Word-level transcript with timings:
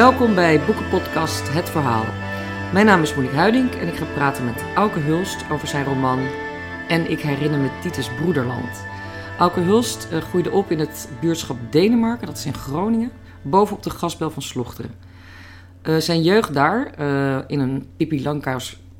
Welkom 0.00 0.34
bij 0.34 0.64
Boekenpodcast 0.64 1.52
Het 1.52 1.70
Verhaal. 1.70 2.04
Mijn 2.72 2.86
naam 2.86 3.02
is 3.02 3.14
Monique 3.14 3.36
Huiding 3.36 3.70
en 3.70 3.88
ik 3.88 3.94
ga 3.94 4.04
praten 4.04 4.44
met 4.44 4.64
Auke 4.74 4.98
Hulst 4.98 5.50
over 5.50 5.68
zijn 5.68 5.84
roman 5.84 6.18
En 6.88 7.10
ik 7.10 7.20
herinner 7.20 7.60
me 7.60 7.68
Titus 7.82 8.10
Broederland. 8.14 8.84
Auke 9.38 9.60
Hulst 9.60 10.08
uh, 10.12 10.18
groeide 10.18 10.50
op 10.50 10.70
in 10.70 10.78
het 10.78 11.08
buurtschap 11.20 11.56
Denemarken, 11.70 12.26
dat 12.26 12.36
is 12.36 12.46
in 12.46 12.54
Groningen, 12.54 13.10
bovenop 13.42 13.82
de 13.82 13.90
gasbel 13.90 14.30
van 14.30 14.42
Slochteren. 14.42 14.94
Uh, 15.82 15.96
zijn 15.96 16.22
jeugd 16.22 16.54
daar, 16.54 16.94
uh, 17.00 17.38
in 17.46 17.60
een 17.60 17.86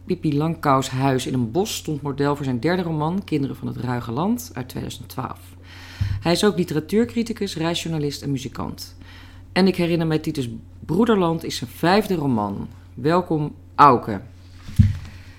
Pippi 0.06 0.36
Langkous 0.36 0.90
huis 0.90 1.26
in 1.26 1.34
een 1.34 1.50
bos, 1.50 1.76
stond 1.76 2.02
model 2.02 2.36
voor 2.36 2.44
zijn 2.44 2.60
derde 2.60 2.82
roman 2.82 3.24
Kinderen 3.24 3.56
van 3.56 3.66
het 3.66 3.76
Ruige 3.76 4.12
Land 4.12 4.50
uit 4.54 4.68
2012. 4.68 5.38
Hij 6.20 6.32
is 6.32 6.44
ook 6.44 6.56
literatuurcriticus, 6.56 7.56
reisjournalist 7.56 8.22
en 8.22 8.30
muzikant. 8.30 8.98
En 9.52 9.66
ik 9.66 9.76
herinner 9.76 10.06
mij 10.06 10.18
Titus 10.18 10.48
Broederland 10.86 11.44
is 11.44 11.56
zijn 11.56 11.70
vijfde 11.70 12.14
roman. 12.14 12.68
Welkom, 12.94 13.54
Auke. 13.74 14.20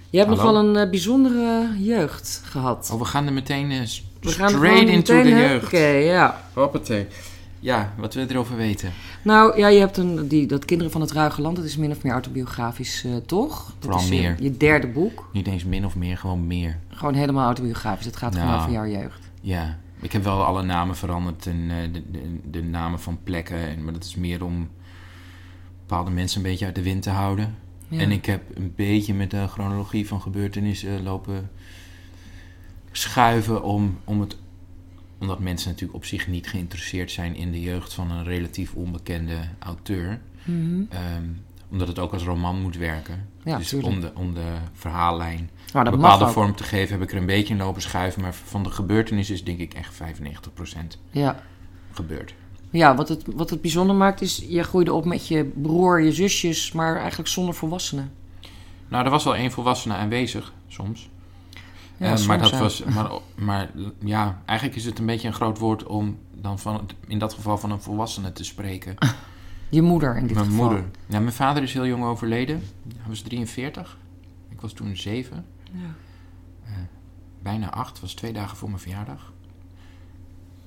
Je 0.09 0.17
hebt 0.17 0.29
Hallo. 0.29 0.43
nogal 0.43 0.65
een 0.65 0.83
uh, 0.85 0.89
bijzondere 0.89 1.69
jeugd 1.77 2.41
gehad. 2.45 2.89
Oh, 2.93 2.99
we 2.99 3.05
gaan 3.05 3.25
er 3.25 3.33
meteen 3.33 3.71
uh, 3.71 3.79
We 4.21 4.29
gaan 4.31 4.49
straight 4.49 4.79
gewoon 4.79 4.93
into 4.93 5.13
meteen, 5.13 5.33
de 5.33 5.39
hè? 5.39 5.51
jeugd. 5.51 5.65
Oké, 5.65 5.85
ja. 5.87 6.41
Hoppatee. 6.53 7.07
Ja, 7.59 7.93
wat 7.97 8.13
wil 8.13 8.23
je 8.23 8.29
erover 8.31 8.55
weten? 8.55 8.91
Nou, 9.23 9.57
ja, 9.57 9.67
je 9.67 9.79
hebt 9.79 9.97
een, 9.97 10.27
die, 10.27 10.47
dat 10.47 10.65
Kinderen 10.65 10.91
van 10.91 11.01
het 11.01 11.11
Ruige 11.11 11.41
Land, 11.41 11.55
dat 11.55 11.65
is 11.65 11.77
min 11.77 11.91
of 11.91 12.03
meer 12.03 12.13
autobiografisch, 12.13 13.03
uh, 13.05 13.15
toch? 13.25 13.65
Dat 13.65 13.75
Vooral 13.79 13.99
is 13.99 14.09
meer. 14.09 14.35
Je, 14.39 14.57
derde 14.57 14.87
boek. 14.87 15.29
Niet 15.33 15.47
eens 15.47 15.63
min 15.63 15.85
of 15.85 15.95
meer, 15.95 16.17
gewoon 16.17 16.47
meer. 16.47 16.77
Gewoon 16.89 17.13
helemaal 17.13 17.45
autobiografisch. 17.45 18.05
Het 18.05 18.17
gaat 18.17 18.33
gewoon 18.35 18.47
Nou. 18.49 18.59
over 18.59 18.71
jouw 18.71 18.85
jeugd. 18.85 19.19
Ja, 19.41 19.77
ik 20.01 20.11
heb 20.11 20.23
wel 20.23 20.43
alle 20.43 20.63
namen 20.63 20.95
veranderd 20.95 21.45
en 21.45 21.69
eh, 21.69 21.93
de, 21.93 22.11
de, 22.11 22.39
de 22.49 22.63
namen 22.63 22.99
van 22.99 23.19
plekken. 23.23 23.67
En, 23.67 23.83
maar 23.83 23.93
dat 23.93 24.03
is 24.03 24.15
meer 24.15 24.43
om 24.43 24.69
bepaalde 25.79 26.11
mensen 26.11 26.37
een 26.37 26.49
beetje 26.49 26.65
uit 26.65 26.75
de 26.75 26.83
wind 26.83 27.01
te 27.01 27.09
houden. 27.09 27.55
Ja. 27.87 27.99
En 27.99 28.11
ik 28.11 28.25
heb 28.25 28.57
een 28.57 28.73
beetje 28.75 29.13
met 29.13 29.31
de 29.31 29.47
chronologie 29.47 30.07
van 30.07 30.21
gebeurtenissen 30.21 31.03
lopen 31.03 31.49
schuiven 32.91 33.63
om, 33.63 33.97
om 34.03 34.19
het 34.19 34.37
omdat 35.21 35.39
mensen 35.39 35.69
natuurlijk 35.69 35.97
op 35.97 36.05
zich 36.05 36.27
niet 36.27 36.47
geïnteresseerd 36.47 37.11
zijn 37.11 37.35
in 37.35 37.51
de 37.51 37.61
jeugd 37.61 37.93
van 37.93 38.11
een 38.11 38.23
relatief 38.23 38.73
onbekende 38.73 39.37
auteur. 39.59 40.21
Mhm. 40.43 40.83
Ehm, 40.89 41.23
omdat 41.71 41.87
het 41.87 41.99
ook 41.99 42.13
als 42.13 42.23
roman 42.23 42.61
moet 42.61 42.77
werken. 42.77 43.27
Ja, 43.43 43.57
dus 43.57 43.69
tuurlijk. 43.69 43.93
om 43.93 44.01
de, 44.01 44.11
om 44.15 44.33
de 44.33 44.53
verhaallijn 44.73 45.49
dat 45.71 45.85
een 45.85 45.91
bepaalde 45.91 46.27
vorm 46.27 46.55
te 46.55 46.63
geven, 46.63 46.93
heb 46.93 47.01
ik 47.07 47.11
er 47.11 47.17
een 47.17 47.25
beetje 47.25 47.53
in 47.53 47.59
lopen 47.59 47.81
schuiven. 47.81 48.21
Maar 48.21 48.33
van 48.33 48.63
de 48.63 48.69
gebeurtenissen 48.69 49.35
is 49.35 49.43
denk 49.43 49.59
ik 49.59 49.73
echt 49.73 49.93
95% 49.93 50.97
Ja. 51.11 51.43
gebeurd. 51.91 52.33
Ja, 52.69 52.95
wat 52.95 53.09
het, 53.09 53.23
wat 53.35 53.49
het 53.49 53.61
bijzonder 53.61 53.95
maakt 53.95 54.21
is, 54.21 54.45
je 54.47 54.63
groeide 54.63 54.93
op 54.93 55.05
met 55.05 55.27
je 55.27 55.43
broer, 55.55 56.01
je 56.01 56.11
zusjes, 56.11 56.71
maar 56.71 56.97
eigenlijk 56.97 57.29
zonder 57.29 57.53
volwassenen. 57.55 58.11
Nou, 58.87 59.05
er 59.05 59.11
was 59.11 59.23
wel 59.23 59.35
één 59.35 59.51
volwassene 59.51 59.93
aanwezig, 59.93 60.53
soms. 60.67 61.09
Ja, 61.97 62.13
Eh, 62.13 62.25
maar, 62.25 62.37
dat 62.39 62.49
ja. 62.49 62.59
was, 62.59 62.83
maar, 62.83 63.09
maar 63.35 63.69
ja, 64.03 64.41
eigenlijk 64.45 64.79
is 64.79 64.85
het 64.85 64.99
een 64.99 65.05
beetje 65.05 65.27
een 65.27 65.33
groot 65.33 65.57
woord 65.57 65.83
om 65.83 66.17
dan 66.35 66.59
van, 66.59 66.89
in 67.07 67.19
dat 67.19 67.33
geval 67.33 67.57
van 67.57 67.71
een 67.71 67.81
volwassene 67.81 68.33
te 68.33 68.43
spreken. 68.43 68.95
Je 69.71 69.81
moeder 69.81 70.17
in 70.17 70.27
dit 70.27 70.35
mijn 70.35 70.45
geval. 70.49 70.65
moeder. 70.65 70.85
Ja, 71.05 71.19
mijn 71.19 71.33
vader 71.33 71.63
is 71.63 71.73
heel 71.73 71.85
jong 71.87 72.03
overleden. 72.03 72.61
Hij 72.97 73.07
was 73.07 73.21
43. 73.21 73.97
Ik 74.49 74.61
was 74.61 74.73
toen 74.73 74.97
7. 74.97 75.45
Ja. 75.71 75.79
bijna 77.41 77.71
acht, 77.71 77.99
was 77.99 78.13
twee 78.13 78.33
dagen 78.33 78.57
voor 78.57 78.69
mijn 78.69 78.81
verjaardag. 78.81 79.33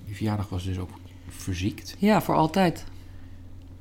Die 0.04 0.15
verjaardag 0.16 0.48
was 0.48 0.65
dus 0.65 0.78
ook 0.78 0.91
verziekt. 1.28 1.97
Ja, 1.98 2.22
voor 2.22 2.34
altijd. 2.34 2.84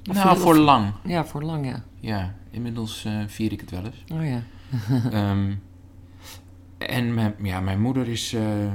Of 0.10 0.16
nou, 0.16 0.38
voor- 0.38 0.56
lang. 0.58 0.94
Ja, 1.04 1.26
voor 1.26 1.44
lang, 1.44 1.66
ja. 1.66 1.84
Ja, 2.00 2.36
inmiddels 2.52 3.06
eh, 3.06 3.24
vier 3.28 3.52
ik 3.52 3.60
het 3.60 3.72
wel 3.72 3.84
eens. 3.86 4.04
Oh 4.12 4.26
ja. 4.26 4.44
Ehm, 5.12 5.54
en 6.78 7.14
mijn, 7.14 7.36
ja, 7.42 7.60
mijn 7.60 7.82
moeder 7.82 8.08
is, 8.08 8.34
eh, 8.34 8.74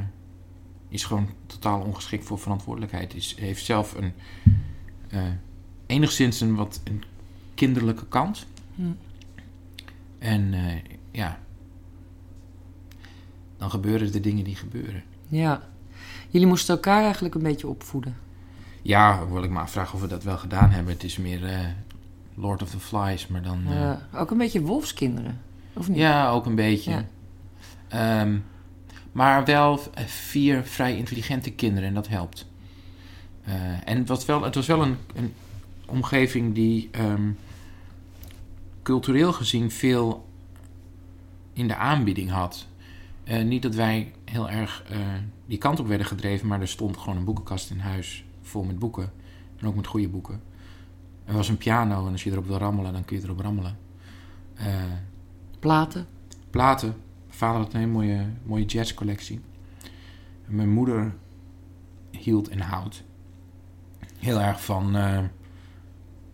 is 0.88 1.04
gewoon 1.04 1.28
totaal 1.46 1.80
ongeschikt 1.80 2.24
voor 2.24 2.38
verantwoordelijkheid. 2.38 3.14
Is, 3.14 3.36
heeft 3.38 3.64
zelf 3.64 3.94
een 3.94 4.12
enigszins 5.88 6.40
een 6.40 6.54
wat 6.54 6.80
een 6.84 7.02
kinderlijke 7.54 8.06
kant. 8.06 8.46
Hm. 8.74 8.82
En 10.18 10.54
eh, 10.54 10.74
ja, 11.10 11.38
dan 13.56 13.70
gebeuren 13.70 14.12
de 14.12 14.20
dingen 14.20 14.44
die 14.44 14.56
gebeuren. 14.56 15.02
Ja. 15.28 15.62
Jullie 16.30 16.46
moesten 16.46 16.74
elkaar 16.74 17.02
eigenlijk 17.02 17.34
een 17.34 17.42
beetje 17.42 17.68
opvoeden. 17.68 18.16
Ja, 18.82 19.18
hoewel 19.24 19.42
ik 19.42 19.50
me 19.50 19.58
afvraag 19.58 19.94
of 19.94 20.00
we 20.00 20.06
dat 20.06 20.22
wel 20.22 20.38
gedaan 20.38 20.70
hebben. 20.70 20.92
Het 20.92 21.04
is 21.04 21.16
meer 21.16 21.44
eh, 21.44 21.58
Lord 22.34 22.62
of 22.62 22.70
the 22.70 22.80
Flies, 22.80 23.26
maar 23.26 23.42
dan... 23.42 23.62
eh, 23.66 24.20
ook 24.20 24.30
een 24.30 24.38
beetje 24.38 24.62
wolfskinderen. 24.62 25.40
Of 25.72 25.88
niet? 25.88 25.98
Ja, 25.98 26.30
ook 26.30 26.46
een 26.46 26.54
beetje. 26.54 26.90
Ja. 26.90 27.04
Ehm, 27.88 28.38
maar 29.12 29.44
wel 29.44 29.80
vier 30.06 30.62
vrij 30.62 30.96
intelligente 30.96 31.50
kinderen 31.50 31.88
en 31.88 31.94
dat 31.94 32.08
helpt. 32.08 32.46
En 33.84 33.98
het 33.98 34.08
was 34.08 34.24
wel, 34.24 34.42
het 34.42 34.54
was 34.54 34.66
wel 34.66 34.82
een, 34.82 34.96
een 35.14 35.34
omgeving 35.88 36.54
die 36.54 36.88
ehm, 36.92 37.30
cultureel 38.82 39.32
gezien 39.32 39.70
veel 39.70 40.26
in 41.52 41.68
de 41.68 41.76
aanbieding 41.76 42.30
had. 42.30 42.66
Eh, 43.24 43.44
niet 43.44 43.62
dat 43.62 43.74
wij 43.74 44.12
heel 44.24 44.50
erg 44.50 44.84
eh, 44.88 44.98
die 45.46 45.58
kant 45.58 45.80
op 45.80 45.86
werden 45.86 46.06
gedreven, 46.06 46.46
maar 46.46 46.60
er 46.60 46.68
stond 46.68 46.96
gewoon 46.96 47.16
een 47.16 47.24
boekenkast 47.24 47.70
in 47.70 47.78
huis 47.78 48.24
vol 48.42 48.62
met 48.62 48.78
boeken. 48.78 49.12
En 49.56 49.66
ook 49.66 49.74
met 49.74 49.86
goede 49.86 50.08
boeken. 50.08 50.40
Er 51.24 51.34
was 51.34 51.48
een 51.48 51.56
piano 51.56 52.06
en 52.06 52.12
als 52.12 52.24
je 52.24 52.30
erop 52.30 52.46
wil 52.46 52.58
rammelen, 52.58 52.92
dan 52.92 53.04
kun 53.04 53.16
je 53.16 53.22
erop 53.22 53.40
rammelen. 53.40 53.78
Eh, 54.54 54.66
Platen. 55.58 56.06
platen. 56.50 56.88
Mijn 57.26 57.38
vader 57.38 57.60
had 57.60 57.72
een 57.72 57.80
hele 57.80 57.92
mooie, 57.92 58.26
mooie 58.42 58.64
jazzcollectie. 58.64 59.40
En 60.46 60.54
mijn 60.54 60.70
moeder 60.70 61.14
hield 62.10 62.48
en 62.48 62.60
houdt 62.60 63.02
heel 64.18 64.40
erg 64.40 64.64
van 64.64 64.96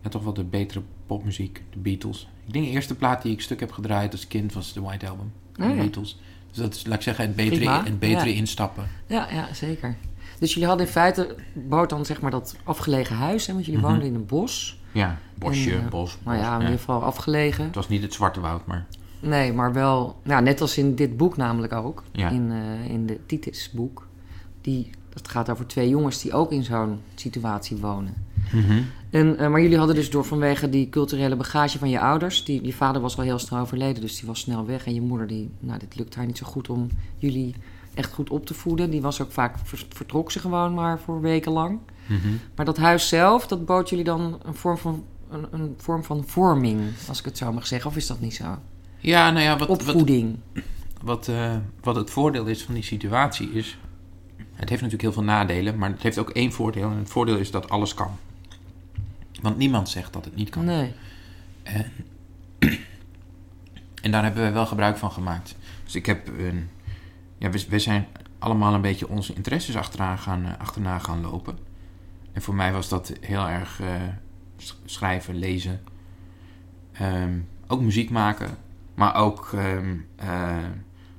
ja, 0.05 0.11
toch 0.11 0.23
wel 0.23 0.33
de 0.33 0.43
betere 0.43 0.81
popmuziek, 1.05 1.61
de 1.71 1.79
Beatles. 1.79 2.27
Ik 2.45 2.53
denk 2.53 2.65
de 2.65 2.71
eerste 2.71 2.95
plaat 2.95 3.21
die 3.21 3.31
ik 3.31 3.41
stuk 3.41 3.59
heb 3.59 3.71
gedraaid 3.71 4.11
als 4.11 4.27
kind 4.27 4.53
was 4.53 4.73
de 4.73 4.81
White 4.81 5.09
Album, 5.09 5.31
van 5.53 5.63
Oh 5.65 5.69
de 5.71 5.75
ja. 5.75 5.81
Beatles. 5.81 6.19
Dus 6.49 6.57
dat 6.57 6.73
is, 6.75 6.85
laat 6.85 6.95
ik 6.95 7.01
zeggen, 7.01 7.25
het 7.25 7.35
betere, 7.35 7.69
het 7.83 7.99
betere 7.99 8.29
ja. 8.29 8.35
instappen. 8.35 8.87
Ja, 9.07 9.27
ja, 9.31 9.53
zeker. 9.53 9.95
Dus 10.39 10.53
jullie 10.53 10.67
hadden 10.67 10.85
in 10.85 10.91
feite, 10.91 11.35
bouwt 11.53 11.89
dan 11.89 12.05
zeg 12.05 12.21
maar 12.21 12.31
dat 12.31 12.55
afgelegen 12.63 13.15
huis, 13.15 13.47
hè, 13.47 13.53
want 13.53 13.65
jullie 13.65 13.79
Mhm. 13.81 13.89
woonden 13.89 14.07
in 14.07 14.15
een 14.15 14.25
bos. 14.25 14.79
Ja, 14.91 15.17
bosje, 15.35 15.71
En, 15.75 15.83
eh, 15.83 15.87
bos, 15.89 16.17
Nou 16.23 16.37
ja, 16.37 16.53
in 16.55 16.61
ieder 16.61 16.77
geval 16.77 17.03
afgelegen. 17.03 17.65
Het 17.65 17.75
was 17.75 17.89
niet 17.89 18.01
het 18.01 18.13
Zwarte 18.13 18.39
Woud, 18.39 18.65
maar 18.65 18.85
Nee, 19.19 19.53
maar 19.53 19.73
wel, 19.73 20.19
nou, 20.23 20.43
net 20.43 20.61
als 20.61 20.77
in 20.77 20.95
dit 20.95 21.17
boek 21.17 21.37
namelijk 21.37 21.73
ook, 21.73 22.03
Ja. 22.11 22.29
in, 22.29 22.51
eh, 22.51 22.89
in 22.91 23.05
de 23.05 23.19
Titus 23.25 23.71
boek. 23.73 24.07
Die, 24.61 24.89
dat 25.09 25.27
gaat 25.27 25.49
over 25.49 25.67
twee 25.67 25.89
jongens 25.89 26.21
die 26.21 26.33
ook 26.33 26.51
in 26.51 26.63
zo'n 26.63 26.99
situatie 27.15 27.77
wonen. 27.77 28.13
En, 29.15 29.37
eh, 29.37 29.49
maar 29.49 29.61
jullie 29.61 29.77
hadden 29.77 29.95
dus 29.95 30.09
door 30.09 30.25
vanwege 30.25 30.69
die 30.69 30.89
culturele 30.89 31.35
bagage 31.35 31.77
van 31.77 31.89
je 31.89 31.99
ouders, 31.99 32.43
die, 32.43 32.65
je 32.65 32.73
vader 32.73 33.01
was 33.01 33.17
al 33.17 33.23
heel 33.23 33.39
snel 33.39 33.59
overleden, 33.59 34.01
dus 34.01 34.19
die 34.19 34.27
was 34.27 34.39
snel 34.39 34.65
weg. 34.65 34.85
En 34.85 34.93
je 34.93 35.01
moeder, 35.01 35.27
die, 35.27 35.49
nou, 35.59 35.79
dit 35.79 35.95
lukt 35.95 36.15
haar 36.15 36.25
niet 36.25 36.37
zo 36.37 36.45
goed 36.45 36.69
om 36.69 36.89
jullie 37.17 37.55
echt 37.93 38.13
goed 38.13 38.29
op 38.29 38.45
te 38.45 38.53
voeden. 38.53 38.89
Die 38.89 39.01
was 39.01 39.21
ook 39.21 39.31
vaak, 39.31 39.55
ver- 39.63 39.85
vertrok 39.89 40.31
ze 40.31 40.39
gewoon 40.39 40.73
maar 40.73 40.99
voor 40.99 41.21
weken 41.21 41.51
lang. 41.51 41.79
Mhm. 42.05 42.27
Maar 42.55 42.65
dat 42.65 42.77
huis 42.77 43.07
zelf, 43.07 43.47
dat 43.47 43.65
bood 43.65 43.89
jullie 43.89 44.05
dan 44.05 44.39
een 44.43 44.55
vorm 44.55 44.77
van, 44.77 45.03
een, 45.29 45.47
een 45.51 45.73
vorm 45.77 46.03
van 46.03 46.23
vorming, 46.27 46.81
als 47.07 47.19
ik 47.19 47.25
het 47.25 47.37
zo 47.37 47.53
mag 47.53 47.67
zeggen. 47.67 47.89
Of 47.89 47.95
is 47.95 48.07
dat 48.07 48.19
niet 48.19 48.35
zo? 48.35 48.57
ja, 48.99 49.31
nou 49.31 49.43
ja, 49.43 49.57
wat, 49.57 49.67
wat, 49.67 49.79
Opvoeding. 49.79 50.37
Wat, 51.03 51.27
eh, 51.27 51.55
wat 51.81 51.95
het 51.95 52.09
voordeel 52.09 52.45
is 52.45 52.63
van 52.63 52.73
die 52.73 52.83
situatie 52.83 53.51
is... 53.51 53.77
Het 54.35 54.69
heeft 54.69 54.81
natuurlijk 54.81 55.01
heel 55.01 55.23
veel 55.23 55.33
nadelen, 55.33 55.77
maar 55.77 55.89
het 55.89 56.01
heeft 56.01 56.17
ook 56.17 56.29
één 56.29 56.51
voordeel. 56.51 56.89
En 56.91 56.97
het 56.97 57.09
voordeel 57.09 57.37
is 57.37 57.51
dat 57.51 57.69
alles 57.69 57.93
kan. 57.93 58.11
Want 59.45 59.57
niemand 59.57 59.89
zegt 59.89 60.13
dat 60.13 60.25
het 60.25 60.35
niet 60.35 60.49
kan. 60.49 60.65
Nee. 60.65 60.93
En, 61.63 61.91
en 64.03 64.11
daar 64.11 64.23
hebben 64.23 64.43
we 64.43 64.51
wel 64.51 64.65
gebruik 64.65 64.97
van 64.97 65.11
gemaakt. 65.11 65.55
Dus 65.83 65.95
ik 65.95 66.05
heb 66.05 66.27
een... 66.27 66.69
Ja, 67.37 67.49
we, 67.49 67.65
we 67.69 67.79
zijn 67.79 68.07
allemaal 68.39 68.73
een 68.73 68.81
beetje 68.81 69.09
onze 69.09 69.33
interesses 69.33 69.75
achteraan 69.75 70.17
gaan, 70.17 70.45
eh, 70.45 70.51
achterna 70.59 70.99
gaan 70.99 71.21
lopen. 71.21 71.57
En 72.33 72.41
voor 72.41 72.55
mij 72.55 72.71
was 72.71 72.89
dat 72.89 73.13
heel 73.21 73.47
erg 73.47 73.79
eh, 73.79 73.87
sch- 74.57 74.73
schrijven, 74.85 75.35
lezen. 75.35 75.81
Ehm, 76.91 77.39
ook 77.67 77.81
muziek 77.81 78.09
maken. 78.09 78.57
Maar 78.95 79.15
ook... 79.15 79.53
eh, 79.53 80.57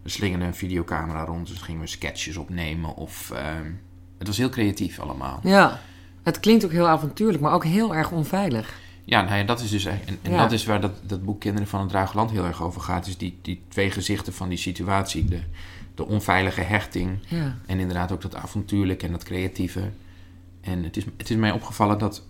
we 0.03 0.13
slingen 0.13 0.41
een 0.41 0.55
videocamera 0.55 1.25
rond, 1.25 1.47
dus 1.47 1.59
gingen 1.63 1.81
we 1.81 1.87
sketches 1.87 2.37
opnemen. 2.37 2.95
Of, 2.95 3.31
ehm, 3.31 3.71
het 4.19 4.27
was 4.27 4.37
heel 4.37 4.49
creatief 4.49 4.99
allemaal. 4.99 5.41
Ja. 5.43 5.81
Het 6.27 6.41
klinkt 6.41 6.65
ook 6.65 6.71
heel 6.71 6.89
avontuurlijk, 6.89 7.41
maar 7.43 7.53
ook 7.53 7.65
heel 7.65 7.95
erg 7.95 8.11
onveilig. 8.11 8.79
Ja, 9.05 9.23
nou 9.23 9.37
ja, 9.37 9.45
dat 9.45 9.61
is 9.61 9.71
dus 9.71 9.85
echt- 9.85 10.05
en, 10.05 10.19
en 10.23 10.31
Ja. 10.31 10.39
dat 10.43 10.53
is 10.53 10.65
waar 10.65 10.81
dat, 10.81 10.93
dat 11.03 11.25
boek 11.25 11.41
Kinderen 11.41 11.69
van 11.69 11.81
het 11.81 11.93
Ruige 11.93 12.17
Land 12.17 12.31
heel 12.31 12.45
erg 12.45 12.63
over 12.63 12.81
gaat. 12.81 13.07
Is 13.07 13.17
die, 13.17 13.39
die 13.43 13.63
twee 13.69 13.91
gezichten 13.91 14.33
van 14.33 14.49
die 14.49 14.59
situatie. 14.59 15.25
De, 15.25 15.41
de 15.95 16.07
onveilige 16.07 16.61
hechting 16.61 17.19
Ja. 17.29 17.57
en 17.67 17.79
inderdaad 17.79 18.13
ook 18.13 18.21
dat 18.23 18.35
avontuurlijke 18.35 19.07
en 19.07 19.13
dat 19.13 19.25
creatieve. 19.25 19.81
En 20.61 20.83
het 20.83 20.97
is, 20.97 21.05
het 21.17 21.31
is 21.31 21.37
mij 21.37 21.51
opgevallen 21.53 21.99
dat 21.99 22.23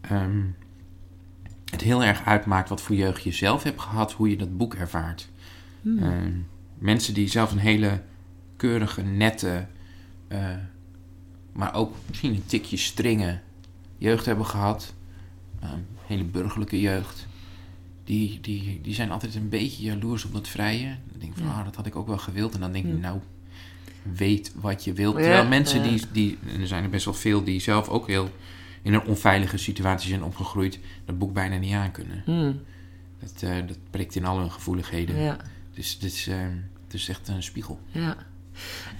ehm, 0.00 0.40
het 1.70 1.80
heel 1.80 2.04
erg 2.04 2.24
uitmaakt 2.24 2.68
wat 2.68 2.80
voor 2.82 2.96
jeugd 2.96 3.22
je 3.22 3.32
zelf 3.32 3.62
hebt 3.62 3.80
gehad, 3.80 4.12
hoe 4.12 4.30
je 4.30 4.36
dat 4.36 4.56
boek 4.56 4.74
ervaart. 4.74 5.28
Hmm. 5.82 5.98
Ehm, 5.98 6.32
mensen 6.78 7.14
die 7.14 7.28
zelf 7.28 7.52
een 7.52 7.58
hele 7.58 8.00
keurige, 8.56 9.02
nette, 9.02 9.66
eh, 10.28 10.38
maar 11.60 11.74
ook 11.74 11.94
misschien 12.08 12.34
een 12.34 12.46
tikje 12.46 12.76
stringen 12.76 13.42
jeugd 13.98 14.26
hebben 14.26 14.46
gehad. 14.46 14.94
Ehm, 15.60 15.78
hele 16.06 16.24
burgerlijke 16.24 16.80
jeugd. 16.80 17.26
Die, 18.04 18.38
die, 18.40 18.80
die 18.82 18.94
zijn 18.94 19.10
altijd 19.10 19.34
een 19.34 19.48
beetje 19.48 19.82
jaloers 19.82 20.24
op 20.24 20.32
dat 20.32 20.48
vrije. 20.48 20.86
Dan 21.10 21.18
denk 21.18 21.32
ik 21.32 21.38
van, 21.38 21.46
Ja. 21.46 21.52
ah, 21.52 21.64
dat 21.64 21.76
had 21.76 21.86
ik 21.86 21.96
ook 21.96 22.06
wel 22.06 22.18
gewild. 22.18 22.54
En 22.54 22.60
dan 22.60 22.72
denk 22.72 22.86
ik, 22.86 22.98
nou, 23.00 23.18
weet 24.02 24.52
wat 24.54 24.84
je 24.84 24.92
wilt. 24.92 25.14
Ja, 25.16 25.20
Terwijl 25.22 25.48
mensen 25.48 25.82
ja. 25.84 25.88
die, 25.88 26.02
die, 26.12 26.38
en 26.54 26.60
er 26.60 26.66
zijn 26.66 26.84
er 26.84 26.90
best 26.90 27.04
wel 27.04 27.14
veel 27.14 27.44
die 27.44 27.60
zelf 27.60 27.88
ook 27.88 28.06
heel 28.06 28.30
in 28.82 28.94
een 28.94 29.04
onveilige 29.04 29.56
situatie 29.56 30.08
zijn 30.08 30.22
opgegroeid, 30.24 30.78
dat 31.04 31.18
boek 31.18 31.32
bijna 31.32 31.56
niet 31.56 31.72
aan 31.74 31.90
kunnen. 31.90 32.22
Hmm. 32.24 32.60
Dat, 33.18 33.42
eh, 33.42 33.56
dat 33.66 33.78
prikt 33.90 34.14
in 34.14 34.24
alle 34.24 34.40
hun 34.40 34.52
gevoeligheden. 34.52 35.16
Ja, 35.20 35.36
Dus 35.74 35.92
het 35.92 36.02
is, 36.02 36.26
ehm, 36.26 36.56
het 36.84 36.94
is 36.94 37.08
echt 37.08 37.28
een 37.28 37.42
spiegel. 37.42 37.80
ja. 37.92 38.16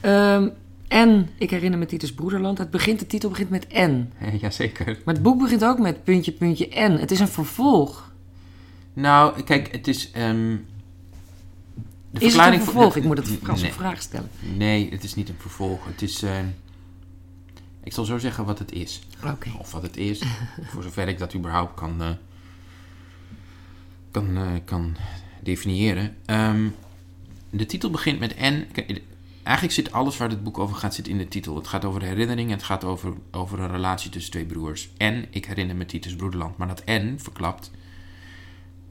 Ehm, 0.00 0.48
en 0.90 1.28
ik 1.38 1.50
herinner 1.50 1.78
me 1.78 1.86
Titus 1.86 2.12
Broederland. 2.14 2.58
Het 2.58 2.70
begint, 2.70 2.98
de 2.98 3.06
titel 3.06 3.28
begint 3.28 3.50
met 3.50 3.66
N. 3.74 4.12
Jazeker. 4.40 4.98
Maar 5.04 5.14
het 5.14 5.22
boek 5.22 5.38
begint 5.40 5.64
ook 5.64 5.78
met 5.78 6.04
puntje, 6.04 6.32
puntje 6.32 6.66
N. 6.74 6.90
Het 6.98 7.10
is 7.10 7.20
een 7.20 7.28
vervolg. 7.28 8.12
Nou, 8.92 9.42
kijk, 9.42 9.72
het 9.72 9.88
is. 9.88 10.10
ehm, 10.10 10.56
de 12.10 12.20
Is 12.20 12.34
het 12.34 12.46
een 12.46 12.52
voor- 12.54 12.62
vervolg? 12.64 12.92
de- 12.92 12.98
Ik 12.98 13.04
moet 13.06 13.16
het 13.16 13.48
als 13.48 13.58
een 13.60 13.66
nee, 13.66 13.72
vraag 13.72 14.02
stellen. 14.02 14.30
nee, 14.56 14.90
het 14.90 15.04
is 15.04 15.14
niet 15.14 15.28
een 15.28 15.34
vervolg. 15.38 15.86
Het 15.86 16.02
is. 16.02 16.22
ehm, 16.22 16.44
ik 17.84 17.92
zal 17.92 18.04
zo 18.04 18.18
zeggen 18.18 18.44
wat 18.44 18.58
het 18.58 18.72
is. 18.72 19.00
Oké. 19.26 19.48
Of 19.58 19.72
wat 19.72 19.82
het 19.82 19.96
is. 19.96 20.22
voor 20.72 20.82
zover 20.82 21.08
ik 21.08 21.18
dat 21.18 21.34
überhaupt 21.34 21.74
kan. 21.74 22.02
eh, 22.02 22.08
kan, 24.10 24.36
eh, 24.36 24.46
kan 24.64 24.96
definiëren. 25.42 26.16
Ehm, 26.24 26.68
de 27.50 27.66
titel 27.66 27.90
begint 27.90 28.18
met 28.18 28.40
N. 28.40 28.66
Eigenlijk 29.42 29.74
zit 29.76 29.92
alles 29.92 30.16
waar 30.16 30.28
het 30.28 30.42
boek 30.44 30.58
over 30.58 30.76
gaat, 30.76 30.94
zit 30.94 31.08
in 31.08 31.18
de 31.18 31.28
titel. 31.28 31.56
Het 31.56 31.66
gaat 31.68 31.84
over 31.84 32.02
herinneringen, 32.02 32.52
het 32.52 32.62
gaat 32.62 32.84
over, 32.84 33.12
over 33.30 33.60
een 33.60 33.70
relatie 33.70 34.10
tussen 34.10 34.30
twee 34.32 34.44
broers. 34.44 34.88
En 34.96 35.26
ik 35.30 35.44
herinner 35.46 35.76
me 35.76 35.84
Titus 35.86 36.16
Broederland. 36.16 36.56
Maar 36.56 36.68
dat 36.68 36.82
N 36.86 37.14
verklapt 37.18 37.70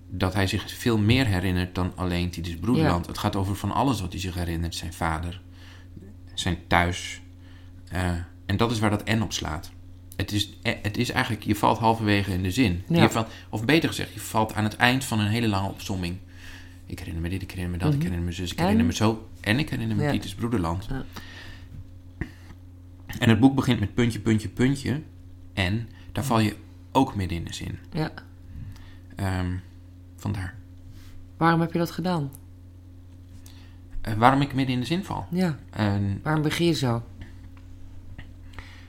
dat 0.09 0.33
hij 0.33 0.47
zich 0.47 0.71
veel 0.73 0.97
meer 0.97 1.25
herinnert 1.25 1.75
dan 1.75 1.91
alleen 1.95 2.29
Titus 2.29 2.55
Broederland. 2.55 3.05
Het 3.05 3.17
gaat 3.17 3.35
over 3.35 3.55
van 3.55 3.71
alles 3.71 4.01
wat 4.01 4.11
hij 4.11 4.21
zich 4.21 4.33
herinnert. 4.33 4.75
Zijn 4.75 4.93
vader, 4.93 5.41
zijn 6.33 6.57
thuis. 6.67 7.21
eh, 7.91 8.11
en 8.45 8.57
dat 8.57 8.71
is 8.71 8.79
waar 8.79 8.89
dat 8.89 9.05
N 9.09 9.21
op 9.21 9.33
slaat. 9.33 9.71
Het 10.15 10.31
is, 10.31 10.49
eh, 10.61 10.73
het 10.81 10.97
is 10.97 11.09
eigenlijk, 11.11 11.43
je 11.45 11.55
valt 11.55 11.77
halverwege 11.77 12.33
in 12.33 12.43
de 12.43 12.51
zin. 12.51 12.83
Ja. 12.87 13.01
Je 13.01 13.09
valt, 13.09 13.27
of 13.49 13.65
beter 13.65 13.89
gezegd, 13.89 14.13
je 14.13 14.19
valt 14.19 14.53
aan 14.53 14.63
het 14.63 14.75
eind 14.75 15.03
van 15.03 15.19
een 15.19 15.27
hele 15.27 15.47
lange 15.47 15.67
opsomming. 15.69 16.17
Ik 16.85 16.99
herinner 16.99 17.21
me 17.23 17.29
dit, 17.29 17.41
ik 17.41 17.49
herinner 17.51 17.71
me 17.77 17.77
dat, 17.77 17.87
ik 17.93 17.93
Mhm. 17.99 18.03
herinner 18.07 18.27
me 18.29 18.35
zus, 18.35 18.51
ik 18.51 18.57
En? 18.57 18.63
herinner 18.63 18.85
me 18.85 18.93
zo. 18.93 19.28
En 19.41 19.59
ik 19.59 19.69
herinner 19.69 19.95
me 19.95 20.03
Ja. 20.03 20.11
Titus 20.11 20.35
Broederland. 20.35 20.85
Ja. 20.89 21.03
En 23.19 23.29
het 23.29 23.39
boek 23.39 23.55
begint 23.55 23.79
met 23.79 23.93
puntje, 23.93 24.19
puntje, 24.19 24.49
puntje. 24.49 25.01
En 25.53 25.89
daar 26.11 26.23
val 26.23 26.39
je 26.39 26.55
ook 26.91 27.15
midden 27.15 27.37
in 27.37 27.43
de 27.43 27.53
zin. 27.53 27.79
Ja. 27.91 28.11
Ehm, 29.15 29.55
vandaar. 30.15 30.55
Waarom 31.37 31.61
heb 31.61 31.71
je 31.71 31.79
dat 31.79 31.91
gedaan? 31.91 32.31
Eh, 34.01 34.13
waarom 34.13 34.41
ik 34.41 34.53
midden 34.53 34.73
in 34.75 34.81
de 34.81 34.87
zin 34.87 35.03
val? 35.03 35.25
Ja. 35.31 35.57
Waarom 36.23 36.41
begin 36.41 36.65
je 36.65 36.73
zo? 36.73 37.03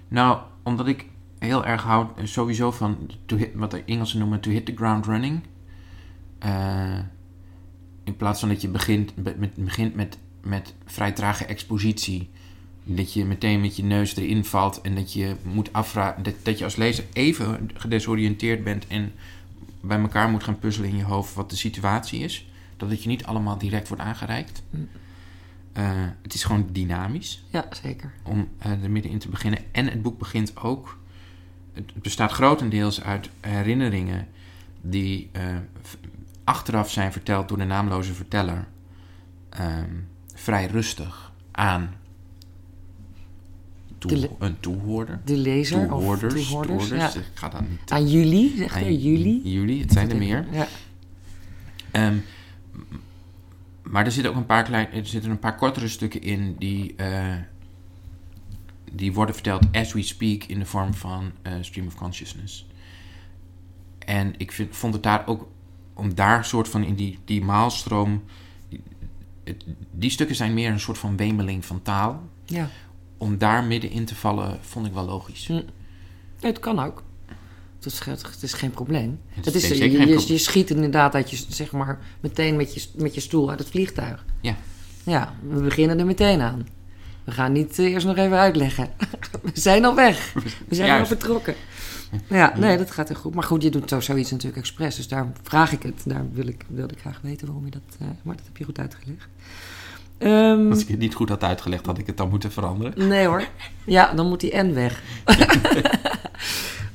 nou, 0.08 0.40
omdat 0.62 0.86
ik 0.86 1.06
heel 1.38 1.66
erg 1.66 1.82
houd 1.82 2.18
eh, 2.18 2.24
sowieso 2.24 2.70
van 2.70 3.10
to 3.26 3.36
hit, 3.36 3.54
wat 3.54 3.70
de 3.70 3.84
Engelsen 3.84 4.18
noemen 4.18 4.40
to 4.40 4.50
hit 4.50 4.66
the 4.66 4.74
ground 4.76 5.06
running. 5.06 5.40
Eh, 6.38 6.98
in 8.04 8.16
plaats 8.16 8.40
van 8.40 8.48
dat 8.48 8.60
je 8.60 8.68
begint 8.68 9.38
met, 9.38 9.54
begint 9.54 9.94
met, 9.94 10.18
met 10.42 10.74
vrij 10.86 11.12
trage 11.12 11.44
expositie. 11.44 12.30
Dat 12.84 13.12
je 13.12 13.24
meteen 13.24 13.60
met 13.60 13.76
je 13.76 13.82
neus 13.84 14.16
erin 14.16 14.44
valt 14.44 14.80
en 14.80 14.94
dat 14.94 15.12
je 15.12 15.36
moet 15.42 15.72
afvragen. 15.72 16.22
Dat, 16.22 16.34
dat 16.42 16.58
je 16.58 16.64
als 16.64 16.76
lezer 16.76 17.04
even 17.12 17.70
gedesoriënteerd 17.74 18.64
bent 18.64 18.86
en 18.86 19.12
bij 19.80 19.98
elkaar 20.00 20.28
moet 20.28 20.44
gaan 20.44 20.58
puzzelen 20.58 20.90
in 20.90 20.96
je 20.96 21.04
hoofd 21.04 21.34
wat 21.34 21.50
de 21.50 21.56
situatie 21.56 22.20
is. 22.20 22.48
Dat 22.76 22.90
het 22.90 23.02
je 23.02 23.08
niet 23.08 23.24
allemaal 23.24 23.58
direct 23.58 23.88
wordt 23.88 24.02
aangereikt. 24.02 24.62
Mm. 24.70 24.88
Eh, 25.72 25.90
het 26.22 26.34
is 26.34 26.44
gewoon 26.44 26.68
dynamisch 26.72 27.44
Ja, 27.50 27.68
zeker. 27.82 28.12
om 28.22 28.48
eh, 28.58 28.82
er 28.82 28.90
middenin 28.90 29.18
te 29.18 29.28
beginnen. 29.28 29.60
En 29.72 29.86
het 29.86 30.02
boek 30.02 30.18
begint 30.18 30.56
ook. 30.56 30.98
Het 31.72 31.94
bestaat 31.94 32.32
grotendeels 32.32 33.02
uit 33.02 33.30
herinneringen 33.40 34.26
die 34.80 35.28
eh, 35.32 35.42
achteraf 36.44 36.90
zijn 36.90 37.12
verteld 37.12 37.48
door 37.48 37.58
de 37.58 37.64
naamloze 37.64 38.14
verteller. 38.14 38.66
Ehm, 39.48 39.94
vrij 40.40 40.66
rustig 40.66 41.32
aan 41.50 41.94
toe- 43.98 44.30
een 44.38 44.60
toehoorder. 44.60 45.20
De 45.24 45.36
lezer 45.36 45.88
Toehoorders. 45.88 46.34
of 46.34 46.40
toehoorders. 46.48 46.88
toehoorders. 46.88 47.14
Ja. 47.14 47.20
Ik 47.20 47.26
ga 47.34 47.48
dan 47.48 47.66
niet. 47.70 47.90
Aan 47.90 48.08
jullie, 48.08 48.56
zegt 48.56 48.74
aan 48.74 48.82
er. 48.82 48.92
Jullie. 48.92 49.50
Jullie, 49.50 49.80
het 49.80 49.92
zijn 49.92 50.10
er 50.10 50.16
meer. 50.16 50.46
Ja. 50.50 50.66
Ehm, 51.90 52.16
maar 53.82 54.04
er 54.04 54.12
zitten 54.12 54.32
ook 54.32 54.38
een 54.38 54.46
paar, 54.46 54.62
klein, 54.62 54.92
er 54.92 55.06
zitten 55.06 55.30
een 55.30 55.38
paar 55.38 55.56
kortere 55.56 55.88
stukken 55.88 56.22
in 56.22 56.56
die, 56.58 56.94
eh, 56.96 57.34
die 58.92 59.12
worden 59.12 59.34
verteld 59.34 59.62
as 59.72 59.92
we 59.92 60.02
speak 60.02 60.44
in 60.44 60.58
de 60.58 60.66
vorm 60.66 60.94
van 60.94 61.30
eh, 61.42 61.52
stream 61.60 61.86
of 61.86 61.94
consciousness. 61.94 62.66
En 63.98 64.34
ik 64.36 64.52
vind, 64.52 64.76
vond 64.76 64.94
het 64.94 65.02
daar 65.02 65.26
ook, 65.26 65.48
om 65.94 66.14
daar 66.14 66.44
soort 66.44 66.68
van 66.68 66.84
in 66.84 66.94
die, 66.94 67.18
die 67.24 67.44
maalstroom, 67.44 68.22
het- 69.44 69.64
die 69.90 70.10
stukken 70.10 70.36
zijn 70.36 70.54
meer 70.54 70.70
een 70.70 70.80
soort 70.80 70.98
van 70.98 71.16
wemeling 71.16 71.64
van 71.64 71.82
taal. 71.82 72.22
ja. 72.44 72.68
Om 73.18 73.38
daar 73.38 73.64
middenin 73.64 74.04
te 74.04 74.14
vallen, 74.14 74.58
vond 74.60 74.86
ik 74.86 74.92
wel 74.92 75.04
logisch. 75.04 75.46
Hm. 75.46 75.62
Het 76.40 76.58
kan 76.58 76.78
ook. 76.78 77.02
Het 77.76 77.86
is, 77.92 78.00
ge- 78.00 78.10
het 78.10 78.38
is 78.42 78.52
geen 78.52 78.70
probleem. 78.70 79.20
Het 79.28 79.44
Het 79.44 79.54
is 79.54 79.68
je, 79.68 79.74
geen 79.74 79.90
je, 79.90 79.96
probleem. 79.96 80.18
je 80.26 80.38
schiet 80.38 80.70
inderdaad 80.70 81.14
uit 81.14 81.30
je, 81.30 81.44
zeg 81.48 81.72
maar, 81.72 81.98
meteen 82.20 82.56
met 82.56 82.74
je, 82.74 82.86
met 82.96 83.14
je 83.14 83.20
stoel 83.20 83.50
uit 83.50 83.58
het 83.58 83.68
vliegtuig. 83.68 84.24
Ja. 84.40 84.56
Ja, 85.04 85.34
we 85.48 85.60
beginnen 85.60 85.98
er 85.98 86.06
meteen 86.06 86.40
aan. 86.40 86.68
We 87.24 87.32
gaan 87.32 87.52
niet 87.52 87.78
eh, 87.78 87.84
eerst 87.92 88.06
nog 88.06 88.16
even 88.16 88.38
uitleggen. 88.38 88.90
we 89.42 89.50
zijn 89.60 89.84
al 89.84 89.94
weg. 89.94 90.32
We 90.68 90.74
zijn 90.74 91.00
al 91.00 91.06
vertrokken. 91.06 91.54
Ja, 92.28 92.52
nee, 92.58 92.78
dat 92.78 92.90
gaat 92.90 93.08
heel 93.08 93.16
goed. 93.16 93.34
Maar 93.34 93.44
goed, 93.44 93.62
je 93.62 93.70
doet 93.70 93.88
zo, 93.88 94.00
zoiets 94.00 94.30
natuurlijk 94.30 94.60
expres. 94.60 94.96
Dus 94.96 95.08
daar 95.08 95.26
vraag 95.42 95.72
ik 95.72 95.82
het. 95.82 96.02
Daar 96.04 96.24
wil 96.32 96.46
ik, 96.46 96.64
wilde 96.68 96.92
ik 96.94 97.00
graag 97.00 97.20
weten 97.22 97.46
waarom 97.46 97.64
je 97.64 97.70
dat... 97.70 97.82
eh, 98.00 98.06
maar 98.22 98.36
dat 98.36 98.44
heb 98.44 98.56
je 98.56 98.64
goed 98.64 98.78
uitgelegd. 98.78 99.28
Ehm, 100.18 100.70
Als 100.70 100.80
ik 100.82 100.88
het 100.88 100.98
niet 100.98 101.14
goed 101.14 101.28
had 101.28 101.42
uitgelegd, 101.44 101.86
had 101.86 101.98
ik 101.98 102.06
het 102.06 102.16
dan 102.16 102.28
moeten 102.30 102.52
veranderen. 102.52 103.08
Nee 103.08 103.26
hoor. 103.26 103.44
Ja, 103.86 104.12
dan 104.14 104.28
moet 104.28 104.40
die 104.40 104.56
N 104.62 104.72
weg. 104.74 105.02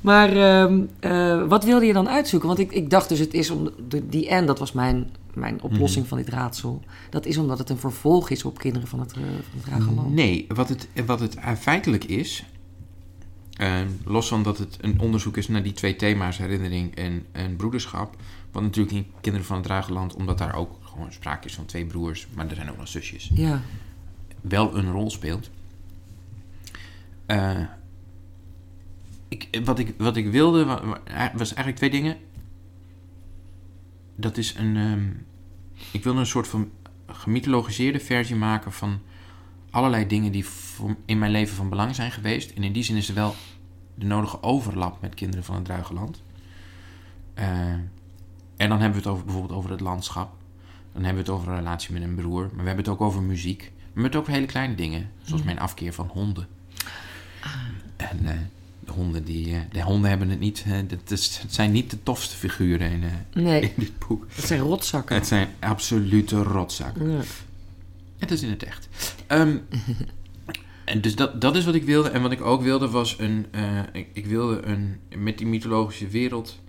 maar 0.01 0.29
ehm, 0.37 0.81
eh, 0.99 1.47
wat 1.47 1.63
wilde 1.63 1.85
je 1.85 1.93
dan 1.93 2.09
uitzoeken? 2.09 2.47
Want 2.47 2.59
ik, 2.59 2.71
ik 2.71 2.89
dacht 2.89 3.09
dus, 3.09 3.19
het 3.19 3.33
is 3.33 3.49
om 3.49 3.69
de, 3.87 4.07
die 4.09 4.33
N, 4.33 4.45
dat 4.45 4.59
was 4.59 4.71
mijn, 4.71 5.09
mijn 5.33 5.61
oplossing 5.61 5.99
Mhm. 6.05 6.07
van 6.15 6.17
dit 6.17 6.29
raadsel. 6.29 6.81
Dat 7.09 7.25
is 7.25 7.37
omdat 7.37 7.57
het 7.57 7.69
een 7.69 7.77
vervolg 7.77 8.29
is 8.29 8.43
op 8.43 8.57
kinderen 8.57 8.87
van 8.87 8.99
het, 8.99 9.13
eh, 9.13 9.21
van 9.79 9.97
het. 9.97 10.13
Nee, 10.13 10.45
wat 10.47 10.69
het, 10.69 10.87
wat 11.05 11.19
het 11.19 11.35
feitelijk 11.59 12.03
is, 12.03 12.43
eh, 13.57 13.79
los 14.05 14.27
van 14.27 14.43
dat 14.43 14.57
het 14.57 14.77
een 14.81 14.99
onderzoek 14.99 15.37
is 15.37 15.47
naar 15.47 15.63
die 15.63 15.73
twee 15.73 15.95
thema's, 15.95 16.37
herinnering 16.37 16.95
en, 16.95 17.25
en 17.31 17.55
broederschap, 17.55 18.15
wat 18.51 18.63
natuurlijk 18.63 18.95
in 18.95 19.05
Kinderen 19.21 19.47
van 19.47 19.57
het 19.57 19.65
Ruigeland, 19.65 20.15
omdat 20.15 20.37
daar 20.37 20.55
ook 20.55 20.79
gewoon 20.83 21.11
sprake 21.13 21.47
is 21.47 21.55
van 21.55 21.65
twee 21.65 21.85
broers, 21.85 22.27
maar 22.33 22.49
er 22.49 22.55
zijn 22.55 22.69
ook 22.71 22.77
nog 22.77 22.87
zusjes, 22.87 23.31
Ja, 23.33 23.61
wel 24.41 24.77
een 24.77 24.91
rol 24.91 25.09
speelt. 25.11 25.49
Eh, 27.25 27.59
ik, 29.27 29.61
wat, 29.63 29.79
ik, 29.79 29.93
wat 29.97 30.15
ik 30.15 30.27
wilde 30.31 30.65
wa- 30.65 31.01
was 31.33 31.47
eigenlijk 31.53 31.75
twee 31.77 31.89
dingen. 31.89 32.17
Dat 34.15 34.37
is 34.37 34.55
een. 34.57 34.75
ehm, 34.77 35.05
ik 35.91 36.03
wilde 36.03 36.19
een 36.19 36.25
soort 36.25 36.47
van 36.47 36.69
gemythologiseerde 37.07 37.99
versie 37.99 38.35
maken 38.35 38.71
van 38.73 38.99
allerlei 39.75 40.07
dingen 40.07 40.31
die 40.31 40.45
voor, 40.45 40.95
in 41.05 41.19
mijn 41.19 41.31
leven 41.31 41.55
van 41.55 41.69
belang 41.69 41.95
zijn 41.95 42.11
geweest. 42.11 42.51
En 42.51 42.63
in 42.63 42.71
die 42.71 42.83
zin 42.83 42.95
is 42.95 43.07
er 43.09 43.15
wel 43.15 43.35
de 43.95 44.05
nodige 44.05 44.43
overlap 44.43 45.01
met 45.01 45.13
kinderen 45.13 45.45
van 45.45 45.55
het 45.55 45.65
Druigeland. 45.65 46.21
Eh, 47.33 47.47
en 48.55 48.69
dan 48.69 48.79
hebben 48.79 48.91
we 48.91 48.97
het 48.97 49.07
over, 49.07 49.25
bijvoorbeeld 49.25 49.57
over 49.57 49.71
het 49.71 49.79
landschap. 49.79 50.33
Dan 50.93 51.03
hebben 51.03 51.23
we 51.23 51.31
het 51.31 51.39
over 51.39 51.51
een 51.51 51.57
relatie 51.57 51.93
met 51.93 52.01
een 52.01 52.15
broer. 52.15 52.41
Maar 52.41 52.61
we 52.61 52.67
hebben 52.67 52.85
het 52.85 52.93
ook 52.93 53.01
over 53.01 53.21
muziek. 53.21 53.59
Maar 53.59 53.69
we 53.69 54.01
hebben 54.01 54.03
het 54.03 54.15
ook 54.15 54.21
over 54.21 54.33
hele 54.33 54.45
kleine 54.45 54.75
dingen. 54.75 55.09
Zoals 55.23 55.43
mijn 55.43 55.59
afkeer 55.59 55.93
van 55.93 56.09
honden. 56.13 56.47
En 57.95 58.19
eh, 58.25 58.33
de 58.79 58.91
honden, 58.91 59.23
die, 59.23 59.55
eh, 59.55 59.61
de 59.71 59.81
honden 59.81 60.09
hebben 60.09 60.29
het 60.29 60.39
niet. 60.39 60.65
dat 60.87 61.11
is, 61.11 61.37
het 61.37 61.53
zijn 61.53 61.71
niet 61.71 61.89
de 61.89 62.03
tofste 62.03 62.35
figuren 62.35 62.91
in, 62.91 63.03
nee, 63.33 63.61
in 63.61 63.73
dit 63.75 64.07
boek. 64.07 64.35
dat 64.35 64.45
zijn 64.45 64.59
rotzakken. 64.59 65.15
Het 65.15 65.27
zijn 65.27 65.47
absolute 65.59 66.43
rotzakken. 66.43 67.11
Ja. 67.11 67.21
Het 68.17 68.31
is 68.31 68.41
in 68.41 68.49
het 68.49 68.63
echt. 68.63 68.89
Ehm, 69.27 69.57
en 70.85 71.01
dus 71.01 71.15
dat, 71.15 71.41
dat 71.41 71.55
is 71.55 71.65
wat 71.65 71.75
ik 71.75 71.83
wilde. 71.83 72.09
En 72.09 72.21
wat 72.21 72.31
ik 72.31 72.41
ook 72.41 72.61
wilde 72.61 72.89
was 72.89 73.19
een... 73.19 73.45
eh, 73.51 73.79
ik, 73.93 74.07
ik 74.13 74.25
wilde 74.25 74.61
een... 74.61 74.99
Met 75.17 75.37
die 75.37 75.47
mythologische 75.47 76.07
wereld... 76.07 76.59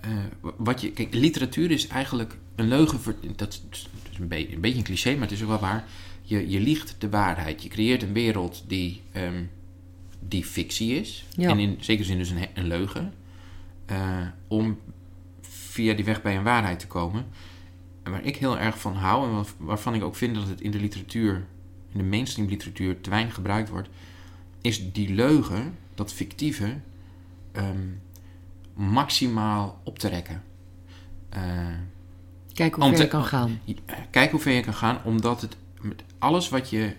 eh, 0.00 0.10
wat 0.56 0.80
je, 0.80 0.90
kijk, 0.92 1.14
literatuur 1.14 1.70
is 1.70 1.86
eigenlijk 1.86 2.36
een 2.56 2.68
leugen. 2.68 3.00
Voor, 3.00 3.14
dat 3.36 3.62
is 3.70 3.88
een, 4.20 4.28
be- 4.28 4.52
een 4.52 4.60
beetje 4.60 4.78
een 4.78 4.84
cliché, 4.84 5.12
maar 5.12 5.22
het 5.22 5.30
is 5.32 5.42
ook 5.42 5.48
wel 5.48 5.58
waar. 5.58 5.84
Je, 6.22 6.48
je 6.50 6.60
liegt 6.60 6.96
de 6.98 7.08
waarheid. 7.08 7.62
Je 7.62 7.68
creëert 7.68 8.02
een 8.02 8.12
wereld 8.12 8.64
die, 8.66 9.02
ehm, 9.12 9.42
die 10.20 10.44
fictie 10.44 10.94
is. 11.00 11.24
Ja. 11.36 11.50
En 11.50 11.58
in 11.58 11.76
zekere 11.80 12.06
zin 12.06 12.18
dus 12.18 12.30
een, 12.30 12.46
een 12.54 12.66
leugen. 12.66 13.12
eh, 13.86 14.26
om 14.48 14.78
via 15.40 15.94
die 15.94 16.04
weg 16.04 16.22
bij 16.22 16.36
een 16.36 16.42
waarheid 16.42 16.78
te 16.78 16.86
komen. 16.86 17.26
Waar 18.10 18.24
ik 18.24 18.36
heel 18.36 18.58
erg 18.58 18.80
van 18.80 18.94
hou 18.94 19.26
en 19.28 19.34
waar- 19.34 19.44
waarvan 19.58 19.94
ik 19.94 20.02
ook 20.02 20.16
vind 20.16 20.34
dat 20.34 20.48
het 20.48 20.60
in 20.60 20.70
de 20.70 20.80
literatuur, 20.80 21.34
in 21.92 21.98
de 21.98 22.04
mainstream 22.04 22.48
literatuur, 22.48 23.00
te 23.00 23.10
weinig 23.10 23.34
gebruikt 23.34 23.68
wordt, 23.68 23.88
is 24.60 24.92
die 24.92 25.14
leugen, 25.14 25.74
dat 25.94 26.12
fictieve, 26.12 26.76
ehm, 27.52 27.86
maximaal 28.74 29.80
op 29.84 29.98
te 29.98 30.08
rekken. 30.08 30.42
Eh, 31.28 31.42
Kijk 32.52 32.74
hoe 32.74 32.88
ver 32.88 32.98
je 32.98 33.08
kan 33.08 33.24
gaan. 33.24 33.60
je- 33.64 33.76
kijk 34.10 34.30
hoe 34.30 34.40
ver 34.40 34.52
je 34.52 34.60
kan 34.62 34.74
gaan, 34.74 35.04
omdat 35.04 35.40
het 35.40 35.56
met 35.80 36.02
alles 36.18 36.48
wat 36.48 36.70
je 36.70 36.94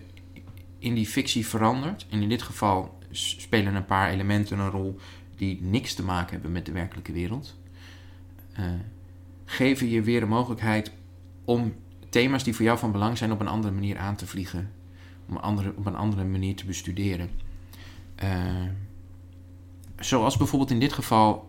in 0.78 0.94
die 0.94 1.06
fictie 1.06 1.46
verandert, 1.46 2.06
en 2.10 2.22
in 2.22 2.28
dit 2.28 2.42
geval 2.42 2.98
spelen 3.10 3.74
een 3.74 3.84
paar 3.84 4.10
elementen 4.10 4.58
een 4.58 4.70
rol 4.70 4.98
die 5.36 5.62
niks 5.62 5.94
te 5.94 6.02
maken 6.02 6.32
hebben 6.32 6.52
met 6.52 6.66
de 6.66 6.72
werkelijke 6.72 7.12
wereld, 7.12 7.56
eh, 8.52 8.64
geven 9.44 9.88
je 9.88 10.02
weer 10.02 10.22
een 10.22 10.28
mogelijkheid 10.28 10.92
om 11.50 11.74
thema's 12.08 12.44
die 12.44 12.54
voor 12.54 12.64
jou 12.64 12.78
van 12.78 12.92
belang 12.92 13.18
zijn 13.18 13.32
op 13.32 13.40
een 13.40 13.48
andere 13.48 13.72
manier 13.74 13.98
aan 13.98 14.16
te 14.16 14.26
vliegen, 14.26 14.70
een 15.28 15.40
andere, 15.40 15.72
op 15.76 15.86
een 15.86 15.96
andere 15.96 16.24
manier 16.24 16.56
te 16.56 16.64
bestuderen. 16.66 17.30
Eh, 18.14 18.28
zoals 19.98 20.36
bijvoorbeeld 20.36 20.70
in 20.70 20.80
dit 20.80 20.92
geval. 20.92 21.48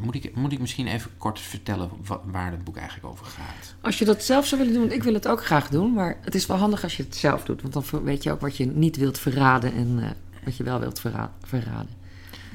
Moet 0.00 0.14
ik, 0.14 0.34
moet 0.36 0.52
ik 0.52 0.58
misschien 0.58 0.86
even 0.86 1.10
kort 1.18 1.40
vertellen 1.40 1.90
wa- 2.06 2.20
waar 2.24 2.50
het 2.50 2.64
boek 2.64 2.76
eigenlijk 2.76 3.06
over 3.06 3.26
gaat? 3.26 3.74
Als 3.80 3.98
je 3.98 4.04
dat 4.04 4.22
zelf 4.22 4.46
zou 4.46 4.60
willen 4.60 4.74
doen, 4.76 4.82
want 4.88 4.94
ik 4.96 5.02
wil 5.02 5.14
het 5.14 5.28
ook 5.28 5.44
graag 5.44 5.68
doen, 5.68 5.92
maar 5.92 6.18
het 6.20 6.34
is 6.34 6.46
wel 6.46 6.56
handig 6.56 6.82
als 6.82 6.96
je 6.96 7.02
het 7.02 7.16
zelf 7.16 7.44
doet, 7.44 7.62
want 7.62 7.72
dan 7.74 8.04
weet 8.04 8.22
je 8.22 8.32
ook 8.32 8.40
wat 8.40 8.56
je 8.56 8.66
niet 8.66 8.96
wilt 8.96 9.18
verraden 9.18 9.72
en 9.72 9.98
eh, 10.02 10.10
wat 10.44 10.56
je 10.56 10.64
wel 10.64 10.80
wilt 10.80 11.00
verra- 11.00 11.32
verraden. 11.42 11.90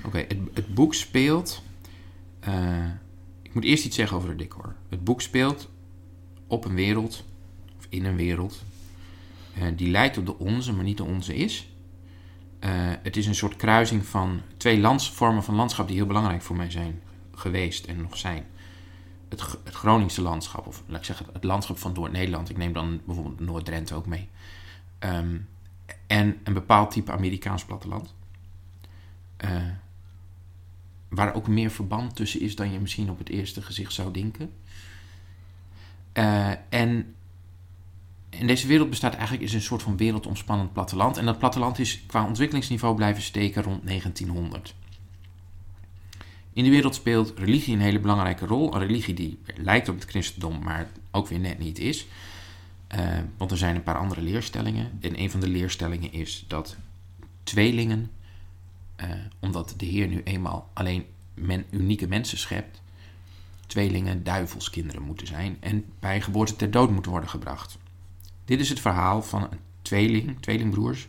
Oké, 0.06 0.18
het, 0.18 0.38
het 0.54 0.74
boek 0.74 0.94
speelt. 0.94 1.64
eh, 2.40 2.86
ik 3.42 3.54
moet 3.54 3.64
eerst 3.64 3.86
iets 3.86 3.96
zeggen 3.96 4.18
over 4.18 4.30
het 4.30 4.38
decor. 4.38 4.76
Het 4.90 5.04
boek 5.04 5.22
speelt 5.22 5.70
op 6.54 6.66
een 6.66 6.76
wereld, 6.76 7.24
of 7.78 7.86
in 7.90 8.06
een 8.06 8.16
wereld, 8.16 8.64
eh, 9.56 9.68
die 9.76 9.90
lijkt 9.90 10.18
op 10.18 10.26
de 10.26 10.38
onze, 10.38 10.74
maar 10.74 10.84
niet 10.84 10.98
de 10.98 11.04
onze 11.04 11.36
is. 11.36 11.68
Eh, 12.60 12.72
het 13.04 13.18
is 13.18 13.26
een 13.26 13.36
soort 13.36 13.56
kruising 13.56 14.06
van 14.06 14.42
twee 14.58 14.80
lands, 14.80 15.12
vormen 15.12 15.44
van 15.44 15.56
landschap 15.56 15.88
die 15.88 15.96
heel 15.96 16.06
belangrijk 16.06 16.42
voor 16.42 16.56
mij 16.56 16.72
zijn 16.72 17.02
geweest 17.36 17.86
en 17.86 18.02
nog 18.02 18.18
zijn. 18.18 18.46
Het, 19.30 19.42
het 19.64 19.74
Groningse 19.74 20.22
landschap, 20.22 20.68
of 20.68 20.84
laat 20.88 21.00
ik 21.00 21.06
zeggen 21.06 21.26
het 21.34 21.44
landschap 21.44 21.78
van 21.78 21.94
Noord-Nederland. 21.94 22.50
Ik 22.50 22.58
neem 22.58 22.74
dan 22.74 23.02
bijvoorbeeld 23.06 23.40
Noord-Drenthe 23.40 23.96
ook 23.96 24.06
mee. 24.06 24.30
Ehm, 25.00 25.38
en 26.08 26.38
een 26.44 26.54
bepaald 26.54 26.92
type 26.92 27.12
Amerikaans 27.12 27.66
platteland. 27.66 28.14
Eh, 29.38 29.62
waar 31.10 31.34
ook 31.34 31.48
meer 31.48 31.72
verband 31.72 32.16
tussen 32.16 32.42
is 32.42 32.56
dan 32.56 32.72
je 32.72 32.80
misschien 32.80 33.10
op 33.10 33.18
het 33.18 33.30
eerste 33.30 33.62
gezicht 33.62 33.94
zou 33.94 34.12
denken. 34.12 34.52
Eh, 36.14 36.52
en 36.70 37.16
in 38.30 38.48
deze 38.48 38.68
wereld 38.68 38.90
bestaat 38.90 39.14
eigenlijk 39.14 39.44
is 39.44 39.54
een 39.54 39.62
soort 39.62 39.82
van 39.82 39.98
wereldomspannend 39.98 40.74
platteland. 40.74 41.18
En 41.18 41.26
dat 41.26 41.40
platteland 41.40 41.80
is 41.80 42.04
qua 42.06 42.26
ontwikkelingsniveau 42.26 42.96
blijven 42.96 43.24
steken 43.24 43.64
rond 43.64 43.86
1900. 43.86 44.76
In 46.54 46.64
de 46.64 46.70
wereld 46.70 46.96
speelt 46.96 47.34
religie 47.38 47.74
een 47.74 47.82
hele 47.82 48.00
belangrijke 48.00 48.46
rol. 48.46 48.74
Een 48.74 48.80
religie 48.80 49.14
die 49.14 49.40
lijkt 49.56 49.90
op 49.90 49.96
het 49.96 50.10
christendom, 50.10 50.64
maar 50.64 50.90
ook 51.12 51.28
weer 51.28 51.40
net 51.40 51.60
niet 51.60 51.80
is. 51.80 52.08
Eh, 52.88 53.00
want 53.38 53.52
er 53.52 53.58
zijn 53.58 53.76
een 53.76 53.84
paar 53.84 53.98
andere 53.98 54.22
leerstellingen. 54.22 54.92
En 55.02 55.20
een 55.20 55.32
van 55.32 55.40
de 55.40 55.48
leerstellingen 55.48 56.12
is 56.12 56.46
dat 56.48 56.76
tweelingen 57.44 58.12
eh, 58.96 59.10
omdat 59.40 59.74
de 59.78 59.86
Heer 59.86 60.08
nu 60.08 60.22
eenmaal 60.24 60.70
alleen 60.74 61.06
men, 61.34 61.66
unieke 61.70 62.08
mensen 62.08 62.38
schept, 62.38 62.82
tweelingen 63.74 64.24
duivelskinderen 64.24 65.02
moeten 65.02 65.28
zijn 65.28 65.58
en 65.60 65.86
bij 66.00 66.22
geboorte 66.22 66.56
ter 66.56 66.72
dood 66.72 66.92
moeten 66.92 67.12
worden 67.12 67.30
gebracht. 67.30 67.78
Dit 68.46 68.60
is 68.60 68.70
het 68.70 68.80
verhaal 68.80 69.22
van 69.22 69.42
een 69.42 69.60
tweeling, 69.82 70.42
tweelingbroers, 70.42 71.08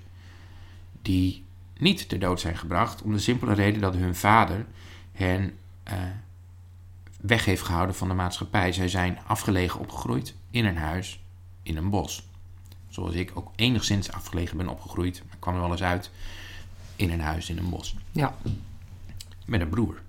die 1.03 1.45
niet 1.79 2.09
ter 2.09 2.19
dood 2.19 2.41
zijn 2.41 2.57
gebracht 2.57 3.03
om 3.03 3.13
de 3.13 3.19
simpele 3.19 3.55
reden 3.55 3.81
dat 3.81 3.95
hun 3.95 4.15
vader 4.15 4.67
hen 5.13 5.59
eh, 5.83 5.97
weg 7.21 7.45
heeft 7.45 7.63
gehouden 7.63 7.95
van 7.95 8.09
de 8.09 8.15
maatschappij. 8.15 8.73
Zij 8.73 8.89
zijn 8.89 9.19
afgelegen 9.27 9.81
opgegroeid 9.81 10.35
in 10.51 10.65
een 10.65 10.77
huis 10.77 11.21
in 11.63 11.77
een 11.77 11.91
bos. 11.91 12.29
Zoals 12.89 13.15
ik 13.15 13.31
ook 13.35 13.53
enigszins 13.57 14.13
afgelegen 14.13 14.57
ben 14.57 14.69
opgegroeid, 14.69 15.23
maar 15.25 15.35
ik 15.35 15.41
kwam 15.41 15.55
er 15.55 15.61
wel 15.61 15.71
eens 15.71 15.83
uit 15.83 16.11
in 16.97 17.11
een 17.11 17.21
huis 17.21 17.51
in 17.51 17.59
een 17.59 17.71
bos. 17.71 17.97
Ja, 18.13 18.35
Met 19.47 19.61
een 19.61 19.69
broer. 19.69 20.03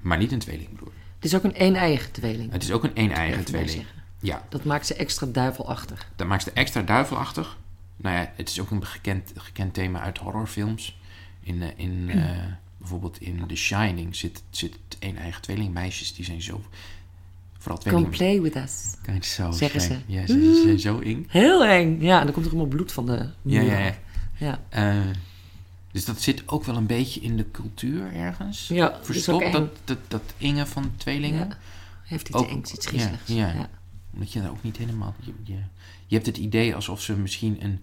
Maar 0.00 0.18
niet 0.18 0.32
een 0.32 0.38
tweelingbroer. 0.38 0.92
Het 1.20 1.24
is 1.24 1.34
ook 1.34 1.44
een 1.44 1.62
een-eigen 1.66 2.12
tweeling. 2.12 2.52
Het 2.52 2.62
is 2.62 2.70
ook 2.72 2.84
een 2.84 2.90
een-eigen 2.94 3.44
tweeling. 3.44 3.84
Ja, 4.20 4.44
Dat 4.48 4.64
maakt 4.64 4.86
ze 4.86 4.94
extra 4.94 5.26
duivelachtig. 5.26 6.10
dat 6.16 6.26
maakt 6.26 6.42
ze 6.42 6.50
extra 6.52 6.82
duivelachtig. 6.82 7.58
Nou 7.96 8.16
ja, 8.16 8.32
het 8.36 8.48
is 8.48 8.60
ook 8.60 8.70
een 8.70 8.86
gekend, 8.86 9.32
gekend 9.36 9.74
thema 9.74 10.00
uit 10.00 10.18
horrorfilms. 10.18 10.98
In, 11.42 11.62
eh, 11.62 11.68
in, 11.76 12.10
eh, 12.10 12.36
bijvoorbeeld 12.78 13.20
in 13.20 13.46
The 13.46 13.54
Shining 13.56 14.16
zit, 14.16 14.42
zit 14.50 14.78
een 14.98 15.18
eigen 15.18 15.42
tweelingmeisjes. 15.42 16.14
Die 16.14 16.24
zijn 16.24 16.42
zo... 16.42 16.62
Vooral 17.58 17.78
Come 17.82 17.90
tweeling... 17.90 18.16
play 18.16 18.40
with 18.40 18.56
us. 18.56 18.94
Je 19.06 19.24
zo 19.26 19.50
zeggen 19.50 19.80
zijn. 19.80 20.02
ze. 20.08 20.12
Ja, 20.12 20.26
ze, 20.26 20.32
ze 20.54 20.60
zijn 20.64 20.78
zo 20.80 20.98
eng. 20.98 21.26
Heel 21.28 21.64
eng. 21.64 22.00
Ja, 22.00 22.18
en 22.18 22.24
dan 22.24 22.34
komt 22.34 22.46
er 22.46 22.52
allemaal 22.52 22.70
bloed 22.70 22.92
van 22.92 23.06
de 23.06 23.12
Ja, 23.16 23.28
muur 23.42 23.64
ja, 23.64 23.78
ja. 23.78 23.94
Ja, 24.36 24.60
Eh, 24.68 25.00
dus 25.92 26.04
dat 26.04 26.20
zit 26.20 26.42
ook 26.48 26.64
wel 26.64 26.76
een 26.76 26.86
beetje 26.86 27.20
in 27.20 27.36
de 27.36 27.50
cultuur 27.50 28.12
ergens. 28.14 28.68
ja 28.68 28.98
Verstopt, 29.02 29.52
dat, 29.52 29.68
dat, 29.84 29.98
dat 30.08 30.22
enge 30.38 30.66
van 30.66 30.92
tweelingen. 30.96 31.48
Ja. 31.48 31.58
Heeft 32.04 32.28
iets 32.28 32.36
Ook- 32.36 32.48
engs, 32.48 32.72
iets 32.72 32.86
griezeligs. 32.86 33.22
ja. 33.26 33.46
Ja. 33.52 33.68
Omdat 34.14 34.32
je 34.32 34.40
daar 34.40 34.50
ook 34.50 34.62
niet 34.62 34.76
helemaal. 34.76 35.14
Je, 35.20 35.32
je, 35.42 35.58
je 36.06 36.14
hebt 36.14 36.26
het 36.26 36.36
idee 36.36 36.74
alsof 36.74 37.00
ze 37.00 37.16
misschien 37.16 37.56
een, 37.64 37.80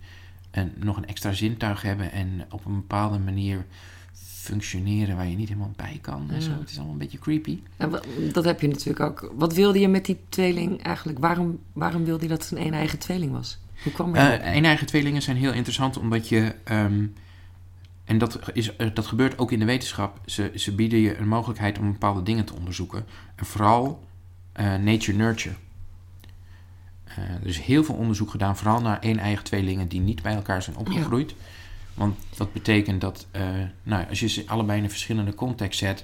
een, 0.52 0.72
nog 0.76 0.98
een 0.98 1.08
extra 1.08 1.32
zintuig 1.32 1.82
hebben 1.82 2.12
en 2.12 2.46
op 2.50 2.66
een 2.66 2.76
bepaalde 2.76 3.20
manier 3.20 3.66
functioneren 4.24 5.16
waar 5.16 5.28
je 5.28 5.36
niet 5.36 5.48
helemaal 5.48 5.74
bij 5.76 5.98
kan. 6.02 6.30
En 6.32 6.42
zo. 6.42 6.52
Het 6.60 6.70
is 6.70 6.76
allemaal 6.76 6.94
een 6.94 7.00
beetje 7.00 7.20
creepy. 7.20 7.60
Dat 8.32 8.44
heb 8.46 8.62
je 8.62 8.68
natuurlijk 8.68 9.00
ook. 9.00 9.32
Wat 9.36 9.54
wilde 9.54 9.80
je 9.80 9.88
met 9.88 10.06
die 10.06 10.18
tweeling 10.30 10.82
eigenlijk? 10.84 11.20
Waarom, 11.20 11.60
waarom 11.74 12.04
wilde 12.06 12.24
je 12.24 12.30
dat 12.30 12.50
het 12.50 12.52
een 12.60 12.66
een-eigen 12.66 13.00
tweeling 13.00 13.32
was? 13.32 13.58
Hoe 13.84 13.92
kwam 13.92 14.16
er 14.16 14.40
Eh 14.42 14.56
een 14.56 14.66
eigen 14.66 14.88
tweelingen 14.88 15.22
zijn 15.22 15.38
heel 15.38 15.54
interessant 15.54 15.98
omdat 15.98 16.30
je. 16.30 16.56
ehm, 16.64 17.06
en 18.08 18.18
dat, 18.18 18.40
is, 18.54 18.76
eh, 18.76 18.88
dat 18.94 19.06
gebeurt 19.06 19.38
ook 19.38 19.52
in 19.52 19.60
de 19.60 19.66
wetenschap. 19.66 20.20
Ze, 20.26 20.52
ze 20.56 20.76
bieden 20.76 21.00
je 21.00 21.18
een 21.18 21.28
mogelijkheid 21.28 21.80
om 21.80 21.92
bepaalde 21.92 22.24
dingen 22.24 22.46
te 22.46 22.54
onderzoeken. 22.54 23.06
En 23.36 23.46
vooral 23.46 24.04
eh, 24.52 24.76
nature-nurture. 24.76 25.56
Eh, 27.04 27.18
er 27.18 27.46
is 27.48 27.60
heel 27.60 27.84
veel 27.84 27.96
onderzoek 27.96 28.30
gedaan, 28.30 28.58
vooral 28.58 28.82
naar 28.82 29.00
één 29.00 29.18
eigen 29.18 29.44
tweelingen 29.44 29.88
die 29.88 30.00
niet 30.00 30.22
bij 30.22 30.34
elkaar 30.36 30.62
zijn 30.62 30.78
opgegroeid. 30.78 31.36
Want 31.94 32.18
dat 32.38 32.54
betekent 32.54 33.02
dat, 33.02 33.28
nou, 33.84 34.06
als 34.10 34.20
je 34.20 34.28
ze 34.28 34.44
allebei 34.48 34.78
in 34.78 34.84
een 34.84 34.90
verschillende 34.90 35.36
context 35.36 35.80
zet, 35.80 36.04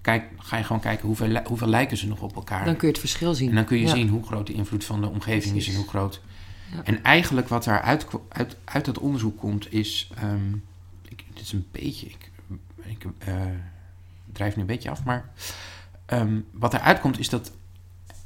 kijk, 0.00 0.24
ga 0.38 0.56
je 0.56 0.64
gewoon 0.64 0.80
kijken 0.82 1.06
hoeveel, 1.06 1.40
hoeveel 1.44 1.68
lijken 1.68 1.96
ze 1.96 2.06
nog 2.06 2.20
op 2.20 2.34
elkaar. 2.36 2.64
Dan 2.64 2.76
kun 2.76 2.86
je 2.86 2.92
het 2.92 3.02
verschil 3.02 3.34
zien. 3.34 3.48
En 3.48 3.54
dan 3.54 3.64
kun 3.64 3.76
je 3.78 3.86
Ja. 3.86 3.94
zien 3.94 4.08
hoe 4.08 4.22
groot 4.26 4.46
de 4.46 4.52
invloed 4.52 4.84
van 4.84 5.00
de 5.00 5.08
omgeving 5.08 5.56
is 5.56 5.68
en 5.68 5.74
hoe 5.74 5.88
groot. 5.88 6.20
Ja. 6.74 6.82
En 6.84 7.02
eigenlijk 7.02 7.48
wat 7.48 7.64
daar 7.64 7.80
uit, 7.80 8.06
uit, 8.28 8.56
uit 8.64 8.84
dat 8.84 8.98
onderzoek 8.98 9.38
komt 9.38 9.72
is. 9.72 10.10
ehm, 10.16 10.52
dit 11.40 11.48
is 11.48 11.52
een 11.52 11.66
beetje. 11.70 12.06
Ik, 12.06 12.30
ik 12.82 13.06
eh, 13.18 13.34
drijf 14.32 14.54
nu 14.54 14.60
een 14.60 14.66
beetje 14.66 14.90
af, 14.90 15.04
maar. 15.04 15.30
ehm, 16.06 16.40
wat 16.52 16.74
eruit 16.74 17.00
komt 17.00 17.18
is 17.18 17.28
dat 17.28 17.52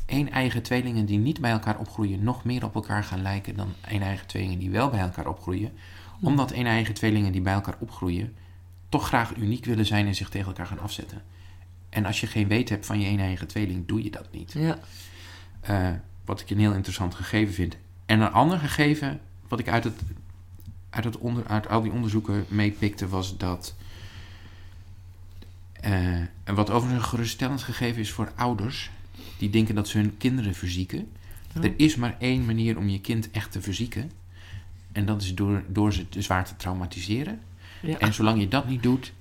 één 0.06 0.30
eigen 0.30 0.62
tweelingen 0.62 1.06
die 1.06 1.18
niet 1.18 1.40
bij 1.40 1.50
elkaar 1.50 1.78
opgroeien. 1.78 2.24
nog 2.24 2.44
meer 2.44 2.64
op 2.64 2.74
elkaar 2.74 3.04
gaan 3.04 3.22
lijken 3.22 3.56
dan 3.56 3.72
één 3.88 4.02
eigen 4.02 4.26
tweelingen 4.26 4.58
die 4.58 4.70
wel 4.70 4.90
bij 4.90 5.00
elkaar 5.00 5.26
opgroeien. 5.26 5.72
Omdat 6.20 6.50
één 6.50 6.66
eigen 6.66 6.94
tweelingen 6.94 7.32
die 7.32 7.40
bij 7.40 7.52
elkaar 7.52 7.76
opgroeien. 7.78 8.34
toch 8.88 9.06
graag 9.06 9.36
uniek 9.36 9.64
willen 9.64 9.86
zijn 9.86 10.06
en 10.06 10.14
zich 10.14 10.28
tegen 10.28 10.46
elkaar 10.46 10.66
gaan 10.66 10.80
afzetten. 10.80 11.22
En 11.88 12.06
als 12.06 12.20
je 12.20 12.26
geen 12.26 12.48
weet 12.48 12.68
hebt 12.68 12.86
van 12.86 13.00
je 13.00 13.06
één 13.06 13.20
eigen 13.20 13.46
tweeling, 13.46 13.86
doe 13.86 14.02
je 14.02 14.10
dat 14.10 14.32
niet. 14.32 14.52
Ja. 14.52 14.78
Eh, 15.60 15.90
wat 16.24 16.40
ik 16.40 16.50
een 16.50 16.58
heel 16.58 16.72
interessant 16.72 17.14
gegeven 17.14 17.54
vind. 17.54 17.76
En 18.06 18.20
een 18.20 18.32
ander 18.32 18.58
gegeven, 18.58 19.20
wat 19.48 19.58
ik 19.58 19.68
uit, 19.68 19.84
het, 19.84 20.00
uit, 20.94 21.04
het 21.04 21.18
onder, 21.18 21.46
uit 21.46 21.68
al 21.68 21.82
die 21.82 21.92
onderzoeken 21.92 22.44
meepikte, 22.48 23.08
was 23.08 23.36
dat. 23.36 23.74
en 25.80 26.30
wat 26.44 26.70
overigens 26.70 27.02
een 27.02 27.08
geruststellend 27.08 27.62
gegeven 27.62 28.00
is 28.00 28.10
voor 28.10 28.32
ouders 28.34 28.90
die 29.38 29.50
denken 29.50 29.74
dat 29.74 29.88
ze 29.88 29.98
hun 29.98 30.16
kinderen 30.16 30.54
verzieken. 30.54 31.10
Er 31.62 31.72
is 31.76 31.96
maar 31.96 32.16
één 32.18 32.44
manier 32.44 32.78
om 32.78 32.88
je 32.88 33.00
kind 33.00 33.30
echt 33.30 33.52
te 33.52 33.60
verzieken. 33.60 34.10
En 34.92 35.06
dat 35.06 35.22
is 35.22 35.34
door, 35.34 35.62
door 35.68 35.92
ze 35.92 36.08
te 36.08 36.22
zwaar 36.22 36.44
te 36.44 36.56
traumatiseren. 36.56 37.40
Ja. 37.82 37.98
En 37.98 38.14
zolang 38.14 38.40
je 38.40 38.48
dat 38.48 38.68
niet 38.68 38.82
doet, 38.82 39.12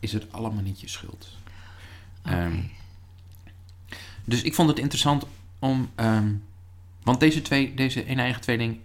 is 0.00 0.12
het 0.12 0.32
allemaal 0.32 0.62
niet 0.62 0.80
je 0.80 0.88
schuld. 0.88 1.36
Ehm, 2.22 2.58
Dus 4.24 4.42
ik 4.42 4.54
vond 4.54 4.68
het 4.68 4.78
interessant 4.78 5.26
om... 5.58 5.90
ehm, 5.94 6.32
want 7.02 7.20
deze, 7.20 7.42
twee, 7.42 7.74
deze 7.74 8.10
een 8.10 8.18
eigen 8.18 8.40
tweeling 8.40 8.78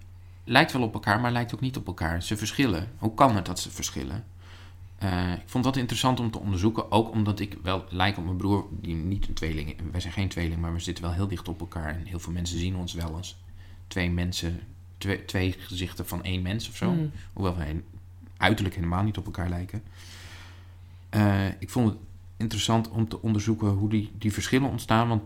lijkt 0.43 0.71
wel 0.71 0.81
op 0.81 0.93
elkaar, 0.93 1.19
maar 1.19 1.31
lijkt 1.31 1.53
ook 1.53 1.61
niet 1.61 1.77
op 1.77 1.87
elkaar. 1.87 2.23
Ze 2.23 2.37
verschillen. 2.37 2.91
Hoe 2.97 3.13
kan 3.13 3.35
het 3.35 3.45
dat 3.45 3.59
ze 3.59 3.71
verschillen? 3.71 4.25
Eh, 4.97 5.33
ik 5.33 5.49
vond 5.49 5.63
dat 5.63 5.77
interessant 5.77 6.19
om 6.19 6.31
te 6.31 6.39
onderzoeken. 6.39 6.91
Ook 6.91 7.11
omdat 7.11 7.39
ik 7.39 7.57
wel 7.63 7.85
lijk 7.89 8.17
op 8.17 8.23
mijn 8.23 8.37
broer, 8.37 8.65
die 8.71 8.95
niet 8.95 9.27
een 9.27 9.33
tweeling 9.33 9.69
is. 9.69 9.75
Wij 9.91 10.01
zijn 10.01 10.13
geen 10.13 10.29
tweeling, 10.29 10.61
maar 10.61 10.73
we 10.73 10.79
zitten 10.79 11.03
wel 11.03 11.13
heel 11.13 11.27
dicht 11.27 11.47
op 11.47 11.59
elkaar. 11.59 11.95
En 11.95 12.05
heel 12.05 12.19
veel 12.19 12.33
mensen 12.33 12.59
zien 12.59 12.75
ons 12.75 12.93
wel 12.93 13.15
als 13.15 13.37
twee 13.87 14.11
mensen, 14.11 14.59
twee, 14.97 15.25
twee 15.25 15.55
gezichten 15.59 16.07
van 16.07 16.23
één 16.23 16.41
mens 16.41 16.69
of 16.69 16.75
zo. 16.75 16.91
Mm. 16.91 17.11
Hoewel 17.33 17.57
wij 17.57 17.83
uiterlijk 18.37 18.75
helemaal 18.75 19.03
niet 19.03 19.17
op 19.17 19.25
elkaar 19.25 19.49
lijken. 19.49 19.83
Eh, 21.09 21.47
ik 21.47 21.69
vond 21.69 21.89
het 21.89 21.97
interessant 22.37 22.89
om 22.89 23.07
te 23.07 23.21
onderzoeken 23.21 23.67
hoe 23.67 23.89
die, 23.89 24.11
die 24.17 24.33
verschillen 24.33 24.69
ontstaan. 24.69 25.07
Want, 25.07 25.23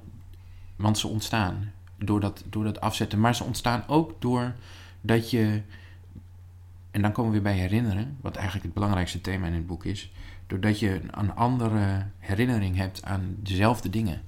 want 0.75 0.97
ze 0.97 1.07
ontstaan 1.07 1.71
door 1.97 2.19
dat, 2.19 2.43
door 2.49 2.63
dat 2.63 2.81
afzetten. 2.81 3.19
Maar 3.19 3.35
ze 3.35 3.43
ontstaan 3.43 3.83
ook 3.87 4.21
door 4.21 4.55
dat 5.05 5.29
je... 5.29 5.61
En 6.91 7.01
dan 7.01 7.11
komen 7.11 7.31
we 7.31 7.41
weer 7.41 7.53
bij 7.53 7.61
herinneren. 7.61 8.17
Wat 8.21 8.35
eigenlijk 8.35 8.65
het 8.65 8.73
belangrijkste 8.73 9.21
thema 9.21 9.47
in 9.47 9.53
het 9.53 9.67
boek 9.67 9.85
is. 9.85 10.11
Doordat 10.47 10.79
je 10.79 11.01
een 11.11 11.35
andere 11.35 12.05
herinnering 12.19 12.75
hebt 12.75 13.03
aan 13.03 13.35
dezelfde 13.39 13.89
dingen. 13.89 14.21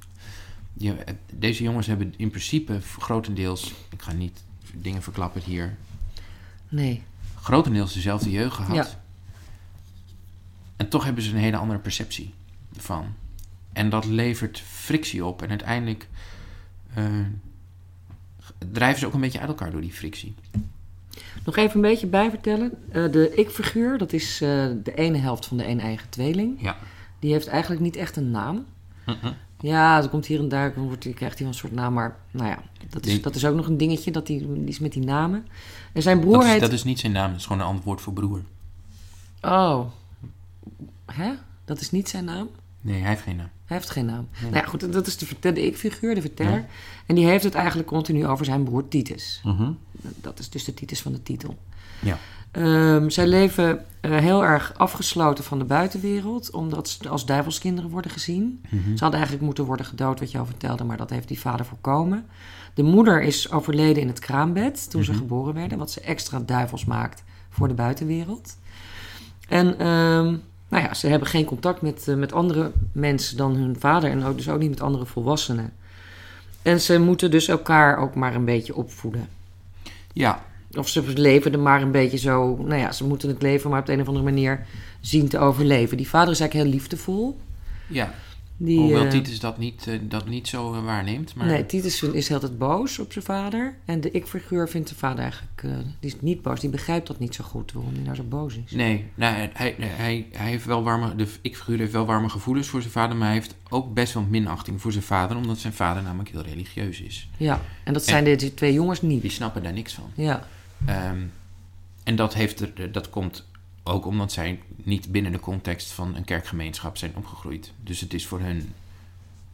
Je, 0.73 0.95
deze 1.33 1.63
jongens 1.63 1.87
hebben 1.87 2.13
in 2.17 2.29
principe 2.29 2.81
grotendeels... 2.81 3.73
Ik 3.89 4.01
ga 4.01 4.11
niet 4.11 4.43
dingen 4.73 5.01
verklappen 5.03 5.41
hier 5.41 5.77
Nee. 6.69 7.03
grotendeels 7.41 7.93
dezelfde 7.93 8.29
jeugd 8.31 8.55
gehad. 8.55 8.75
Ja. 8.75 9.03
En 10.75 10.89
toch 10.89 11.03
hebben 11.03 11.23
ze 11.23 11.31
een 11.31 11.37
hele 11.37 11.57
andere 11.57 11.79
perceptie 11.79 12.33
ervan. 12.75 13.15
En 13.73 13.89
dat 13.89 14.05
levert 14.05 14.59
frictie 14.59 15.25
op. 15.25 15.41
En 15.41 15.49
uiteindelijk 15.49 16.07
eh, 16.93 17.05
drijven 18.71 18.99
ze 18.99 19.05
ook 19.05 19.13
een 19.13 19.21
beetje 19.21 19.39
uit 19.39 19.47
elkaar 19.49 19.71
door 19.71 19.81
die 19.81 19.91
frictie. 19.91 20.35
Nog 21.45 21.55
even 21.55 21.75
een 21.75 21.81
beetje 21.81 22.07
bijvertellen. 22.07 22.71
Eh, 22.91 23.11
de 23.11 23.35
ik-figuur, 23.35 23.97
dat 23.97 24.13
is 24.13 24.41
eh, 24.41 24.65
de 24.83 24.93
ene 24.95 25.17
helft 25.17 25.45
van 25.45 25.57
de 25.57 25.67
een 25.67 25.79
eigen 25.79 26.09
tweeling. 26.09 26.61
Ja. 26.61 26.77
Die 27.19 27.31
heeft 27.31 27.47
eigenlijk 27.47 27.81
niet 27.81 27.95
echt 27.95 28.15
een 28.15 28.31
naam. 28.31 28.65
Ja, 29.59 30.01
er 30.01 30.09
komt 30.09 30.25
hier 30.25 30.39
en 30.39 30.49
daar, 30.49 30.73
dan 30.73 30.83
wordt, 30.83 31.13
krijgt 31.13 31.39
hij 31.39 31.47
een 31.47 31.53
soort 31.53 31.73
naam. 31.73 31.93
Maar 31.93 32.17
nou 32.31 32.49
ja, 32.49 32.59
dat 32.89 33.05
is, 33.05 33.21
dat 33.21 33.35
is 33.35 33.45
ook 33.45 33.55
nog 33.55 33.67
een 33.67 33.77
dingetje, 33.77 34.11
dat 34.11 34.27
die, 34.27 34.53
die 34.53 34.65
is 34.65 34.79
met 34.79 34.91
die 34.91 35.03
namen. 35.03 35.47
En 35.93 36.01
zijn 36.01 36.19
broer 36.19 36.33
Dat 36.33 36.43
is, 36.43 36.49
heet... 36.49 36.59
dat 36.59 36.71
is 36.71 36.83
niet 36.83 36.99
zijn 36.99 37.11
naam, 37.11 37.29
dat 37.29 37.39
is 37.39 37.45
gewoon 37.45 37.61
een 37.61 37.67
antwoord 37.67 38.01
voor 38.01 38.13
broer. 38.13 38.41
Oh. 39.41 39.85
Hè? 41.05 41.33
Dat 41.65 41.79
is 41.79 41.91
niet 41.91 42.09
zijn 42.09 42.25
naam? 42.25 42.49
Nee, 42.87 42.99
hij 42.99 43.09
heeft 43.09 43.21
geen 43.21 43.35
naam. 43.35 43.49
Hij 43.65 43.77
heeft 43.77 43.89
geen 43.89 44.05
naam. 44.05 44.27
Nee. 44.41 44.51
Nou 44.51 44.63
ja, 44.63 44.69
goed, 44.69 44.93
dat 44.93 45.07
is 45.07 45.17
de, 45.17 45.51
de 45.53 45.65
ik-figuur, 45.65 46.15
de 46.15 46.21
verteller. 46.21 46.53
Ja. 46.53 46.65
En 47.05 47.15
die 47.15 47.25
heeft 47.25 47.43
het 47.43 47.55
eigenlijk 47.55 47.87
continu 47.87 48.27
over 48.27 48.45
zijn 48.45 48.63
broer 48.63 48.87
Titus. 48.87 49.41
Dat 50.21 50.39
is 50.39 50.49
dus 50.49 50.63
de 50.63 50.73
Titus 50.73 51.01
van 51.01 51.11
de 51.11 51.23
titel. 51.23 51.57
Ja. 51.99 52.17
Ehm, 52.51 53.09
zij 53.09 53.27
leven 53.27 53.85
eh, 54.01 54.17
heel 54.17 54.43
erg 54.43 54.73
afgesloten 54.77 55.43
van 55.43 55.59
de 55.59 55.65
buitenwereld, 55.65 56.51
omdat 56.51 56.89
ze 56.89 57.09
als 57.09 57.25
duivelskinderen 57.25 57.89
worden 57.89 58.11
gezien. 58.11 58.61
Mhm. 58.69 58.81
Ze 58.83 58.89
hadden 58.99 59.13
eigenlijk 59.13 59.41
moeten 59.41 59.65
worden 59.65 59.85
gedood, 59.85 60.19
wat 60.19 60.31
je 60.31 60.37
al 60.37 60.45
vertelde, 60.45 60.83
maar 60.83 60.97
dat 60.97 61.09
heeft 61.09 61.27
die 61.27 61.39
vader 61.39 61.65
voorkomen. 61.65 62.25
De 62.73 62.83
moeder 62.83 63.21
is 63.21 63.51
overleden 63.51 64.01
in 64.01 64.07
het 64.07 64.19
kraambed 64.19 64.89
toen 64.89 65.03
ze 65.03 65.11
Mhm. 65.11 65.19
geboren 65.19 65.53
werden, 65.53 65.77
wat 65.77 65.91
ze 65.91 66.01
extra 66.01 66.39
duivels 66.39 66.85
maakt 66.85 67.23
voor 67.49 67.67
de 67.67 67.73
buitenwereld. 67.73 68.57
En 69.47 69.79
ehm, 69.79 70.35
nou 70.67 70.83
ja, 70.83 70.93
ze 70.93 71.07
hebben 71.07 71.27
geen 71.27 71.45
contact 71.45 71.81
met, 71.81 72.07
eh, 72.07 72.15
met 72.15 72.33
andere 72.33 72.71
mensen 72.91 73.37
dan 73.37 73.55
hun 73.55 73.75
vader 73.79 74.11
en 74.11 74.23
ook, 74.23 74.37
dus 74.37 74.49
ook 74.49 74.59
niet 74.59 74.69
met 74.69 74.81
andere 74.81 75.05
volwassenen. 75.05 75.73
En 76.61 76.81
ze 76.81 76.99
moeten 76.99 77.31
dus 77.31 77.47
elkaar 77.47 77.97
ook 77.97 78.15
maar 78.15 78.35
een 78.35 78.45
beetje 78.45 78.75
opvoeden. 78.75 79.27
Ja, 80.13 80.45
Of 80.71 80.89
ze 80.89 81.03
leven 81.15 81.53
er 81.53 81.59
maar 81.59 81.81
een 81.81 81.91
beetje 81.91 82.17
zo. 82.17 82.55
Nou 82.55 82.79
ja, 82.81 82.91
ze 82.91 83.03
moeten 83.03 83.29
het 83.29 83.41
leven 83.41 83.69
maar 83.69 83.79
op 83.79 83.85
de 83.85 83.93
een 83.93 84.01
of 84.01 84.07
andere 84.07 84.25
manier 84.25 84.65
zien 85.01 85.27
te 85.27 85.39
overleven. 85.39 85.97
Die 85.97 86.09
vader 86.09 86.31
is 86.31 86.39
eigenlijk 86.39 86.69
heel 86.69 86.79
liefdevol. 86.79 87.39
ja. 87.87 88.13
Die, 88.57 88.79
Hoewel 88.79 89.03
eh, 89.03 89.09
Titus 89.09 89.39
dat 89.39 89.57
niet, 89.57 89.87
eh, 89.87 89.99
dat 90.01 90.27
niet 90.27 90.47
zo 90.47 90.73
eh, 90.73 90.83
waarneemt. 90.83 91.35
Maar 91.35 91.45
Nee, 91.45 91.65
Titus 91.65 92.03
is 92.03 92.31
altijd 92.31 92.57
boos 92.57 92.99
op 92.99 93.11
zijn 93.11 93.25
vader. 93.25 93.77
En 93.85 94.01
de 94.01 94.11
ik-figuur 94.11 94.69
vindt 94.69 94.89
de 94.89 94.95
vader 94.95 95.19
eigenlijk... 95.19 95.61
die 95.99 96.09
is 96.09 96.15
niet 96.21 96.41
boos. 96.41 96.59
Die 96.59 96.69
begrijpt 96.69 97.07
dat 97.07 97.19
niet 97.19 97.35
zo 97.35 97.43
goed, 97.43 97.71
waarom 97.71 97.93
hij 97.93 98.03
nou 98.03 98.15
zo 98.15 98.23
boos 98.23 98.59
is. 98.65 98.71
Nee, 98.71 99.05
nou, 99.15 99.35
hij, 99.53 99.75
hij, 99.79 100.27
hij, 100.31 100.49
heeft 100.49 100.65
wel 100.65 100.83
warme, 100.83 101.15
de 101.15 101.27
ik-figuur 101.41 101.77
heeft 101.77 101.91
wel 101.91 102.05
warme 102.05 102.29
gevoelens 102.29 102.67
voor 102.67 102.81
zijn 102.81 102.93
vader, 102.93 103.15
maar 103.15 103.27
hij 103.27 103.35
heeft 103.35 103.55
ook 103.69 103.93
best 103.93 104.13
wel 104.13 104.23
minachting 104.23 104.81
voor 104.81 104.91
zijn 104.91 105.03
vader, 105.03 105.37
omdat 105.37 105.57
zijn 105.57 105.73
vader 105.73 106.03
namelijk 106.03 106.29
heel 106.29 106.41
religieus 106.41 107.01
is. 107.01 107.29
Ja, 107.37 107.61
en 107.83 107.93
dat 107.93 108.05
zijn 108.05 108.23
deze 108.23 108.53
twee 108.53 108.73
jongens 108.73 108.99
Die 108.99 109.09
niet. 109.09 109.31
snappen 109.31 109.63
daar 109.63 109.73
niks 109.73 109.93
van. 109.93 110.11
Ja, 110.15 110.47
Ehm, 110.85 111.21
en 112.03 112.15
dat, 112.15 112.33
heeft 112.33 112.59
er, 112.59 112.91
dat 112.91 113.09
komt 113.09 113.45
ook 113.87 114.05
omdat 114.05 114.31
zij 114.31 114.59
niet 114.75 115.11
binnen 115.11 115.31
de 115.31 115.39
context 115.39 115.91
van 115.91 116.15
een 116.15 116.25
kerkgemeenschap 116.25 116.97
zijn 116.97 117.11
opgegroeid. 117.15 117.71
Dus 117.83 117.99
het 117.99 118.13
is 118.13 118.25
voor 118.27 118.39
hun 118.39 118.73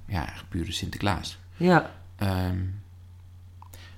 ja, 0.08 0.34
pure 0.50 0.72
Sinterklaas. 0.72 1.38
ja, 1.58 1.92
Ehm, 2.16 2.58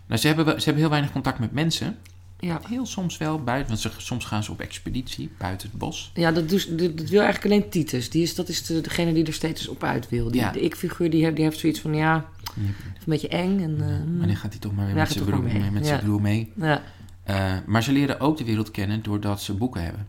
nou, 0.07 0.19
ze, 0.21 0.27
hebben, 0.27 0.45
ze 0.45 0.63
hebben 0.63 0.81
heel 0.81 0.89
weinig 0.89 1.11
contact 1.11 1.39
met 1.39 1.51
mensen. 1.51 1.97
ja. 2.39 2.61
Heel 2.67 2.85
soms 2.85 3.17
wel 3.17 3.43
buiten, 3.43 3.67
want 3.67 3.79
ze, 3.79 3.91
soms 3.97 4.25
gaan 4.25 4.43
ze 4.43 4.51
op 4.51 4.59
expeditie 4.59 5.29
buiten 5.37 5.69
het 5.69 5.77
bos. 5.77 6.11
Ja, 6.13 6.31
dat, 6.31 6.49
doet- 6.49 6.79
dat, 6.79 6.97
dat 6.97 7.09
wil 7.09 7.21
eigenlijk 7.21 7.53
alleen 7.53 7.69
Titus. 7.69 8.09
Die 8.09 8.23
is, 8.23 8.35
dat 8.35 8.49
is 8.49 8.65
de, 8.65 8.81
degene 8.81 9.13
die 9.13 9.25
er 9.25 9.33
steeds 9.33 9.67
op 9.67 9.83
uit 9.83 10.09
wil. 10.09 10.31
Die, 10.31 10.41
Ja. 10.41 10.51
De 10.51 10.61
ik-figuur 10.61 11.09
die, 11.09 11.23
heeft- 11.23 11.35
die 11.35 11.45
heeft 11.45 11.59
zoiets 11.59 11.79
van... 11.79 11.93
Ja, 11.95 12.25
een 12.55 12.73
beetje 13.05 13.27
eng. 13.27 13.59
En, 13.61 13.75
eh, 13.81 13.85
hmm. 13.87 14.17
Wanneer 14.17 14.37
gaat 14.37 14.51
hij 14.51 14.59
toch 14.61 14.75
maar 14.75 14.85
weer 14.85 14.95
met 14.95 15.11
zijn 15.11 15.25
broer, 15.25 15.43
maar 15.43 15.53
mee. 15.61 15.71
met 15.71 15.87
Ja. 15.87 15.97
broer 15.97 16.21
mee? 16.21 16.51
ja, 16.55 16.81
Eh, 17.23 17.53
maar 17.65 17.83
ze 17.83 17.91
leren 17.91 18.19
ook 18.19 18.37
de 18.37 18.43
wereld 18.43 18.71
kennen 18.71 19.03
doordat 19.03 19.41
ze 19.41 19.53
boeken 19.53 19.83
hebben. 19.83 20.07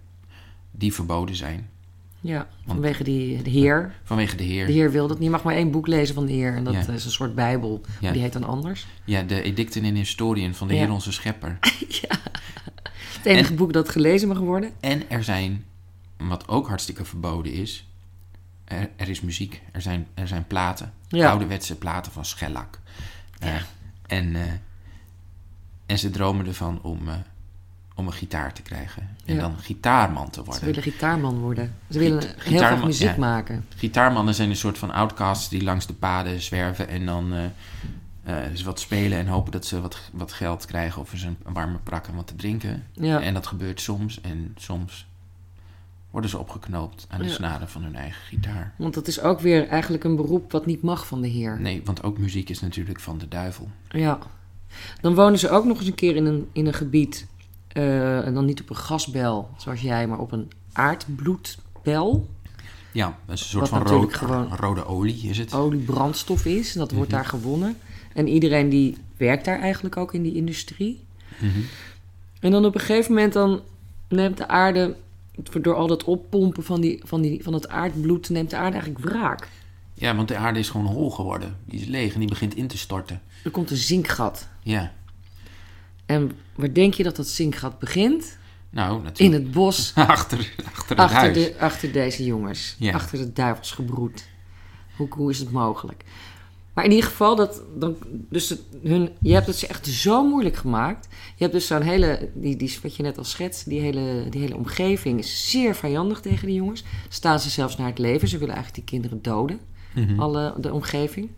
Die 0.79 0.95
verboden 0.95 1.37
zijn. 1.37 1.69
ja, 2.21 2.49
vanwege 2.67 3.05
die, 3.05 3.43
de 3.43 3.51
heer. 3.51 3.95
Vanwege 4.05 4.37
de 4.37 4.43
Heer. 4.45 4.67
De 4.67 4.73
heer 4.73 4.91
wil 4.91 5.07
dat. 5.07 5.17
Je 5.21 5.31
mag 5.31 5.43
maar 5.43 5.55
één 5.55 5.71
boek 5.71 5.87
lezen 5.87 6.15
van 6.15 6.27
de 6.27 6.33
heer. 6.33 6.55
En 6.55 6.65
dat 6.65 6.73
Ja. 6.75 6.93
is 6.93 7.05
een 7.05 7.11
soort 7.11 7.35
bijbel. 7.35 7.81
Ja. 8.01 8.13
Die 8.13 8.21
heet 8.23 8.33
dan 8.33 8.45
anders. 8.45 8.87
Ja, 9.05 9.23
de 9.23 9.43
edicten 9.43 9.85
en 9.85 9.95
historien 9.95 10.55
van 10.55 10.69
de 10.69 10.75
Ja. 10.75 10.81
Heer 10.81 10.91
onze 10.93 11.13
Schepper. 11.13 11.59
Het 13.17 13.25
enige 13.35 13.55
boek 13.55 13.73
dat 13.73 13.89
gelezen 13.89 14.29
mag 14.29 14.39
worden. 14.39 14.71
En 14.81 15.11
er 15.11 15.25
zijn, 15.25 15.65
wat 16.17 16.49
ook 16.49 16.69
hartstikke 16.69 17.05
verboden 17.05 17.53
is, 17.53 17.87
er, 18.65 18.91
er 18.97 19.09
is 19.09 19.21
muziek. 19.21 19.63
Er 19.73 19.83
zijn, 19.83 20.07
er 20.15 20.29
zijn 20.29 20.47
platen. 20.47 20.93
Ja. 21.09 21.31
Ouderwetse 21.31 21.77
platen 21.77 22.13
van 22.13 22.25
schellak. 22.25 22.81
Eh, 23.39 23.55
en, 24.07 24.37
eh, 24.37 24.43
en 25.87 25.99
ze 25.99 26.11
dromen 26.11 26.47
ervan 26.47 26.83
om, 26.83 27.09
eh, 27.09 27.15
om 27.97 28.07
een 28.07 28.13
gitaar 28.13 28.53
te 28.53 28.63
krijgen. 28.63 29.09
En 29.25 29.35
Ja. 29.35 29.41
dan 29.41 29.59
gitaarman 29.59 30.31
te 30.31 30.39
Ze 30.41 30.45
worden. 30.45 30.65
willen 30.65 30.83
gitaarman 30.83 31.39
worden. 31.39 31.75
Ze 31.91 31.99
willen 31.99 32.23
Gita- 32.23 32.43
heel 32.51 32.59
graag 32.59 32.85
muziek 32.85 33.09
ja. 33.09 33.17
maken. 33.19 33.65
Gitaarmannen 33.77 34.35
zijn 34.35 34.51
een 34.51 34.57
soort 34.57 34.79
van 34.79 34.91
outcasts 34.91 35.49
die 35.49 35.63
langs 35.63 35.87
de 35.87 35.95
paden 35.95 36.41
zwerven 36.43 36.89
en 36.89 37.07
dan 37.07 37.33
ze 38.55 38.65
wat 38.65 38.81
spelen 38.81 39.19
en 39.19 39.27
hopen 39.27 39.53
dat 39.53 39.65
ze 39.67 39.81
wat, 39.81 39.99
wat 40.13 40.33
geld 40.33 40.65
krijgen 40.67 41.01
of 41.03 41.13
eens 41.13 41.23
een, 41.23 41.37
een 41.45 41.53
warme 41.53 41.79
prak 41.83 42.07
en 42.07 42.15
wat 42.15 42.27
te 42.27 42.35
drinken. 42.37 42.85
Ja. 42.93 43.21
En 43.21 43.35
dat 43.35 43.47
gebeurt 43.47 43.81
soms 43.81 44.21
en 44.21 44.53
soms 44.59 45.07
worden 46.11 46.31
ze 46.31 46.39
opgeknoopt 46.39 47.07
aan 47.11 47.23
de 47.23 47.29
snaren 47.29 47.69
van 47.69 47.83
hun 47.83 47.97
eigen 47.97 48.23
gitaar. 48.23 48.73
Want 48.77 48.95
dat 48.95 49.07
is 49.09 49.21
ook 49.21 49.41
weer 49.41 49.69
eigenlijk 49.69 50.05
een 50.05 50.17
beroep 50.17 50.53
wat 50.53 50.67
niet 50.67 50.83
mag 50.83 51.07
van 51.07 51.21
de 51.21 51.29
heer. 51.29 51.61
Nee, 51.61 51.83
want 51.85 52.03
ook 52.03 52.19
muziek 52.19 52.49
is 52.51 52.61
natuurlijk 52.61 53.01
van 53.01 53.19
de 53.19 53.29
duivel. 53.29 53.69
Ja. 53.89 54.19
Dan 55.01 55.15
wonen 55.15 55.39
ze 55.39 55.51
ook 55.51 55.65
nog 55.65 55.79
eens 55.79 55.87
een 55.87 55.95
keer 55.95 56.17
in 56.17 56.25
een, 56.27 56.49
in 56.53 56.67
een 56.67 56.75
gebied. 56.75 57.27
Eh, 57.77 58.27
en 58.27 58.35
dan 58.35 58.45
niet 58.45 58.61
op 58.61 58.71
een 58.71 58.77
gasbel, 58.77 59.51
zoals 59.57 59.81
jij, 59.81 60.07
maar 60.07 60.19
op 60.19 60.33
een 60.33 60.51
aardbloedbel. 60.73 62.29
Ja, 62.93 63.19
dat 63.27 63.35
is 63.35 63.41
een 63.43 63.47
soort 63.49 63.69
van 63.69 63.79
natuurlijk 63.79 64.17
rood, 64.17 64.31
gewoon- 64.31 64.57
rode 64.57 64.85
olie 64.87 65.29
is 65.29 65.39
het. 65.39 65.55
Olie 65.55 65.81
brandstof 65.81 66.45
is. 66.45 66.73
En 66.75 66.79
dat 66.81 66.91
wordt 66.93 67.11
Mhm. 67.11 67.17
daar 67.21 67.27
gewonnen. 67.29 67.77
En 68.15 68.29
iedereen 68.29 68.69
die 68.69 68.97
werkt 69.17 69.45
daar 69.45 69.59
eigenlijk 69.61 69.97
ook 69.97 70.15
in 70.15 70.23
die 70.23 70.35
industrie. 70.35 71.01
Mhm. 71.39 71.59
En 72.41 72.51
dan 72.51 72.65
op 72.65 72.75
een 72.75 72.81
gegeven 72.81 73.15
moment 73.15 73.33
dan 73.33 73.61
neemt 74.09 74.37
de 74.37 74.49
aarde, 74.49 74.97
door 75.61 75.75
al 75.75 75.87
dat 75.87 76.05
oppompen 76.05 76.65
van, 76.65 76.81
die, 76.81 77.01
van, 77.05 77.21
die, 77.21 77.43
van 77.43 77.53
het 77.53 77.69
aardbloed, 77.69 78.29
neemt 78.31 78.51
de 78.51 78.57
aarde 78.57 78.77
eigenlijk 78.77 79.05
wraak. 79.05 79.49
Ja, 79.95 80.15
want 80.17 80.29
de 80.29 80.37
aarde 80.37 80.59
is 80.59 80.69
gewoon 80.71 80.87
hol 80.87 81.11
geworden. 81.11 81.57
Die 81.65 81.81
is 81.81 81.87
leeg 81.87 82.13
en 82.15 82.21
die 82.21 82.29
begint 82.29 82.55
in 82.55 82.67
te 82.67 82.79
storten. 82.79 83.21
Er 83.45 83.51
komt 83.51 83.71
een 83.71 83.77
zinkgat. 83.77 84.49
Ja, 84.63 84.93
En 86.07 86.31
waar 86.55 86.73
denk 86.73 86.95
je 86.95 87.03
dat 87.03 87.17
dat 87.17 87.29
zinkgat 87.29 87.79
begint? 87.79 88.39
nou 88.71 88.97
In 88.97 89.03
natuurlijk. 89.03 89.43
het 89.43 89.53
bos, 89.53 89.93
achter, 89.95 90.39
achter 90.65 90.89
het 90.89 90.99
achter, 90.99 91.17
huis. 91.19 91.35
de, 91.35 91.55
achter 91.59 91.93
deze 91.93 92.25
jongens. 92.25 92.77
Ja. 92.79 92.93
Achter 92.93 93.19
het 93.19 93.37
duivelsgebroed. 93.37 94.29
Hoe, 94.97 95.09
hoe 95.11 95.31
is 95.31 95.39
het 95.39 95.51
mogelijk? 95.51 96.05
Maar 96.75 96.85
in 96.85 96.91
ieder 96.91 97.09
geval, 97.09 97.37
dat, 97.37 97.63
dan, 97.79 97.97
dus 98.09 98.49
het, 98.49 98.61
hun, 98.83 99.11
je 99.21 99.33
hebt 99.33 99.47
het 99.47 99.57
ze 99.57 99.67
echt 99.67 99.87
zo 99.87 100.29
moeilijk 100.29 100.57
gemaakt. 100.57 101.07
Je 101.11 101.43
hebt 101.43 101.53
dus 101.53 101.67
zo'n 101.67 101.83
hele, 101.83 102.31
die, 102.35 102.57
die, 102.57 102.79
wat 102.83 102.97
je 102.97 103.03
net 103.03 103.19
al 103.19 103.25
schetst, 103.25 103.69
die 103.69 103.81
hele, 103.81 104.27
die 104.31 104.41
hele 104.41 104.57
omgeving 104.57 105.19
is 105.19 105.51
zeer 105.51 105.75
vijandig 105.75 106.21
tegen 106.21 106.47
die 106.47 106.57
jongens. 106.57 106.85
Staan 107.09 107.41
ze 107.41 107.51
zelfs 107.51 107.77
naar 107.77 107.87
het 107.87 107.99
leven. 107.99 108.29
Ze 108.29 108.39
willen 108.39 108.55
eigenlijk 108.55 108.87
die 108.89 108.99
kinderen 108.99 109.23
doden, 109.23 109.61
Mhm. 109.95 110.21
alle, 110.21 110.55
de 110.61 110.73
omgeving. 110.73 111.29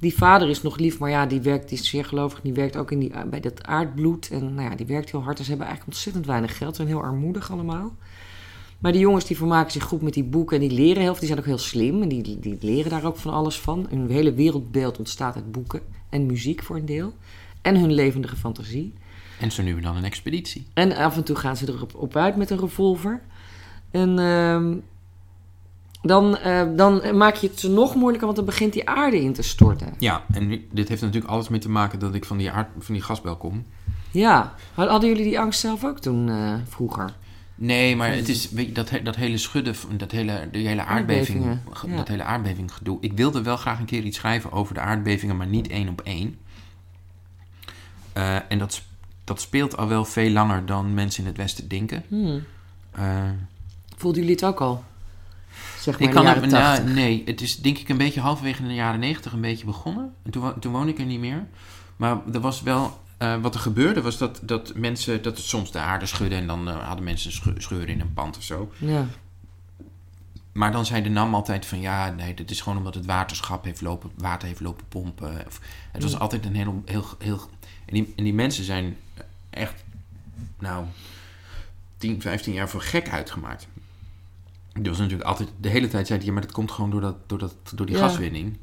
Die 0.00 0.16
vader 0.16 0.48
is 0.48 0.62
nog 0.62 0.78
lief, 0.78 0.98
maar 0.98 1.10
ja, 1.10 1.26
die 1.26 1.40
werkt, 1.40 1.68
die 1.68 1.78
is 1.78 1.88
zeer 1.88 2.04
gelovig. 2.04 2.40
Die 2.40 2.52
werkt 2.52 2.76
ook 2.76 2.90
in 2.90 2.98
die, 2.98 3.12
bij 3.30 3.40
dat 3.40 3.64
aardbloed. 3.66 4.30
En 4.30 4.54
nou 4.54 4.70
ja, 4.70 4.76
die 4.76 4.86
werkt 4.86 5.10
heel 5.10 5.22
hard. 5.22 5.38
En 5.38 5.44
ze 5.44 5.50
hebben 5.50 5.66
eigenlijk 5.66 5.96
ontzettend 5.96 6.26
weinig 6.26 6.56
geld. 6.56 6.76
Ze 6.76 6.82
zijn 6.82 6.94
heel 6.94 7.04
armoedig 7.04 7.50
allemaal. 7.50 7.92
Maar 8.78 8.92
die 8.92 9.00
jongens 9.00 9.24
die 9.24 9.36
vermaken 9.36 9.72
zich 9.72 9.82
goed 9.82 10.02
met 10.02 10.14
die 10.14 10.24
boeken 10.24 10.60
en 10.60 10.68
die 10.68 10.78
leren 10.78 11.02
heel 11.02 11.10
veel. 11.10 11.18
Die 11.18 11.28
zijn 11.28 11.38
ook 11.38 11.44
heel 11.44 11.58
slim 11.58 12.02
en 12.02 12.08
die, 12.08 12.38
die 12.38 12.58
leren 12.60 12.90
daar 12.90 13.04
ook 13.04 13.16
van 13.16 13.32
alles 13.32 13.60
van. 13.60 13.86
Hun 13.90 14.10
hele 14.10 14.34
wereldbeeld 14.34 14.98
ontstaat 14.98 15.34
uit 15.34 15.52
boeken 15.52 15.80
en 16.08 16.26
muziek 16.26 16.62
voor 16.62 16.76
een 16.76 16.86
deel. 16.86 17.14
En 17.62 17.76
hun 17.76 17.92
levendige 17.92 18.36
fantasie. 18.36 18.92
En 19.40 19.52
zo 19.52 19.62
nu 19.62 19.76
en 19.76 19.82
dan 19.82 19.96
een 19.96 20.04
expeditie. 20.04 20.66
En 20.74 20.96
af 20.96 21.16
en 21.16 21.24
toe 21.24 21.36
gaan 21.36 21.56
ze 21.56 21.68
erop 21.68 21.94
op 21.94 22.16
uit 22.16 22.36
met 22.36 22.50
een 22.50 22.58
revolver. 22.58 23.20
En 23.90 24.18
ehm, 24.18 24.76
dan, 26.02 26.36
eh, 26.36 26.62
dan 26.76 27.16
maak 27.16 27.34
je 27.34 27.46
het 27.46 27.60
ze 27.60 27.70
nog 27.70 27.94
moeilijker, 27.94 28.24
want 28.24 28.36
dan 28.36 28.46
begint 28.46 28.72
die 28.72 28.88
aarde 28.88 29.20
in 29.20 29.32
te 29.32 29.42
storten. 29.42 29.94
Ja, 29.98 30.24
en 30.32 30.64
dit 30.72 30.88
heeft 30.88 31.02
natuurlijk 31.02 31.32
alles 31.32 31.48
mee 31.48 31.60
te 31.60 31.70
maken 31.70 31.98
dat 31.98 32.14
ik 32.14 32.24
van 32.24 32.36
die, 32.36 32.50
aard, 32.50 32.68
van 32.78 32.94
die 32.94 33.02
gasbel 33.02 33.36
kom. 33.36 33.64
Ja, 34.10 34.54
hadden 34.74 35.08
jullie 35.08 35.24
die 35.24 35.40
angst 35.40 35.60
zelf 35.60 35.84
ook 35.84 35.98
toen 35.98 36.28
eh, 36.28 36.54
vroeger? 36.68 37.12
Nee, 37.54 37.96
maar 37.96 38.14
het 38.14 38.28
is 38.28 38.50
weet 38.50 38.66
je, 38.66 38.72
dat, 38.72 38.90
dat 39.02 39.16
hele 39.16 39.38
schudden, 39.38 39.74
dat 39.96 40.10
hele, 40.10 40.48
die 40.52 40.66
hele 40.66 40.84
aardbeving, 40.84 41.60
ja. 41.86 41.96
dat 41.96 42.08
hele 42.08 42.22
aardbeving 42.22 42.72
gedoe. 42.74 42.98
Ik 43.00 43.12
wilde 43.12 43.42
wel 43.42 43.56
graag 43.56 43.78
een 43.78 43.84
keer 43.84 44.02
iets 44.02 44.18
schrijven 44.18 44.52
over 44.52 44.74
de 44.74 44.80
aardbevingen, 44.80 45.36
maar 45.36 45.46
niet 45.46 45.68
één 45.68 45.88
op 45.88 46.00
één. 46.00 46.38
Eh, 48.12 48.36
en 48.48 48.58
dat, 48.58 48.82
dat 49.24 49.40
speelt 49.40 49.76
al 49.76 49.88
wel 49.88 50.04
veel 50.04 50.30
langer 50.30 50.66
dan 50.66 50.94
mensen 50.94 51.22
in 51.22 51.28
het 51.28 51.36
Westen 51.36 51.68
denken. 51.68 52.04
Hmm. 52.08 52.42
Voelden 53.96 54.20
jullie 54.20 54.36
het 54.36 54.44
ook 54.44 54.60
al? 54.60 54.84
Zeg 55.80 55.86
maar 55.86 55.94
ik 55.94 56.00
in 56.00 56.06
de 56.08 56.12
kan 56.14 56.24
jaren 56.24 56.42
het, 56.42 56.50
nou, 56.52 56.76
80. 56.76 56.94
nee, 56.94 57.22
het 57.24 57.40
is 57.40 57.56
denk 57.56 57.78
ik 57.78 57.88
een 57.88 57.96
beetje 57.96 58.20
halverwege 58.20 58.62
in 58.62 58.68
de 58.68 58.74
jaren 58.74 59.00
negentig 59.00 59.32
een 59.32 59.40
beetje 59.40 59.64
begonnen. 59.66 60.14
En 60.22 60.30
toen, 60.30 60.58
toen 60.60 60.72
woonde 60.72 60.92
ik 60.92 60.98
er 60.98 61.04
niet 61.04 61.20
meer. 61.20 61.46
Maar 61.96 62.18
er 62.32 62.40
was 62.40 62.62
wel, 62.62 63.00
eh, 63.18 63.36
wat 63.40 63.54
er 63.54 63.60
gebeurde 63.60 64.02
was 64.02 64.18
dat, 64.18 64.40
dat 64.42 64.72
mensen, 64.74 65.22
dat 65.22 65.36
het 65.36 65.46
soms 65.46 65.72
de 65.72 65.78
aarde 65.78 66.06
schudde 66.06 66.36
en 66.36 66.46
dan 66.46 66.68
eh, 66.68 66.86
hadden 66.86 67.04
mensen 67.04 67.32
sche- 67.32 67.54
scheuren 67.58 67.88
in 67.88 68.00
een 68.00 68.12
pand 68.14 68.36
of 68.36 68.42
zo. 68.42 68.72
Ja. 68.78 69.06
Maar 70.52 70.72
dan 70.72 70.86
zei 70.86 71.02
de 71.02 71.08
NAM 71.08 71.34
altijd 71.34 71.66
van 71.66 71.80
ja, 71.80 72.10
nee, 72.10 72.34
dit 72.34 72.50
is 72.50 72.60
gewoon 72.60 72.78
omdat 72.78 72.94
het 72.94 73.06
waterschap 73.06 73.64
heeft 73.64 73.80
lopen, 73.80 74.10
water 74.16 74.48
heeft 74.48 74.60
lopen 74.60 74.84
pompen. 74.88 75.44
Of, 75.46 75.60
het 75.92 76.02
was 76.02 76.14
Mm. 76.14 76.20
altijd 76.20 76.44
een 76.44 76.54
heel, 76.54 76.82
heel, 76.84 77.04
heel 77.18 77.40
en, 77.86 77.94
die, 77.94 78.12
en 78.16 78.24
die 78.24 78.34
mensen 78.34 78.64
zijn 78.64 78.96
echt, 79.50 79.84
nou, 80.58 80.84
10, 81.98 82.20
15 82.20 82.52
jaar 82.52 82.68
voor 82.68 82.82
gek 82.82 83.08
uitgemaakt. 83.08 83.66
Die 84.72 84.90
was 84.90 84.98
natuurlijk 84.98 85.28
altijd, 85.28 85.48
de 85.60 85.68
hele 85.68 85.88
tijd 85.88 86.06
zei 86.06 86.18
hij, 86.18 86.28
ja, 86.28 86.32
maar 86.34 86.42
dat 86.42 86.52
komt 86.52 86.70
gewoon 86.70 86.90
door, 86.90 87.00
dat, 87.00 87.16
door, 87.26 87.38
dat, 87.38 87.54
door 87.74 87.86
die 87.86 87.96
Ja. 87.96 88.02
gaswinning. 88.08 88.58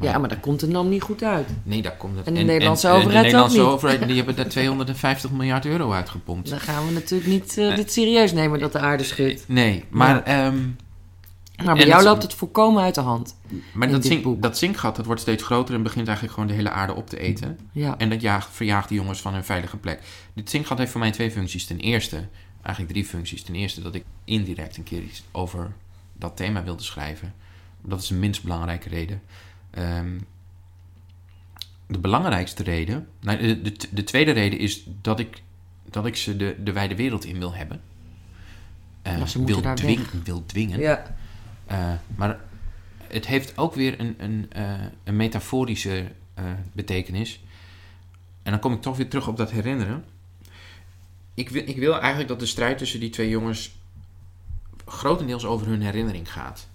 ja, 0.00 0.18
maar 0.18 0.28
daar 0.28 0.40
komt 0.40 0.60
de 0.60 0.66
NAM 0.68 0.88
niet 0.88 1.02
goed 1.02 1.22
uit. 1.22 1.46
Nee, 1.62 1.82
daar 1.82 1.96
komt 1.96 2.16
het. 2.16 2.26
En 2.26 2.34
de 2.34 2.40
Nederlandse 2.42 2.86
en 2.88 2.92
overheid 2.94 3.16
de 3.16 3.22
Nederlandse 3.22 3.60
overheid, 3.60 4.06
die 4.06 4.16
hebben 4.16 4.36
daar 4.36 4.48
250 4.58 5.30
miljard 5.30 5.66
euro 5.66 5.92
uitgepompt. 5.92 6.50
Dan 6.50 6.60
gaan 6.60 6.86
we 6.86 6.92
natuurlijk 6.92 7.30
niet 7.30 7.58
eh, 7.58 7.76
dit 7.76 7.92
serieus 7.92 8.32
nemen 8.32 8.58
dat 8.60 8.72
de 8.72 8.78
aarde 8.78 9.04
schudt. 9.04 9.44
Nee, 9.48 9.84
maar, 9.90 10.14
Ja. 10.14 10.24
ehm, 10.46 10.58
Maar 11.64 11.74
bij 11.76 11.86
jou 11.86 12.02
loopt 12.02 12.22
het 12.22 12.34
volkomen 12.34 12.82
uit 12.82 12.94
de 12.94 13.00
hand. 13.00 13.36
maar 13.74 13.90
dat, 13.90 14.04
zink, 14.04 14.42
dat 14.42 14.58
zinkgat 14.58 14.96
dat 14.96 15.06
wordt 15.06 15.20
steeds 15.20 15.42
groter 15.42 15.74
en 15.74 15.82
begint 15.82 16.06
eigenlijk 16.06 16.34
gewoon 16.34 16.48
de 16.48 16.54
hele 16.56 16.70
aarde 16.70 16.94
op 16.94 17.08
te 17.08 17.18
eten. 17.18 17.58
Ja. 17.72 17.94
En 17.98 18.10
dat 18.10 18.20
jaagt, 18.20 18.48
verjaagt 18.52 18.88
de 18.88 18.94
jongens 18.94 19.20
van 19.20 19.32
hun 19.32 19.44
veilige 19.44 19.76
plek. 19.76 20.00
Dit 20.34 20.50
zinkgat 20.50 20.78
heeft 20.78 20.90
voor 20.90 21.00
mij 21.00 21.10
twee 21.10 21.30
functies. 21.30 21.66
Ten 21.66 21.78
eerste, 21.78 22.28
eigenlijk 22.62 22.94
drie 22.94 23.04
functies. 23.04 23.42
Ten 23.42 23.54
eerste 23.54 23.82
dat 23.82 23.94
ik 23.94 24.04
indirect 24.24 24.76
een 24.76 24.82
keer 24.82 25.02
iets 25.02 25.22
over 25.30 25.72
dat 26.12 26.36
thema 26.36 26.64
wilde 26.64 26.82
schrijven. 26.82 27.34
Dat 27.82 28.00
is 28.00 28.06
de 28.06 28.14
minst 28.14 28.42
belangrijke 28.42 28.88
reden. 28.88 29.22
Ehm, 29.70 30.18
de 31.86 31.98
belangrijkste 31.98 32.62
reden, 32.62 33.08
nou, 33.20 33.38
de, 33.38 33.62
de, 33.62 33.76
de 33.90 34.04
tweede 34.04 34.30
reden 34.30 34.58
is 34.58 34.84
dat 35.00 35.18
ik, 35.20 35.42
dat 35.90 36.06
ik 36.06 36.16
ze 36.16 36.36
de, 36.36 36.56
de 36.62 36.72
wijde 36.72 36.96
wereld 36.96 37.24
in 37.24 37.38
wil 37.38 37.54
hebben. 37.54 37.80
Ze 39.26 39.38
moeten 39.38 39.44
wil, 39.54 39.62
daar 39.64 39.76
dwing- 39.76 40.06
wil 40.24 40.46
dwingen. 40.46 40.80
ja. 40.80 41.16
Eh, 41.66 41.92
maar 42.16 42.40
het 43.06 43.26
heeft 43.26 43.58
ook 43.58 43.74
weer 43.74 44.00
een, 44.00 44.14
een, 44.18 44.46
eh, 44.52 44.72
een 45.04 45.16
metaforische 45.16 46.12
betekenis. 46.72 47.40
En 48.42 48.50
dan 48.50 48.60
kom 48.60 48.72
ik 48.72 48.80
toch 48.82 48.96
weer 48.96 49.08
terug 49.08 49.28
op 49.28 49.36
dat 49.36 49.50
herinneren. 49.50 50.04
Ik 51.40 51.48
wil, 51.48 51.62
ik 51.66 51.76
wil 51.76 51.98
eigenlijk 51.98 52.28
dat 52.28 52.40
de 52.40 52.46
strijd 52.46 52.78
tussen 52.78 53.00
die 53.00 53.10
twee 53.10 53.28
jongens 53.28 53.78
grotendeels 54.86 55.44
over 55.44 55.66
hun 55.66 55.82
herinnering 55.82 56.32
gaat. 56.32 56.68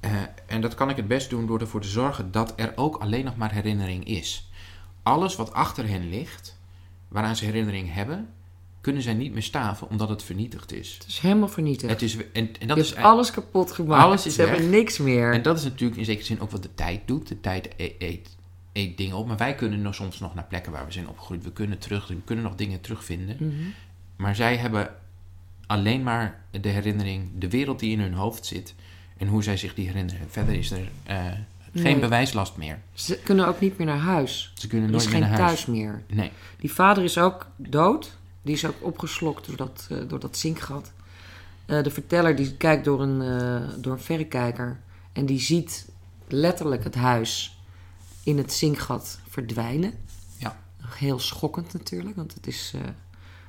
Eh, 0.00 0.10
en 0.46 0.60
dat 0.60 0.74
kan 0.74 0.90
ik 0.90 0.96
het 0.96 1.08
best 1.08 1.30
doen 1.30 1.46
door 1.46 1.60
ervoor 1.60 1.80
te 1.80 1.88
zorgen 1.88 2.32
dat 2.32 2.52
er 2.56 2.72
ook 2.76 2.96
alleen 2.96 3.24
nog 3.24 3.36
maar 3.36 3.52
herinnering 3.52 4.04
is. 4.04 4.50
Alles 5.02 5.36
wat 5.36 5.52
achter 5.52 5.88
hen 5.88 6.08
ligt, 6.08 6.58
waaraan 7.08 7.36
ze 7.36 7.44
herinnering 7.44 7.94
hebben, 7.94 8.28
kunnen 8.80 9.02
zij 9.02 9.14
niet 9.14 9.32
meer 9.32 9.42
staven 9.42 9.90
omdat 9.90 10.08
het 10.08 10.22
vernietigd 10.22 10.72
is. 10.72 10.94
Het 10.94 11.06
is 11.06 11.18
helemaal 11.18 11.48
vernietigd. 11.48 11.92
Het 11.92 12.02
is, 12.02 12.16
en, 12.16 12.26
en 12.32 12.46
je 12.58 12.66
dat 12.66 12.76
hebt 12.76 12.88
is 12.88 12.94
alles 12.96 13.30
kapot 13.30 13.72
gemaakt. 13.72 14.02
Alles 14.02 14.26
is 14.26 14.34
Ze 14.34 14.42
hebben 14.42 14.70
niks 14.70 14.98
meer. 14.98 15.32
En 15.32 15.42
dat 15.42 15.58
is 15.58 15.64
natuurlijk 15.64 15.98
in 15.98 16.04
zekere 16.04 16.26
zin 16.26 16.40
ook 16.40 16.50
wat 16.50 16.62
de 16.62 16.74
tijd 16.74 17.00
doet. 17.06 17.28
De 17.28 17.40
tijd 17.40 17.68
e- 17.76 17.94
eet, 17.98 18.35
dingen 18.84 19.16
op. 19.16 19.26
Maar 19.26 19.36
wij 19.36 19.54
kunnen 19.54 19.82
nog 19.82 19.94
soms 19.94 20.18
nog 20.18 20.34
naar 20.34 20.44
plekken 20.44 20.72
waar 20.72 20.86
we 20.86 20.92
zijn 20.92 21.08
opgegroeid. 21.08 21.44
We 21.44 21.52
kunnen 21.52 21.78
terug, 21.78 22.08
we 22.08 22.16
kunnen 22.24 22.44
nog 22.44 22.54
dingen 22.54 22.80
terugvinden. 22.80 23.36
Mhm. 23.38 23.54
Maar 24.16 24.34
zij 24.36 24.56
hebben 24.56 24.90
alleen 25.66 26.02
maar 26.02 26.40
de 26.50 26.68
herinnering, 26.68 27.30
de 27.38 27.48
wereld 27.50 27.78
die 27.78 27.90
in 27.92 28.00
hun 28.00 28.12
hoofd 28.14 28.46
zit. 28.46 28.74
En 29.16 29.28
hoe 29.28 29.42
zij 29.42 29.56
zich 29.56 29.74
die 29.74 29.86
herinneren. 29.86 30.26
Verder 30.30 30.54
is 30.54 30.70
er 30.70 30.88
eh, 31.04 31.24
geen 31.74 31.82
Nee. 31.82 31.98
bewijslast 31.98 32.56
meer. 32.56 32.78
Ze 32.92 33.18
kunnen 33.18 33.46
ook 33.46 33.60
niet 33.60 33.78
meer 33.78 33.86
naar 33.86 33.98
huis. 33.98 34.52
Ze 34.54 34.66
kunnen 34.66 34.86
Er 34.86 34.92
nooit 34.92 35.04
is 35.06 35.10
meer 35.12 35.20
geen 35.22 35.30
naar 35.30 35.40
huis. 35.40 35.50
thuis 35.64 35.66
meer. 35.76 36.02
Nee. 36.06 36.30
Die 36.58 36.72
vader 36.72 37.04
is 37.04 37.18
ook 37.18 37.46
dood. 37.56 38.16
Die 38.42 38.54
is 38.54 38.64
ook 38.64 38.74
opgeslokt 38.80 39.46
door 39.46 39.56
dat, 39.56 39.86
eh, 39.90 39.98
door 40.08 40.20
dat 40.20 40.36
zinkgat. 40.36 40.92
Eh, 41.66 41.82
de 41.82 41.90
verteller 41.90 42.36
die 42.36 42.56
kijkt 42.56 42.84
door 42.84 43.02
een, 43.02 43.18
door 43.82 43.92
een 43.92 43.98
verrekijker. 44.00 44.80
En 45.12 45.26
die 45.26 45.40
ziet 45.40 45.88
letterlijk 46.28 46.84
het 46.84 46.94
huis 46.94 47.55
in 48.26 48.38
het 48.38 48.52
zinkgat 48.52 49.18
verdwijnen. 49.28 49.92
Ja. 50.38 50.56
Heel 50.86 51.18
schokkend 51.18 51.72
natuurlijk. 51.72 52.16
Want 52.16 52.34
het 52.34 52.46
is 52.46 52.72
eh, 52.74 52.80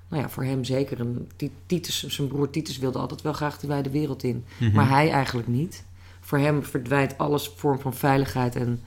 nou 0.08 0.22
ja, 0.24 0.30
voor 0.30 0.44
hem 0.44 0.64
zeker 0.64 1.00
een... 1.00 1.30
Ti- 1.36 1.52
Titus, 1.66 2.04
zijn 2.08 2.28
broer 2.28 2.50
Titus 2.50 2.78
wilde 2.78 3.00
altijd 3.00 3.22
wel 3.22 3.34
graag 3.34 3.60
de 3.60 3.68
wijde 3.68 3.90
wereld 3.90 4.24
in. 4.24 4.46
Mhm. 4.58 4.76
Maar 4.76 4.90
hij 4.90 5.12
eigenlijk 5.12 5.48
niet. 5.48 5.86
Voor 6.22 6.38
hem 6.38 6.64
verdwijnt 6.64 7.18
alles 7.18 7.48
vorm 7.56 7.80
van 7.80 7.94
veiligheid 7.94 8.56
en 8.56 8.82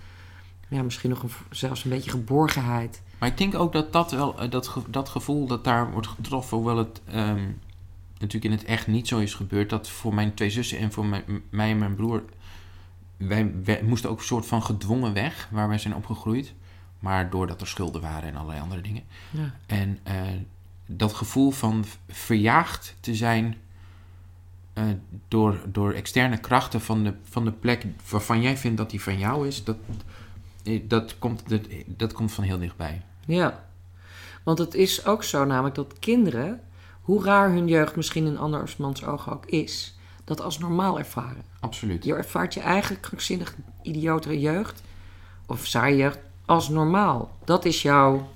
ja, 0.69 0.83
misschien 0.83 1.11
nog 1.11 1.23
een, 1.23 1.31
zelfs 1.51 1.85
een 1.85 1.91
beetje 1.91 2.11
geborgenheid. 2.11 3.03
Maar 3.19 3.29
ik 3.29 3.39
denk 3.39 3.55
ook 3.55 3.73
dat 3.73 3.93
dat 3.93 4.11
wel, 4.11 4.39
eh, 4.41 4.51
dat, 4.51 4.69
ge- 4.69 4.91
dat 4.91 5.09
gevoel 5.09 5.47
dat 5.47 5.65
daar 5.65 5.91
wordt 5.93 6.07
getroffen, 6.07 6.57
hoewel 6.57 6.77
het 6.77 7.01
ehm, 7.05 7.49
natuurlijk 8.19 8.45
in 8.45 8.59
het 8.59 8.65
echt 8.65 8.87
niet 8.87 9.09
zo 9.09 9.19
is 9.19 9.35
gebeurd, 9.35 9.71
dat 9.71 9.89
voor 9.89 10.15
mijn 10.15 10.35
twee 10.35 10.51
zussen 10.51 10.79
en 10.79 10.93
voor 10.93 11.07
mijn, 11.07 11.23
mij 11.51 11.71
en 11.71 11.79
mijn 11.79 11.95
broer, 11.95 12.23
wij, 13.29 13.53
wij 13.65 13.83
moesten 13.83 14.11
ook 14.11 14.19
een 14.19 14.25
soort 14.25 14.47
van 14.47 14.63
gedwongen 14.63 15.13
weg 15.13 15.49
waar 15.51 15.69
wij 15.69 15.79
zijn 15.79 15.95
opgegroeid. 15.95 16.55
Maar 16.99 17.31
doordat 17.31 17.61
er 17.61 17.67
schulden 17.67 18.01
waren 18.01 18.29
en 18.29 18.37
allerlei 18.37 18.61
andere 18.61 18.81
dingen. 18.81 19.03
Ja. 19.31 19.55
En 19.67 19.99
eh, 20.03 20.23
dat 20.87 21.15
gevoel 21.15 21.51
van 21.51 21.85
verjaagd 22.09 22.97
te 23.01 23.15
zijn 23.15 23.57
eh, 24.73 24.85
door, 25.29 25.61
door 25.67 25.93
externe 25.93 26.39
krachten 26.39 26.81
van 26.81 27.05
de, 27.05 27.15
van 27.23 27.45
de 27.45 27.53
plek 27.53 27.87
waarvan 28.11 28.43
jij 28.43 28.57
vindt 28.57 28.77
dat 28.77 28.91
die 28.91 29.03
van 29.03 29.19
jou 29.19 29.47
is, 29.47 29.65
dat, 29.65 29.77
eh, 30.65 30.83
dat, 30.89 31.19
komt, 31.19 31.49
dat, 31.49 31.61
dat 31.87 32.13
komt 32.13 32.33
van 32.33 32.45
heel 32.45 32.59
dichtbij. 32.59 33.03
Ja, 33.27 33.65
want 34.43 34.59
het 34.59 34.75
is 34.75 35.07
ook 35.07 35.25
zo 35.25 35.45
namelijk 35.45 35.75
dat 35.75 35.99
kinderen, 35.99 36.61
hoe 37.01 37.25
raar 37.25 37.51
hun 37.51 37.69
jeugd 37.69 37.97
misschien 37.97 38.27
in 38.27 38.39
andermans 38.39 39.05
ogen 39.05 39.33
ook 39.33 39.47
is, 39.47 39.99
dat 40.31 40.41
als 40.43 40.59
normaal 40.59 40.99
ervaren. 40.99 41.43
Absoluut. 41.61 42.05
Je 42.05 42.15
ervaart 42.15 42.55
je 42.55 42.61
eigen 42.61 43.01
krankzinnig 43.01 43.55
idiotere 43.83 44.41
jeugd, 44.41 44.83
of 45.47 45.67
saaie 45.67 45.97
jeugd, 45.97 46.19
als 46.45 46.69
normaal. 46.69 47.31
Dat 47.45 47.65
is 47.65 47.83
jouw... 47.83 48.29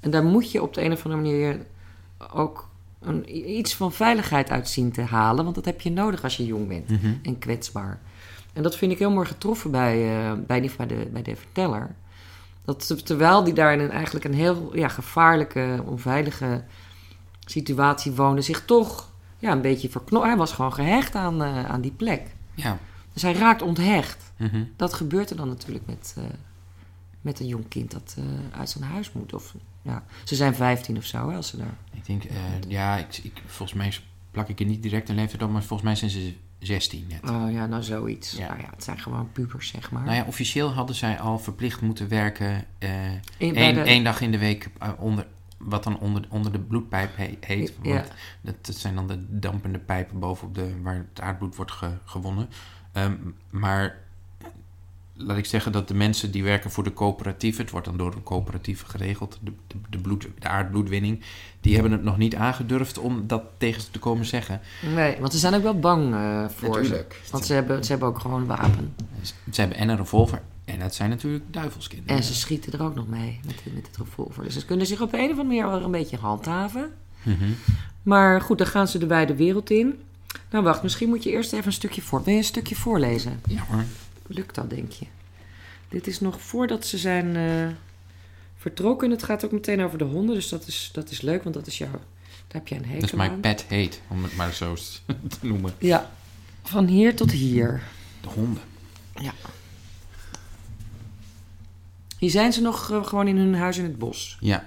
En 0.00 0.10
daar 0.10 0.24
moet 0.24 0.50
je 0.50 0.62
op 0.62 0.74
de 0.74 0.82
een 0.84 0.92
of 0.92 1.04
andere 1.04 1.22
manier 1.22 1.66
ook 2.32 2.68
een, 3.00 3.50
iets 3.58 3.74
van 3.74 3.92
veiligheid 3.92 4.50
uit 4.50 4.68
zien 4.68 4.92
te 4.92 5.02
halen, 5.02 5.44
want 5.44 5.54
dat 5.54 5.64
heb 5.64 5.80
je 5.80 5.90
nodig 5.90 6.22
als 6.22 6.36
je 6.36 6.44
jong 6.46 6.68
bent 6.68 6.88
Mhm. 6.88 7.12
en 7.22 7.38
kwetsbaar. 7.38 8.00
En 8.52 8.62
dat 8.62 8.76
vind 8.76 8.92
ik 8.92 8.98
heel 8.98 9.10
mooi 9.10 9.26
getroffen 9.26 9.70
bij, 9.70 10.18
eh, 10.18 10.32
bij, 10.46 10.60
die, 10.60 10.70
bij, 10.76 10.86
de, 10.86 11.08
bij 11.12 11.22
de 11.22 11.36
verteller. 11.36 11.94
Dat 12.64 13.06
terwijl 13.06 13.44
die 13.44 13.54
daar 13.54 13.72
in 13.72 13.90
eigenlijk 13.90 14.24
een 14.24 14.34
heel 14.34 14.70
ja, 14.76 14.88
gevaarlijke, 14.88 15.82
onveilige 15.86 16.64
situatie 17.44 18.12
woonde, 18.12 18.40
zich 18.42 18.64
toch 18.64 19.09
ja, 19.40 19.52
een 19.52 19.60
beetje 19.60 19.88
verknopt. 19.88 20.26
Hij 20.26 20.36
was 20.36 20.52
gewoon 20.52 20.72
gehecht 20.72 21.14
aan, 21.14 21.42
eh, 21.42 21.64
aan 21.64 21.80
die 21.80 21.92
plek. 21.92 22.22
Ja. 22.54 22.78
Dus 23.12 23.22
hij 23.22 23.32
raakt 23.32 23.62
onthecht. 23.62 24.32
Mhm. 24.36 24.64
Dat 24.76 24.94
gebeurt 24.94 25.30
er 25.30 25.36
dan 25.36 25.48
natuurlijk 25.48 25.86
met, 25.86 26.14
eh, 26.18 26.24
met 27.20 27.40
een 27.40 27.46
jong 27.46 27.68
kind 27.68 27.90
dat 27.90 28.14
eh, 28.18 28.58
uit 28.58 28.70
zijn 28.70 28.84
huis 28.84 29.12
moet. 29.12 29.34
Of, 29.34 29.54
ja, 29.82 30.04
ze 30.24 30.34
zijn 30.34 30.54
15 30.54 30.96
of 30.96 31.04
zo, 31.04 31.30
hè, 31.30 31.36
als 31.36 31.48
ze 31.48 31.56
daar. 31.56 31.76
Ik 31.92 32.06
denk, 32.06 32.22
ja, 32.68 32.96
ik, 32.96 33.20
ik, 33.22 33.42
volgens 33.46 33.78
mij 33.78 33.94
plak 34.30 34.48
ik 34.48 34.60
er 34.60 34.66
niet 34.66 34.82
direct 34.82 35.08
een 35.08 35.14
leeftijd 35.14 35.42
op, 35.42 35.50
maar 35.50 35.62
volgens 35.62 35.88
mij 35.88 35.96
zijn 35.96 36.10
ze 36.10 36.34
16 36.58 37.06
net. 37.08 37.30
Oh 37.30 37.52
ja, 37.52 37.66
nou 37.66 37.82
zoiets. 37.82 38.32
Ja. 38.32 38.48
Nou 38.48 38.60
ja, 38.60 38.68
het 38.70 38.84
zijn 38.84 38.98
gewoon 38.98 39.32
pubers, 39.32 39.68
zeg 39.68 39.90
maar. 39.90 40.04
Nou 40.04 40.16
ja, 40.16 40.24
officieel 40.24 40.72
hadden 40.72 40.96
zij 40.96 41.20
al 41.20 41.38
verplicht 41.38 41.80
moeten 41.80 42.08
werken 42.08 42.64
één, 43.38 44.04
dag 44.04 44.20
in 44.20 44.30
de 44.30 44.38
week 44.38 44.70
onder, 44.98 45.26
wat 45.60 45.84
dan 45.84 45.98
onder, 45.98 46.24
onder 46.28 46.52
de 46.52 46.58
bloedpijp 46.58 47.16
he- 47.16 47.36
heet. 47.40 47.72
Ja. 47.82 48.04
Dat, 48.40 48.54
dat 48.66 48.76
zijn 48.76 48.94
dan 48.94 49.06
de 49.06 49.24
dampende 49.28 49.78
pijpen 49.78 50.18
bovenop 50.18 50.54
de, 50.54 50.80
waar 50.82 50.94
het 50.94 51.20
aardbloed 51.20 51.56
wordt 51.56 51.72
ge- 51.72 51.96
gewonnen. 52.04 52.48
Ehm, 52.92 53.14
maar 53.50 53.96
laat 55.14 55.36
ik 55.36 55.46
zeggen 55.46 55.72
dat 55.72 55.88
de 55.88 55.94
mensen 55.94 56.30
die 56.30 56.42
werken 56.44 56.70
voor 56.70 56.84
de 56.84 56.92
coöperatieven, 56.92 57.62
het 57.62 57.70
wordt 57.70 57.86
dan 57.86 57.96
door 57.96 58.14
een 58.14 58.22
coöperatieve 58.22 58.86
geregeld, 58.86 59.38
de, 59.42 59.52
de, 59.66 59.76
de, 59.90 59.98
bloed, 59.98 60.28
de 60.38 60.48
aardbloedwinning, 60.48 61.20
die 61.60 61.74
hebben 61.74 61.92
het 61.92 62.02
nog 62.02 62.16
niet 62.18 62.34
aangedurfd 62.34 62.98
om 62.98 63.26
dat 63.26 63.42
tegen 63.58 63.82
ze 63.82 63.90
te 63.90 63.98
komen 63.98 64.24
zeggen. 64.26 64.60
Nee, 64.94 65.16
want 65.20 65.32
ze 65.32 65.38
zijn 65.38 65.54
ook 65.54 65.62
wel 65.62 65.78
bang 65.78 66.14
eh, 66.14 66.48
voor 66.48 66.68
Natuurlijk. 66.68 67.20
ze. 67.24 67.30
Want 67.32 67.46
ze 67.46 67.52
hebben, 67.54 67.84
ze 67.84 67.90
hebben 67.90 68.08
ook 68.08 68.18
gewoon 68.18 68.40
een 68.40 68.46
wapen. 68.46 68.94
Ze 69.50 69.60
hebben 69.60 69.78
en 69.78 69.88
een 69.88 69.96
revolver 69.96 70.42
en 70.72 70.78
dat 70.78 70.94
zijn 70.94 71.10
natuurlijk 71.10 71.44
duivelskinderen. 71.52 72.16
En 72.16 72.22
ze 72.22 72.34
schieten 72.34 72.72
er 72.72 72.82
ook 72.82 72.94
nog 72.94 73.08
mee 73.08 73.40
met, 73.46 73.74
met 73.74 73.86
het 73.86 73.96
revolver. 73.96 74.44
Dus 74.44 74.54
ze 74.54 74.64
kunnen 74.64 74.86
zich 74.86 75.00
op 75.00 75.12
een 75.12 75.20
of 75.20 75.28
andere 75.28 75.44
manier 75.44 75.66
wel 75.66 75.82
een 75.82 75.90
beetje 75.90 76.16
handhaven. 76.16 76.92
Mhm. 77.22 77.50
Maar 78.02 78.40
goed, 78.40 78.58
dan 78.58 78.66
gaan 78.66 78.88
ze 78.88 78.98
de 78.98 79.06
wijde 79.06 79.34
wereld 79.34 79.70
in. 79.70 80.00
Nou 80.50 80.64
wacht, 80.64 80.82
misschien 80.82 81.08
moet 81.08 81.22
je 81.22 81.30
eerst 81.30 81.52
even 81.52 81.66
een 81.66 81.72
stukje 81.72 82.02
voor. 82.02 82.22
Wil 82.24 82.32
je 82.32 82.38
een 82.38 82.44
stukje 82.44 82.74
voorlezen? 82.74 83.40
Ja 83.48 83.64
hoor. 83.68 83.84
Lukt 84.26 84.54
dat, 84.54 84.70
denk 84.70 84.92
je? 84.92 85.06
Dit 85.88 86.06
is 86.06 86.20
nog 86.20 86.40
voordat 86.40 86.86
ze 86.86 86.98
zijn 86.98 87.36
eh, 87.36 87.74
vertrokken. 88.56 89.10
Het 89.10 89.22
gaat 89.22 89.44
ook 89.44 89.52
meteen 89.52 89.82
over 89.82 89.98
de 89.98 90.04
honden, 90.04 90.34
dus 90.34 90.48
dat 90.48 90.66
is, 90.66 90.90
dat 90.92 91.10
is 91.10 91.20
leuk, 91.20 91.42
want 91.42 91.54
dat 91.54 91.66
is 91.66 91.78
jouw... 91.78 91.90
Daar 91.90 92.60
heb 92.60 92.68
jij 92.68 92.78
een 92.78 92.84
hekel 92.84 93.00
Dat 93.00 93.10
is 93.10 93.16
mijn 93.16 93.40
pet 93.40 93.64
heet, 93.68 94.00
om 94.08 94.22
het 94.22 94.36
maar 94.36 94.52
zo 94.52 94.74
te 95.40 95.46
noemen. 95.46 95.72
Ja, 95.78 96.10
van 96.62 96.86
hier 96.86 97.16
tot 97.16 97.30
hier. 97.30 97.82
De 98.20 98.28
honden. 98.28 98.62
Ja. 99.20 99.32
Hier 102.20 102.30
zijn 102.30 102.52
ze 102.52 102.60
nog 102.60 102.90
eh, 102.90 103.04
gewoon 103.04 103.28
in 103.28 103.36
hun 103.36 103.54
huis 103.54 103.78
in 103.78 103.84
het 103.84 103.98
bos. 103.98 104.36
Ja, 104.40 104.58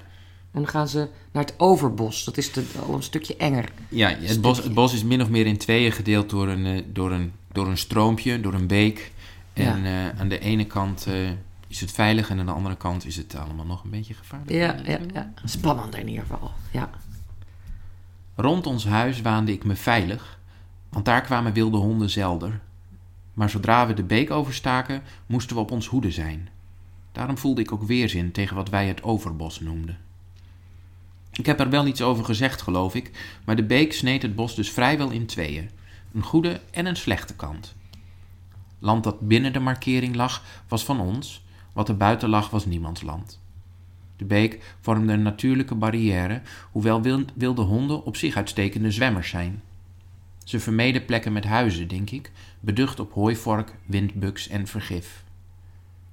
En 0.51 0.61
dan 0.61 0.67
gaan 0.67 0.87
ze 0.87 1.07
naar 1.31 1.43
het 1.43 1.53
overbos. 1.57 2.23
Dat 2.23 2.37
is 2.37 2.51
de, 2.51 2.65
al 2.87 2.93
een 2.93 3.03
stukje 3.03 3.35
enger. 3.35 3.69
ja 3.89 4.09
het, 4.09 4.41
bos, 4.41 4.63
het 4.63 4.73
bos 4.73 4.93
is 4.93 5.03
min 5.03 5.21
of 5.21 5.29
meer 5.29 5.45
in 5.45 5.57
tweeën 5.57 5.91
gedeeld 5.91 6.29
door 6.29 6.47
een, 6.47 6.65
eh, 6.65 6.83
door 6.93 7.11
een, 7.11 7.31
door 7.51 7.67
een 7.67 7.77
stroompje, 7.77 8.41
door 8.41 8.53
een 8.53 8.67
beek. 8.67 9.11
En 9.53 9.85
eh, 9.85 10.19
aan 10.19 10.27
de 10.27 10.39
ene 10.39 10.65
kant 10.65 11.07
is 11.67 11.81
het 11.81 11.91
veilig 11.91 12.29
en 12.29 12.39
aan 12.39 12.45
de 12.45 12.51
andere 12.51 12.75
kant 12.75 13.05
is 13.05 13.15
het 13.15 13.35
allemaal 13.35 13.65
nog 13.65 13.83
een 13.83 13.89
beetje 13.89 14.13
gevaarlijk. 14.13 14.51
Ja, 14.51 14.75
ja, 14.85 14.99
ja. 15.13 15.33
Spannend 15.45 15.95
in 15.95 16.07
ieder 16.07 16.21
geval. 16.21 16.51
Ja. 16.71 16.89
Rond 18.35 18.67
ons 18.67 18.85
huis 18.85 19.21
waande 19.21 19.51
ik 19.51 19.63
me 19.63 19.75
veilig, 19.75 20.39
want 20.89 21.05
daar 21.05 21.21
kwamen 21.21 21.53
wilde 21.53 21.77
honden 21.77 22.09
zelden. 22.09 22.61
Maar 23.33 23.49
zodra 23.49 23.87
we 23.87 23.93
de 23.93 24.03
beek 24.03 24.31
overstaken, 24.31 25.01
moesten 25.25 25.55
we 25.55 25.61
op 25.61 25.71
ons 25.71 25.87
hoede 25.87 26.11
zijn. 26.11 26.49
Daarom 27.13 27.37
voelde 27.37 27.61
ik 27.61 27.71
ook 27.71 27.83
weerzin 27.83 28.31
tegen 28.31 28.55
wat 28.55 28.69
wij 28.69 28.87
het 28.87 29.03
overbos 29.03 29.59
noemden. 29.59 29.97
Ik 31.31 31.45
heb 31.45 31.59
er 31.59 31.69
wel 31.69 31.87
iets 31.87 32.01
over 32.01 32.25
gezegd, 32.25 32.61
geloof 32.61 32.95
ik, 32.95 33.11
maar 33.45 33.55
de 33.55 33.63
beek 33.63 33.93
sneed 33.93 34.21
het 34.21 34.35
bos 34.35 34.55
dus 34.55 34.71
vrijwel 34.71 35.09
in 35.09 35.25
tweeën: 35.25 35.69
een 36.13 36.23
goede 36.23 36.61
en 36.71 36.85
een 36.85 36.95
slechte 36.95 37.35
kant. 37.35 37.75
Land 38.79 39.03
dat 39.03 39.19
binnen 39.19 39.53
de 39.53 39.59
markering 39.59 40.15
lag, 40.15 40.43
was 40.67 40.85
van 40.85 40.99
ons, 40.99 41.43
wat 41.73 41.89
er 41.89 41.97
buiten 41.97 42.29
lag, 42.29 42.49
was 42.49 42.65
niemands 42.65 43.01
land. 43.01 43.41
De 44.15 44.25
beek 44.25 44.75
vormde 44.81 45.13
een 45.13 45.21
natuurlijke 45.21 45.75
barrière, 45.75 46.41
hoewel 46.71 47.01
wil- 47.01 47.25
wilde 47.33 47.61
honden 47.61 48.05
op 48.05 48.15
zich 48.15 48.35
uitstekende 48.35 48.91
zwemmers 48.91 49.29
zijn. 49.29 49.61
Ze 50.43 50.59
vermeden 50.59 51.05
plekken 51.05 51.33
met 51.33 51.45
huizen, 51.45 51.87
denk 51.87 52.09
ik, 52.09 52.31
beducht 52.59 52.99
op 52.99 53.13
hooivork, 53.13 53.75
windbuks 53.85 54.47
en 54.47 54.67
vergif. 54.67 55.22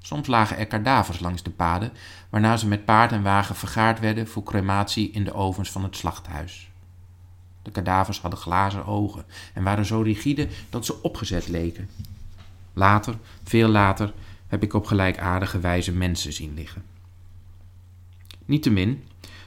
Soms 0.03 0.27
lagen 0.27 0.59
er 0.59 0.67
kadavers 0.67 1.21
langs 1.21 1.43
de 1.43 1.51
paden, 1.51 1.93
waarna 2.31 2.57
ze 2.57 2.67
met 2.67 2.85
paard 2.85 3.13
en 3.13 3.23
wagen 3.23 3.55
vergaard 3.55 4.01
werden 4.01 4.29
voor 4.29 4.43
crematie 4.43 5.11
in 5.11 5.25
de 5.25 5.35
ovens 5.35 5.71
van 5.71 5.83
het 5.83 5.97
slachthuis. 5.97 6.71
De 7.63 7.71
kadavers 7.71 8.21
hadden 8.21 8.39
glazen 8.39 8.87
ogen 8.87 9.25
en 9.55 9.63
waren 9.63 9.85
zo 9.85 10.01
rigide 10.01 10.49
dat 10.71 10.87
ze 10.87 11.03
opgezet 11.03 11.49
leken. 11.49 11.89
Later, 12.73 13.15
veel 13.45 13.69
later, 13.69 14.13
heb 14.47 14.63
ik 14.63 14.75
op 14.75 14.87
gelijkaardige 14.87 15.61
wijze 15.61 15.93
mensen 15.93 16.33
zien 16.33 16.55
liggen. 16.55 16.83
Niettemin, 18.45 19.05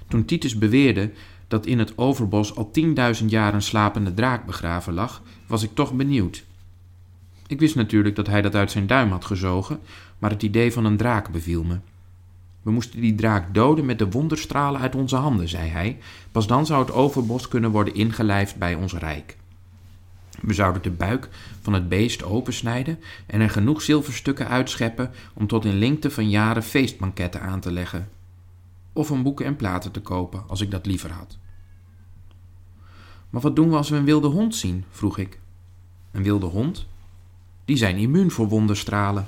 toen 0.08 0.26
Titus 0.26 0.58
beweerde 0.58 1.12
dat 1.48 1.66
in 1.66 1.80
het 1.80 1.98
overbos 1.98 2.56
al 2.56 2.72
10.000 3.22 3.26
jaar 3.26 3.54
een 3.54 3.62
slapende 3.62 4.13
draak 4.13 4.46
begraven 4.46 4.94
lag, 4.94 5.22
was 5.48 5.63
ik 5.63 5.76
toch 5.76 5.94
benieuwd. 5.94 6.44
Ik 7.54 7.60
wist 7.60 7.76
natuurlijk 7.76 8.16
dat 8.16 8.28
hij 8.28 8.42
dat 8.42 8.56
uit 8.56 8.72
zijn 8.72 8.88
duim 8.88 9.12
had 9.12 9.26
gezogen, 9.26 9.80
maar 10.20 10.30
het 10.30 10.44
idee 10.44 10.74
van 10.74 10.86
een 10.86 10.98
draak 10.98 11.32
beviel 11.32 11.63
me. 11.63 11.80
We 12.62 12.72
moesten 12.72 13.02
die 13.02 13.16
draak 13.16 13.54
doden 13.54 13.86
met 13.86 14.00
de 14.00 14.10
wonderstralen 14.10 14.82
uit 14.82 14.96
onze 14.96 15.16
handen, 15.16 15.50
zei 15.50 15.70
hij. 15.70 15.98
Pas 16.32 16.48
dan 16.48 16.66
zou 16.66 16.82
het 16.82 16.94
overbos 16.94 17.48
kunnen 17.48 17.72
worden 17.72 17.94
ingelijfd 17.96 18.56
bij 18.56 18.76
ons 18.76 18.94
rijk. 18.94 19.38
We 20.42 20.54
zouden 20.54 20.82
de 20.82 20.92
buik 20.92 21.30
van 21.62 21.74
het 21.74 21.89
beest 21.89 22.24
opensnijden 22.24 23.00
en 23.26 23.42
er 23.42 23.50
genoeg 23.50 23.82
zilverstukken 23.82 24.48
uitscheppen 24.48 25.12
om 25.34 25.48
tot 25.48 25.66
in 25.66 25.80
lengte 25.80 26.12
van 26.12 26.30
jaren 26.30 26.63
feestbanketten 26.63 27.42
aan 27.42 27.60
te 27.60 27.72
leggen. 27.72 28.10
Of 28.94 29.12
om 29.12 29.24
boeken 29.24 29.46
en 29.46 29.56
platen 29.56 29.92
te 29.92 30.02
kopen, 30.02 30.44
als 30.48 30.62
ik 30.62 30.72
dat 30.72 30.86
liever 30.86 31.12
had. 31.12 31.38
Maar 33.30 33.42
wat 33.42 33.56
doen 33.56 33.70
we 33.70 33.76
als 33.76 33.89
we 33.89 33.96
een 33.96 34.06
wilde 34.06 34.28
hond 34.28 34.56
zien? 34.56 34.84
vroeg 34.89 35.18
ik. 35.18 35.39
Een 36.12 36.24
wilde 36.24 36.46
hond? 36.46 36.92
Die 37.65 37.78
zijn 37.78 37.97
immuun 37.97 38.32
voor 38.32 38.47
wonderstralen. 38.47 39.28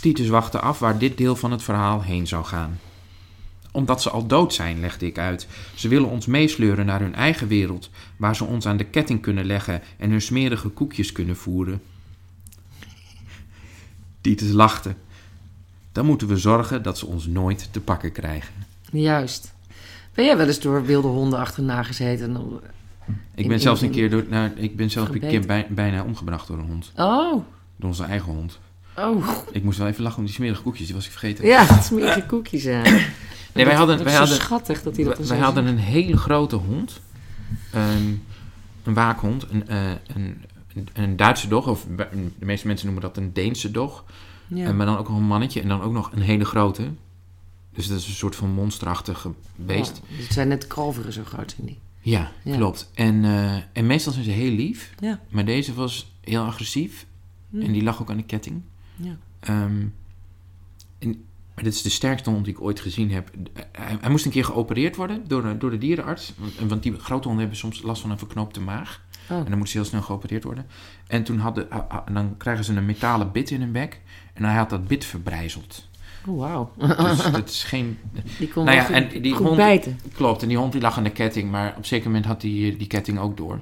Titus 0.00 0.28
wachtte 0.28 0.60
af 0.60 0.78
waar 0.78 0.98
dit 0.98 1.16
deel 1.16 1.36
van 1.36 1.50
het 1.50 1.62
verhaal 1.62 2.02
heen 2.02 2.26
zou 2.26 2.44
gaan. 2.44 2.78
Omdat 3.72 4.02
ze 4.02 4.10
al 4.10 4.26
dood 4.26 4.54
zijn, 4.54 4.80
legde 4.80 5.06
ik 5.06 5.18
uit. 5.18 5.46
Ze 5.74 5.88
willen 5.88 6.08
ons 6.08 6.26
meesleuren 6.26 6.86
naar 6.86 7.00
hun 7.00 7.14
eigen 7.14 7.48
wereld, 7.48 7.90
waar 8.16 8.36
ze 8.36 8.44
ons 8.44 8.66
aan 8.66 8.76
de 8.76 8.84
ketting 8.84 9.20
kunnen 9.20 9.44
leggen 9.44 9.82
en 9.98 10.10
hun 10.10 10.22
smerige 10.22 10.68
koekjes 10.68 11.12
kunnen 11.12 11.36
voeren. 11.36 11.82
Titus 14.20 14.50
lachte. 14.50 14.94
Dan 15.92 16.06
moeten 16.06 16.28
we 16.28 16.36
zorgen 16.36 16.82
dat 16.82 16.98
ze 16.98 17.06
ons 17.06 17.26
nooit 17.26 17.68
te 17.72 17.80
pakken 17.80 18.12
krijgen. 18.12 18.54
Juist. 18.92 19.52
Ben 20.14 20.24
jij 20.24 20.36
wel 20.36 20.46
eens 20.46 20.60
door 20.60 20.84
wilde 20.84 21.08
honden 21.08 21.38
achterna 21.38 21.82
gezeten? 21.82 22.60
Ik 23.34 23.42
In- 23.42 23.48
ben 23.48 23.60
zelfs 23.60 23.80
een 23.80 23.90
keer, 23.90 24.10
door, 24.10 24.24
nou, 24.28 24.50
ik 24.54 24.76
ben 24.76 24.90
zelfs 24.90 25.10
een 25.10 25.20
keer 25.20 25.46
bij- 25.46 25.66
bijna 25.70 26.02
omgebracht 26.04 26.46
door 26.46 26.58
een 26.58 26.66
hond. 26.66 26.92
Oh, 26.96 27.44
Door 27.76 27.88
onze 27.88 28.04
eigen 28.04 28.32
hond. 28.32 28.58
oh. 28.96 29.28
Ik 29.52 29.62
moest 29.62 29.78
wel 29.78 29.86
even 29.86 30.02
lachen 30.02 30.18
om 30.18 30.24
die 30.24 30.34
smerige 30.34 30.62
koekjes, 30.62 30.86
die 30.86 30.94
was 30.96 31.04
ik 31.04 31.10
vergeten. 31.10 31.46
Ja, 31.46 31.64
smerige 31.82 32.26
koekjes 32.26 32.66
aan. 32.66 32.82
Nee, 33.52 33.64
wij 33.64 33.74
hadden, 33.74 34.04
wij 34.04 34.14
hadden, 34.14 34.36
schattig 34.36 34.82
dat 34.82 34.96
hij 34.96 35.04
dat 35.04 35.18
wij, 35.28 35.38
hadden 35.38 35.66
een 35.66 35.78
hele 35.78 36.16
grote 36.16 36.56
hond. 36.56 37.00
Een, 37.72 38.22
een 38.84 38.94
waakhond. 38.94 39.46
Een, 39.50 39.68
eh, 39.68 39.90
een, 40.14 40.44
een, 40.74 40.88
een 40.92 41.16
Duitse 41.16 41.48
dog. 41.48 41.66
Of 41.68 41.86
de 42.38 42.44
meeste 42.44 42.66
mensen 42.66 42.86
noemen 42.86 43.04
dat 43.04 43.16
een 43.16 43.32
Deense 43.32 43.70
dog. 43.70 44.04
Ja. 44.48 44.64
En 44.64 44.76
maar 44.76 44.86
dan 44.86 44.96
ook 44.96 45.08
nog 45.08 45.16
een 45.16 45.22
mannetje. 45.24 45.60
En 45.60 45.68
dan 45.68 45.82
ook 45.82 45.92
nog 45.92 46.12
een 46.12 46.22
hele 46.22 46.44
grote. 46.44 46.82
Dus 47.74 47.88
dat 47.88 47.98
is 47.98 48.06
een 48.06 48.12
soort 48.14 48.36
van 48.36 48.50
monsterachtige 48.50 49.30
beest. 49.56 50.00
Ja, 50.08 50.22
het 50.22 50.32
zijn 50.32 50.48
net 50.48 50.66
kalveren 50.66 51.12
zo 51.12 51.22
groot 51.24 51.54
zijn 51.56 51.66
die. 51.66 51.78
Ja, 52.00 52.30
Ja. 52.44 52.56
klopt. 52.56 52.90
En, 52.94 53.24
eh, 53.24 53.56
en 53.72 53.86
meestal 53.86 54.12
zijn 54.12 54.24
ze 54.24 54.30
heel 54.30 54.52
lief. 54.52 54.94
Ja. 55.00 55.20
Maar 55.28 55.44
deze 55.44 55.74
was 55.74 56.12
heel 56.20 56.44
agressief. 56.44 57.06
Hm. 57.50 57.60
En 57.62 57.72
die 57.72 57.82
lag 57.82 58.00
ook 58.00 58.10
aan 58.10 58.16
de 58.16 58.22
ketting. 58.22 58.62
Ja. 58.96 59.16
Ehm, 59.40 59.86
en, 60.98 61.24
maar 61.54 61.64
dit 61.64 61.74
is 61.74 61.82
de 61.82 61.88
sterkste 61.90 62.30
hond 62.30 62.44
die 62.44 62.54
ik 62.54 62.60
ooit 62.60 62.80
gezien 62.80 63.10
heb. 63.10 63.30
Hij, 63.72 63.96
hij 64.00 64.10
moest 64.10 64.24
een 64.24 64.30
keer 64.30 64.44
geopereerd 64.44 64.96
worden 64.96 65.28
door, 65.28 65.42
de- 65.42 65.58
door 65.58 65.70
de 65.70 65.78
dierenarts. 65.78 66.32
Want, 66.38 66.70
want 66.70 66.82
die 66.82 66.92
grote 66.98 67.22
honden 67.28 67.38
hebben 67.40 67.56
soms 67.58 67.82
last 67.82 68.00
van 68.00 68.10
een 68.10 68.18
verknoopte 68.18 68.60
maag. 68.60 69.02
Oh. 69.30 69.36
En 69.38 69.44
dan 69.48 69.58
moet 69.58 69.68
ze 69.68 69.76
heel 69.76 69.86
snel 69.86 70.02
geopereerd 70.02 70.44
worden. 70.44 70.66
En 71.06 71.22
toen 71.24 71.38
hadden, 71.38 71.70
ah, 71.70 71.88
ah, 71.88 72.02
en 72.06 72.14
dan 72.14 72.36
krijgen 72.36 72.64
ze 72.64 72.74
een 72.74 72.86
metalen 72.86 73.32
bit 73.32 73.50
in 73.50 73.60
hun 73.60 73.72
bek. 73.72 74.00
En 74.34 74.44
hij 74.44 74.54
had 74.56 74.70
dat 74.70 74.86
bit 74.88 75.04
verbrijzeld. 75.04 75.88
Oh, 76.26 76.38
wauw. 76.38 76.72
Dus 76.76 77.30
dat 77.32 77.48
is 77.48 77.64
geen... 77.64 77.98
Die 78.38 78.48
kon 78.48 78.64
Nou 78.64 78.76
wel 78.76 78.86
ja, 78.86 79.00
goed, 79.02 79.12
en 79.14 79.22
die 79.22 79.34
goed 79.34 79.46
hond- 79.46 79.56
bijten. 79.56 80.00
Klopt, 80.14 80.42
en 80.42 80.48
die 80.48 80.56
hond 80.56 80.72
die 80.72 80.80
lag 80.80 80.96
aan 80.96 81.04
de 81.04 81.10
ketting. 81.10 81.50
Maar 81.50 81.70
op 81.70 81.76
een 81.76 81.84
zeker 81.84 82.06
moment 82.06 82.24
had 82.26 82.42
hij 82.42 82.50
die 82.78 82.86
ketting 82.86 83.18
ook 83.18 83.36
door. 83.36 83.60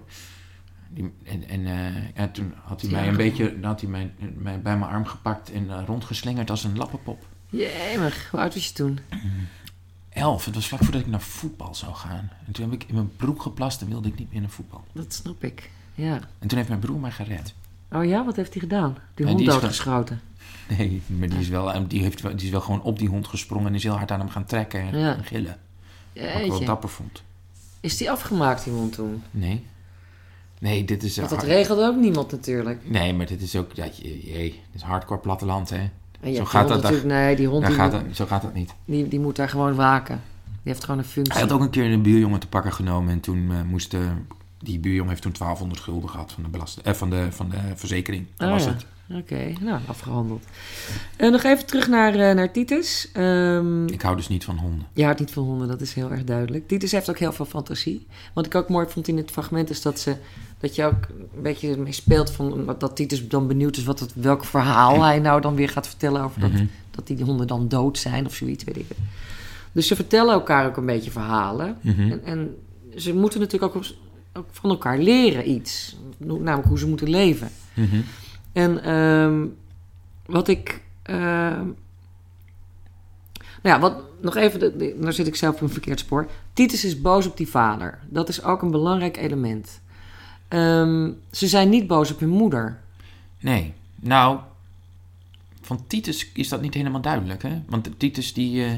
Die, 0.91 1.13
en 1.25 1.49
en 1.49 1.67
eh, 1.67 2.17
ja, 2.17 2.29
toen 2.29 2.55
had 2.65 2.81
hij 2.81 2.91
Ja, 2.91 2.97
mij 2.97 3.09
een 3.09 3.17
beetje 3.17 3.57
had 3.63 3.81
hij 3.81 3.91
mij, 3.91 4.11
mij 4.37 4.61
bij 4.61 4.79
mijn 4.79 4.91
arm 4.91 5.05
gepakt 5.05 5.53
en 5.53 5.71
eh, 5.71 5.83
rondgeslingerd 5.87 6.51
als 6.51 6.65
een 6.65 6.77
lappenpop. 6.77 7.27
Jemig, 7.51 8.29
hoe 8.31 8.41
oud 8.41 8.55
was 8.55 8.67
je 8.67 8.73
toen? 8.73 8.99
Elf, 10.09 10.45
het 10.45 10.55
was 10.55 10.69
vlak 10.69 10.83
voordat 10.83 11.01
ik 11.01 11.07
naar 11.07 11.21
voetbal 11.21 11.75
zou 11.75 11.95
gaan. 11.95 12.31
En 12.47 12.53
toen 12.53 12.71
heb 12.71 12.83
ik 12.83 12.89
in 12.89 12.95
mijn 12.95 13.11
broek 13.17 13.43
geplast 13.43 13.81
en 13.81 13.89
wilde 13.89 14.09
ik 14.09 14.19
niet 14.19 14.33
meer 14.33 14.41
naar 14.41 14.51
voetbal. 14.51 14.85
Dat 14.93 15.13
snap 15.13 15.45
ik. 15.45 15.71
Ja. 15.95 16.21
En 16.39 16.49
toen 16.49 16.57
heeft 16.57 16.69
mijn 16.69 16.81
broer 16.81 17.01
mij 17.01 17.11
gered. 17.11 17.55
Oh 17.93 18.05
ja, 18.05 18.25
wat 18.25 18.37
heeft 18.37 18.53
hij 18.53 18.63
gedaan? 18.63 18.97
Die 19.15 19.27
hond 19.27 19.39
die 19.39 19.47
doodgeschoten. 19.49 20.21
Nee, 20.79 21.03
maar 21.07 21.29
die 21.29 21.39
is, 21.39 21.49
wel, 21.49 21.89
die, 21.89 22.03
heeft, 22.03 22.23
die 22.23 22.47
is 22.47 22.51
wel 22.51 22.61
gewoon 22.61 22.83
op 22.83 22.99
die 22.99 23.09
hond 23.09 23.27
gesprongen 23.27 23.67
en 23.69 23.75
is 23.75 23.83
heel 23.83 23.97
hard 23.97 24.11
aan 24.11 24.19
hem 24.21 24.29
gaan 24.29 24.45
trekken 24.45 24.81
en, 24.81 24.99
Ja. 24.99 25.17
en 25.17 25.25
gillen. 25.25 25.57
Wat 26.15 26.25
ik 26.43 26.49
wel 26.51 26.65
dapper 26.65 26.89
vond. 26.89 27.23
Is 27.81 27.97
die 27.97 28.11
afgemaakt, 28.11 28.65
die 28.65 28.73
hond 28.73 28.93
toen? 28.93 29.23
Nee. 29.31 29.65
Nee, 30.61 30.85
dit 30.85 31.03
is... 31.03 31.17
Want 31.17 31.29
dat 31.29 31.39
hard- 31.39 31.51
regelde 31.51 31.87
ook 31.87 31.97
niemand 31.97 32.31
natuurlijk. 32.33 32.81
Nee, 32.91 33.15
maar 33.15 33.27
dit 33.27 33.43
is 33.43 33.57
ook... 33.57 33.77
Dat 33.77 33.97
je, 33.97 34.27
jee, 34.33 34.51
dit 34.51 34.61
is 34.75 34.83
hardcore 34.83 35.21
platteland, 35.21 35.71
hè. 35.71 35.89
En 36.21 36.35
Zo 36.35 36.45
gaat 36.45 36.69
dat 36.69 36.83
natuurlijk, 36.83 37.09
nee, 37.09 37.37
die 37.37 37.47
hond 37.47 37.61
Daar 37.61 37.71
die 37.71 37.79
gaat 37.81 37.93
moet, 37.93 38.03
het, 38.07 38.17
zo 38.17 38.27
gaat 38.27 38.43
dat 38.43 38.55
niet. 38.55 38.75
die, 38.85 39.09
die 39.09 39.21
moet 39.21 39.37
daar 39.37 39.49
gewoon 39.49 39.75
waken. 39.75 40.21
Die 40.45 40.73
heeft 40.73 40.85
gewoon 40.85 40.99
een 41.01 41.07
functie. 41.07 41.33
Hij 41.33 41.43
had 41.43 41.53
ook 41.53 41.61
een 41.61 41.71
keer 41.71 41.93
een 41.93 42.03
buurjongen 42.03 42.41
te 42.41 42.49
pakken 42.49 42.73
genomen 42.73 43.13
en 43.13 43.21
toen 43.21 43.51
eh, 43.51 43.63
moest... 43.63 43.95
eh, 43.95 44.01
die 44.59 44.79
buurjongen 44.79 45.09
heeft 45.11 45.23
toen 45.23 45.33
1200 45.39 45.81
gulden 45.81 46.11
gehad 46.11 46.33
van 46.33 46.43
de, 46.43 46.49
belast, 46.49 46.79
eh, 46.79 46.93
van 46.93 47.11
de, 47.11 47.27
van 47.31 47.49
de 47.49 47.57
verzekering. 47.75 48.27
Dat 48.37 48.49
Oh, 48.49 48.55
was 48.55 48.65
ja. 48.65 48.71
het. 48.71 48.87
Oké, 49.21 49.53
nou, 49.61 49.81
afgehandeld. 49.87 50.45
En 51.17 51.33
nog 51.33 51.43
even 51.43 51.67
terug 51.67 51.89
naar, 51.89 52.15
eh, 52.15 52.35
naar 52.35 52.53
Titus. 52.53 53.09
Ehm, 53.13 53.87
Ik 53.87 54.03
hou 54.03 54.17
dus 54.17 54.29
niet 54.29 54.45
van 54.45 54.57
honden. 54.59 54.87
Je 54.93 55.05
houdt 55.05 55.21
niet 55.21 55.31
van 55.31 55.45
honden, 55.45 55.69
dat 55.69 55.81
is 55.81 55.93
heel 55.95 56.11
erg 56.11 56.25
duidelijk. 56.25 56.69
Titus 56.69 56.93
heeft 56.93 57.11
ook 57.11 57.19
heel 57.19 57.33
veel 57.33 57.45
fantasie. 57.45 58.07
Wat 58.33 58.47
ik 58.47 58.55
ook 58.55 58.69
mooi 58.69 58.87
vond 58.89 59.09
in 59.09 59.17
het 59.17 59.31
fragment 59.31 59.71
is 59.71 59.83
dat, 59.83 60.01
ze, 60.01 60.17
dat 60.59 60.75
je 60.75 60.85
ook 60.85 61.07
een 61.37 61.43
beetje 61.43 61.77
mee 61.77 61.93
speelt 61.93 62.31
van 62.31 62.75
dat 62.79 62.97
Titus 62.97 63.29
dan 63.29 63.47
benieuwd 63.47 63.77
is 63.77 63.85
wat 63.85 64.01
het, 64.01 64.13
welk 64.15 64.45
verhaal 64.45 65.03
hij 65.09 65.19
nou 65.19 65.41
dan 65.41 65.55
weer 65.55 65.69
gaat 65.69 65.87
vertellen 65.89 66.23
over 66.23 66.41
dat, 66.41 66.51
Mhm. 66.53 66.65
dat 66.91 67.07
die 67.07 67.23
honden 67.25 67.47
dan 67.47 67.69
dood 67.69 67.99
zijn 67.99 68.27
of 68.27 68.35
zoiets, 68.35 68.65
weet 68.65 68.77
ik. 68.77 68.87
Dus 69.73 69.87
ze 69.87 69.95
vertellen 69.97 70.33
elkaar 70.35 70.67
ook 70.67 70.77
een 70.77 70.87
beetje 70.87 71.11
verhalen. 71.11 71.77
Mhm. 71.81 72.11
En, 72.11 72.25
en 72.25 72.57
ze 72.97 73.15
moeten 73.15 73.41
natuurlijk 73.41 73.75
ook, 73.77 73.83
op- 73.83 73.95
ook 74.39 74.47
van 74.51 74.71
elkaar 74.71 74.99
leren 74.99 75.51
iets. 75.51 75.97
Namelijk 76.19 76.69
hoe 76.69 76.79
ze 76.79 76.89
moeten 76.89 77.11
leven. 77.11 77.49
Mhm. 77.75 78.01
En 78.53 78.83
ehm, 78.83 79.47
wat 80.27 80.49
ik. 80.49 80.83
ehm, 81.03 81.67
nou 83.63 83.75
ja, 83.77 83.81
wat, 83.81 84.03
nog 84.21 84.37
even, 84.37 84.61
de, 84.61 84.77
de- 84.77 84.95
nou 84.99 85.13
zit 85.13 85.27
ik 85.27 85.37
zelf 85.37 85.55
op 85.55 85.61
een 85.61 85.69
verkeerd 85.69 85.99
spoor. 86.01 86.31
Titus 86.53 86.85
is 86.85 87.01
boos 87.01 87.27
op 87.27 87.37
die 87.37 87.49
vader. 87.49 87.99
Dat 88.09 88.29
is 88.29 88.43
ook 88.43 88.63
een 88.63 88.71
belangrijk 88.71 89.17
element. 89.17 89.81
Ehm, 90.49 91.11
ze 91.31 91.47
zijn 91.49 91.69
niet 91.69 91.87
boos 91.87 92.11
op 92.13 92.21
hun 92.21 92.29
moeder. 92.29 92.81
Nee, 93.41 93.73
nou, 94.01 94.39
van 95.61 95.85
Titus 95.87 96.31
is 96.33 96.49
dat 96.49 96.61
niet 96.61 96.75
helemaal 96.75 97.01
duidelijk, 97.01 97.43
hè? 97.43 97.63
Want 97.69 97.89
Titus 97.99 98.33
die, 98.33 98.65
eh, 98.65 98.73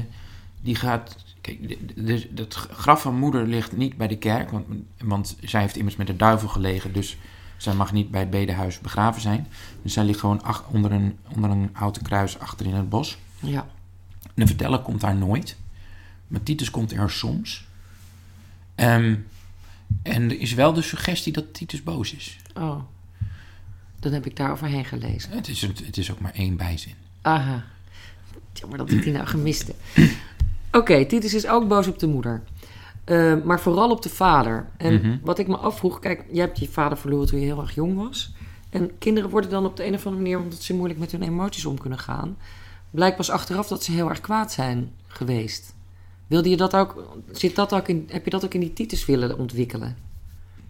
die 0.61 0.75
gaat... 0.75 1.15
Kijk, 1.41 1.67
de- 1.67 2.03
de- 2.03 2.29
het 2.41 2.53
graf 2.55 3.01
van 3.01 3.15
moeder 3.15 3.47
ligt 3.47 3.77
niet 3.77 3.97
bij 3.97 4.07
de 4.07 4.17
kerk, 4.17 4.49
want, 4.51 4.65
want 5.03 5.37
zij 5.41 5.61
heeft 5.61 5.75
immers 5.75 5.95
met 5.95 6.07
de 6.07 6.15
duivel 6.15 6.47
gelegen, 6.47 6.93
dus 6.93 7.17
zij 7.57 7.73
mag 7.73 7.91
niet 7.93 8.11
bij 8.11 8.19
het 8.21 8.29
bedehuis 8.29 8.79
begraven 8.79 9.21
zijn. 9.21 9.47
Dus 9.81 9.93
zij 9.93 10.03
ligt 10.03 10.19
gewoon 10.19 10.43
ach- 10.43 10.67
onder, 10.67 10.91
een, 10.91 11.17
onder 11.35 11.49
een 11.49 11.69
houten 11.73 12.01
kruis 12.01 12.39
achter 12.39 12.65
in 12.65 12.73
het 12.73 12.89
bos. 12.89 13.17
Ja. 13.39 13.67
De 14.33 14.47
verteller 14.47 14.79
komt 14.79 15.01
daar 15.01 15.15
nooit, 15.15 15.57
maar 16.27 16.43
Titus 16.43 16.71
komt 16.71 16.91
er 16.91 17.09
soms. 17.11 17.65
Ehm, 18.75 19.15
en 20.03 20.23
er 20.23 20.39
is 20.39 20.53
wel 20.53 20.73
de 20.73 20.81
suggestie 20.81 21.33
dat 21.33 21.53
Titus 21.53 21.83
boos 21.83 22.13
is. 22.13 22.37
Oh. 22.55 22.79
Dan 23.99 24.11
heb 24.13 24.25
ik 24.25 24.35
daar 24.35 24.51
overheen 24.51 24.85
gelezen. 24.85 25.31
Het 25.31 25.47
is, 25.47 25.61
het 25.61 25.97
is 25.97 26.11
ook 26.11 26.19
maar 26.19 26.33
één 26.33 26.57
bijzin. 26.57 26.93
Aha. 27.21 27.63
Jammer 28.53 28.77
dat 28.77 28.91
ik 28.91 29.03
die 29.03 29.13
nou 29.13 29.25
gemist 29.27 29.67
heb. 29.67 30.09
Oké, 30.71 31.05
Titus 31.05 31.33
is 31.33 31.47
ook 31.47 31.67
boos 31.67 31.87
op 31.87 31.99
de 31.99 32.07
moeder. 32.07 32.41
Eh, 33.03 33.33
maar 33.43 33.59
vooral 33.59 33.89
op 33.89 34.01
de 34.01 34.09
vader. 34.09 34.67
En 34.77 34.93
Mhm. 34.93 35.17
wat 35.23 35.39
ik 35.39 35.47
me 35.47 35.57
afvroeg... 35.57 35.99
Kijk, 35.99 36.23
je 36.31 36.39
hebt 36.39 36.59
je 36.59 36.67
vader 36.67 36.97
verloren 36.97 37.27
toen 37.27 37.39
je 37.39 37.45
heel 37.45 37.61
erg 37.61 37.75
jong 37.75 37.95
was. 37.95 38.33
En 38.69 38.91
kinderen 38.97 39.29
worden 39.29 39.49
dan 39.49 39.65
op 39.65 39.77
de 39.77 39.85
een 39.85 39.93
of 39.93 40.05
andere 40.05 40.23
manier... 40.23 40.39
omdat 40.39 40.61
ze 40.61 40.73
moeilijk 40.75 40.99
met 40.99 41.11
hun 41.11 41.21
emoties 41.21 41.65
om 41.65 41.77
kunnen 41.79 41.99
gaan... 41.99 42.37
blijkt 42.91 43.17
pas 43.17 43.29
achteraf 43.29 43.67
dat 43.67 43.83
ze 43.83 43.91
heel 43.91 44.09
erg 44.09 44.21
kwaad 44.21 44.51
zijn 44.51 44.91
geweest. 45.07 45.75
Wilde 46.27 46.49
je 46.49 46.57
dat 46.57 46.75
ook... 46.75 47.03
Zit 47.31 47.55
dat 47.55 47.73
ook 47.73 47.87
in, 47.87 48.07
heb 48.11 48.23
je 48.23 48.29
dat 48.31 48.45
ook 48.45 48.53
in 48.53 48.59
die 48.59 48.73
Titus 48.73 49.05
willen 49.05 49.37
ontwikkelen? 49.37 49.95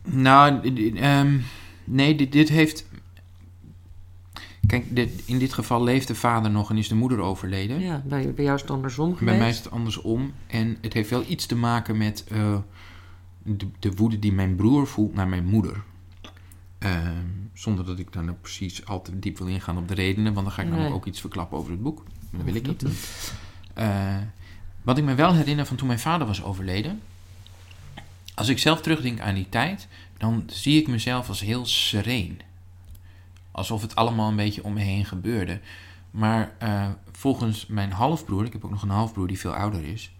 Nou, 0.04 0.60
ehm, 0.96 1.38
nee, 1.84 2.16
dit, 2.16 2.32
dit 2.32 2.50
heeft. 2.50 2.86
Kijk, 4.68 4.86
in 5.26 5.40
dit 5.40 5.54
geval 5.54 5.84
leeft 5.84 6.08
de 6.08 6.16
vader 6.16 6.52
nog 6.52 6.70
en 6.70 6.78
is 6.78 6.88
de 6.88 6.96
moeder 6.96 7.20
overleden. 7.20 7.80
Ja, 7.80 8.02
bij, 8.06 8.34
bij 8.34 8.44
jou 8.44 8.56
is 8.56 8.62
het 8.62 8.72
andersom 8.72 9.06
geweest. 9.16 9.26
Bij 9.26 9.38
mij 9.38 9.50
is 9.50 9.58
het 9.58 9.72
andersom. 9.72 10.34
En 10.48 10.78
het 10.82 10.94
heeft 10.94 11.10
wel 11.10 11.24
iets 11.28 11.46
te 11.46 11.56
maken 11.56 11.98
met 11.98 12.24
eh, 12.28 12.58
de, 13.44 13.68
de 13.80 13.92
woede 13.92 14.20
die 14.20 14.34
mijn 14.34 14.56
broer 14.56 14.88
voelt 14.88 15.14
naar 15.14 15.28
mijn 15.28 15.46
moeder. 15.46 15.84
Ehm, 16.78 17.26
zonder 17.54 17.86
dat 17.86 18.00
ik 18.00 18.14
daar 18.14 18.24
nou 18.24 18.36
precies 18.42 18.86
al 18.86 19.02
te 19.02 19.20
diep 19.20 19.38
wil 19.38 19.48
ingaan 19.48 19.78
op 19.78 19.88
de 19.88 19.94
redenen, 19.94 20.34
want 20.34 20.46
dan 20.46 20.56
ga 20.56 20.62
ik 20.62 20.68
Nee. 20.68 20.78
namelijk 20.78 21.02
ook 21.02 21.08
iets 21.08 21.22
verklappen 21.22 21.58
over 21.58 21.72
het 21.72 21.82
boek. 21.82 22.04
Dat 22.32 22.44
wil 22.44 22.56
ik 22.56 22.66
Hoeft 22.66 22.84
niet. 22.84 23.34
Eh, 23.74 24.16
wat 24.82 24.98
ik 24.98 25.04
me 25.04 25.16
wel 25.16 25.34
herinner 25.34 25.66
van 25.66 25.78
toen 25.78 25.88
mijn 25.88 26.00
vader 26.00 26.28
was 26.28 26.44
overleden. 26.44 27.02
Als 28.36 28.48
ik 28.48 28.58
zelf 28.60 28.82
terugdenk 28.82 29.20
aan 29.20 29.36
die 29.36 29.50
tijd, 29.50 29.88
dan 30.18 30.44
zie 30.48 30.82
ik 30.82 30.88
mezelf 30.88 31.28
als 31.28 31.40
heel 31.40 31.66
sereen. 31.66 32.42
Alsof 33.52 33.82
het 33.82 33.96
allemaal 33.96 34.30
een 34.30 34.36
beetje 34.36 34.64
om 34.64 34.74
me 34.74 34.82
heen 34.82 35.06
gebeurde. 35.06 35.60
Maar 36.12 36.52
eh, 36.58 36.90
volgens 37.12 37.68
mijn 37.68 37.92
halfbroer, 37.92 38.46
ik 38.46 38.54
heb 38.54 38.66
ook 38.66 38.72
nog 38.72 38.82
een 38.82 38.90
halfbroer 38.90 39.28
die 39.28 39.40
veel 39.40 39.56
ouder 39.56 39.84
is. 39.84 40.12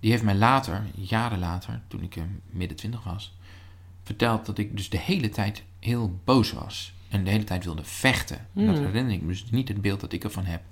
Die 0.00 0.10
heeft 0.10 0.22
mij 0.22 0.34
later, 0.34 0.82
jaren 0.94 1.38
later, 1.38 1.80
toen 1.88 2.02
ik 2.02 2.16
eh, 2.16 2.22
midden 2.50 2.76
twintig 2.76 3.04
was, 3.04 3.36
verteld 4.02 4.46
dat 4.46 4.58
ik 4.58 4.76
dus 4.76 4.90
de 4.90 4.98
hele 4.98 5.28
tijd 5.28 5.62
heel 5.78 6.18
boos 6.24 6.52
was. 6.52 6.92
En 7.08 7.24
de 7.24 7.30
hele 7.30 7.44
tijd 7.44 7.64
wilde 7.64 7.84
vechten. 7.84 8.38
En 8.54 8.66
Dat 8.66 8.76
Hmm. 8.76 8.84
herinner 8.84 9.12
ik 9.14 9.20
me 9.20 9.28
dus 9.28 9.50
niet 9.50 9.68
het 9.68 9.80
beeld 9.80 10.00
dat 10.00 10.12
ik 10.12 10.24
ervan 10.24 10.44
heb. 10.44 10.62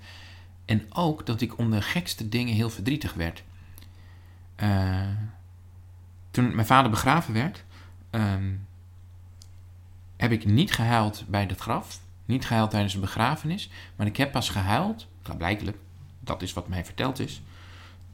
En 0.65 0.85
ook 0.89 1.25
dat 1.25 1.41
ik 1.41 1.57
om 1.57 1.71
de 1.71 1.81
gekste 1.81 2.29
dingen 2.29 2.53
heel 2.53 2.69
verdrietig 2.69 3.13
werd. 3.13 3.43
Eh, 4.55 5.07
toen 6.31 6.55
mijn 6.55 6.67
vader 6.67 6.91
begraven 6.91 7.33
werd, 7.33 7.63
ehm, 8.09 8.51
heb 10.19 10.31
ik 10.31 10.45
niet 10.45 10.71
gehuild 10.73 11.23
bij 11.27 11.41
het 11.49 11.59
graf. 11.59 11.99
Niet 12.25 12.45
gehuild 12.45 12.69
tijdens 12.69 12.93
de 12.93 12.99
begrafenis. 12.99 13.69
Maar 13.95 14.07
ik 14.07 14.17
heb 14.17 14.31
pas 14.31 14.49
gehuild, 14.49 15.07
klaarblijkelijk, 15.21 15.77
dat 16.19 16.41
is 16.41 16.53
wat 16.53 16.67
mij 16.67 16.85
verteld 16.85 17.19
is. 17.19 17.41